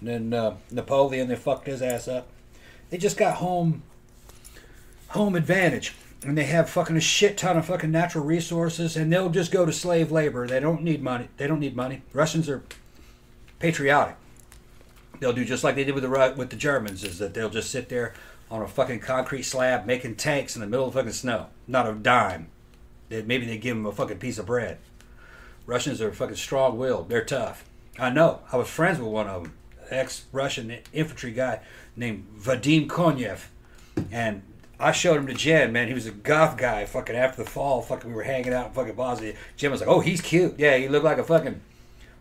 [0.00, 2.26] And then uh, Napoleon, they fucked his ass up.
[2.88, 3.82] They just got home
[5.08, 5.94] home advantage.
[6.24, 9.66] and they have fucking a shit ton of fucking natural resources, and they'll just go
[9.66, 10.46] to slave labor.
[10.46, 11.28] They don't need money.
[11.36, 12.00] They don't need money.
[12.14, 12.62] Russians are
[13.58, 14.16] patriotic.
[15.20, 17.04] They'll do just like they did with the with the Germans.
[17.04, 18.14] Is that they'll just sit there
[18.50, 21.48] on a fucking concrete slab making tanks in the middle of fucking snow.
[21.66, 22.48] Not a dime.
[23.10, 24.78] They, maybe they give them a fucking piece of bread.
[25.68, 27.10] Russians are fucking strong-willed.
[27.10, 27.62] They're tough.
[27.98, 28.40] I know.
[28.50, 29.52] I was friends with one of them,
[29.90, 31.60] ex-Russian infantry guy
[31.94, 33.48] named Vadim Konyev,
[34.10, 34.40] and
[34.80, 35.70] I showed him to Jen.
[35.70, 36.86] Man, he was a goth guy.
[36.86, 39.34] Fucking after the fall, fucking we were hanging out in fucking Bosnia.
[39.58, 40.54] Jen was like, "Oh, he's cute.
[40.56, 41.60] Yeah, he looked like a fucking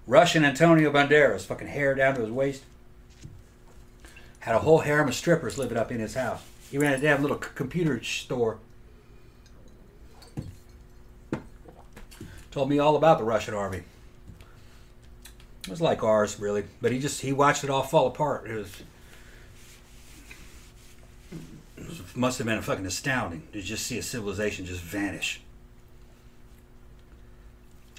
[0.05, 1.45] Russian Antonio Banderas.
[1.45, 2.63] Fucking hair down to his waist.
[4.39, 6.41] Had a whole harem of strippers living up in his house.
[6.69, 8.59] He ran a damn little computer store."
[12.57, 13.83] Told me all about the Russian army.
[15.61, 18.49] It was like ours, really, but he just he watched it all fall apart.
[18.49, 18.81] It was,
[21.77, 25.39] it was must have been fucking astounding to just see a civilization just vanish,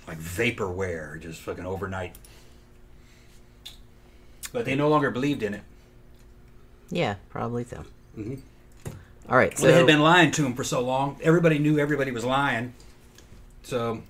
[0.08, 2.16] like vaporware, just fucking overnight.
[4.52, 5.62] But they no longer believed in it.
[6.90, 7.84] Yeah, probably so.
[8.18, 8.40] Mhm.
[9.28, 11.16] All right, so Well, they had been lying to him for so long.
[11.22, 12.74] Everybody knew everybody was lying.
[13.62, 14.02] So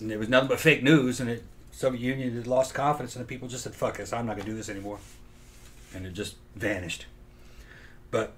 [0.00, 3.24] and there was nothing but fake news, and it Soviet Union had lost confidence, and
[3.24, 4.12] the people just said, "Fuck this!
[4.12, 4.98] I'm not gonna do this anymore,"
[5.94, 7.06] and it just vanished.
[8.10, 8.32] But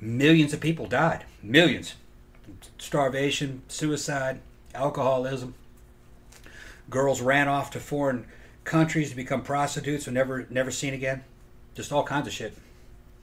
[0.00, 1.24] millions of people died.
[1.42, 1.94] Millions.
[2.78, 4.40] Starvation, suicide,
[4.74, 5.54] alcoholism.
[6.90, 8.26] Girls ran off to foreign
[8.64, 11.24] countries to become prostitutes and never never seen again.
[11.74, 12.54] Just all kinds of shit.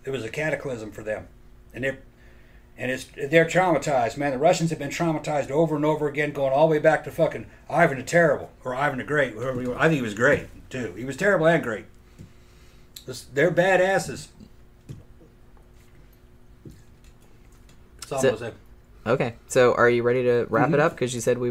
[0.06, 1.28] It was a cataclysm for them,
[1.74, 2.00] and they're
[2.78, 4.32] and it's they're traumatized, man.
[4.32, 7.12] The Russians have been traumatized over and over again, going all the way back to
[7.12, 9.34] fucking Ivan the Terrible or Ivan the Great.
[9.34, 10.94] Whoever you, I think he was great too.
[10.98, 11.86] He was terrible and great.
[13.34, 14.28] They're badasses.
[18.02, 18.58] That's all So- I'm gonna say.
[19.12, 19.34] okay.
[19.48, 20.94] So are you ready to wrap it up?
[20.94, 21.48] Because you said we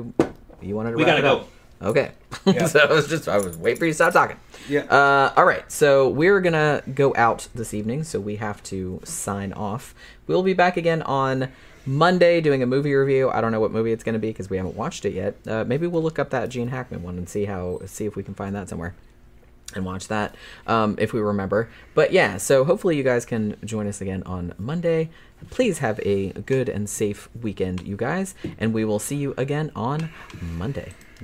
[0.62, 0.96] you wanted to.
[0.96, 0.98] Mm-hmm.
[0.98, 1.36] We wrap gotta it go.
[1.38, 1.48] up.
[1.82, 2.10] Okay.
[2.44, 2.66] Yeah.
[2.66, 4.36] so I was just I was waiting for you to stop talking.
[4.68, 4.80] Yeah.
[4.82, 9.52] Uh, all right, so we're gonna go out this evening, so we have to sign
[9.54, 9.94] off.
[10.30, 11.48] We'll be back again on
[11.84, 13.28] Monday doing a movie review.
[13.30, 15.34] I don't know what movie it's gonna be because we haven't watched it yet.
[15.44, 18.22] Uh, maybe we'll look up that Gene Hackman one and see how see if we
[18.22, 18.94] can find that somewhere
[19.74, 20.36] and watch that
[20.68, 21.68] um, if we remember.
[21.96, 25.10] But yeah, so hopefully you guys can join us again on Monday.
[25.50, 29.72] Please have a good and safe weekend, you guys, and we will see you again
[29.74, 30.92] on Monday.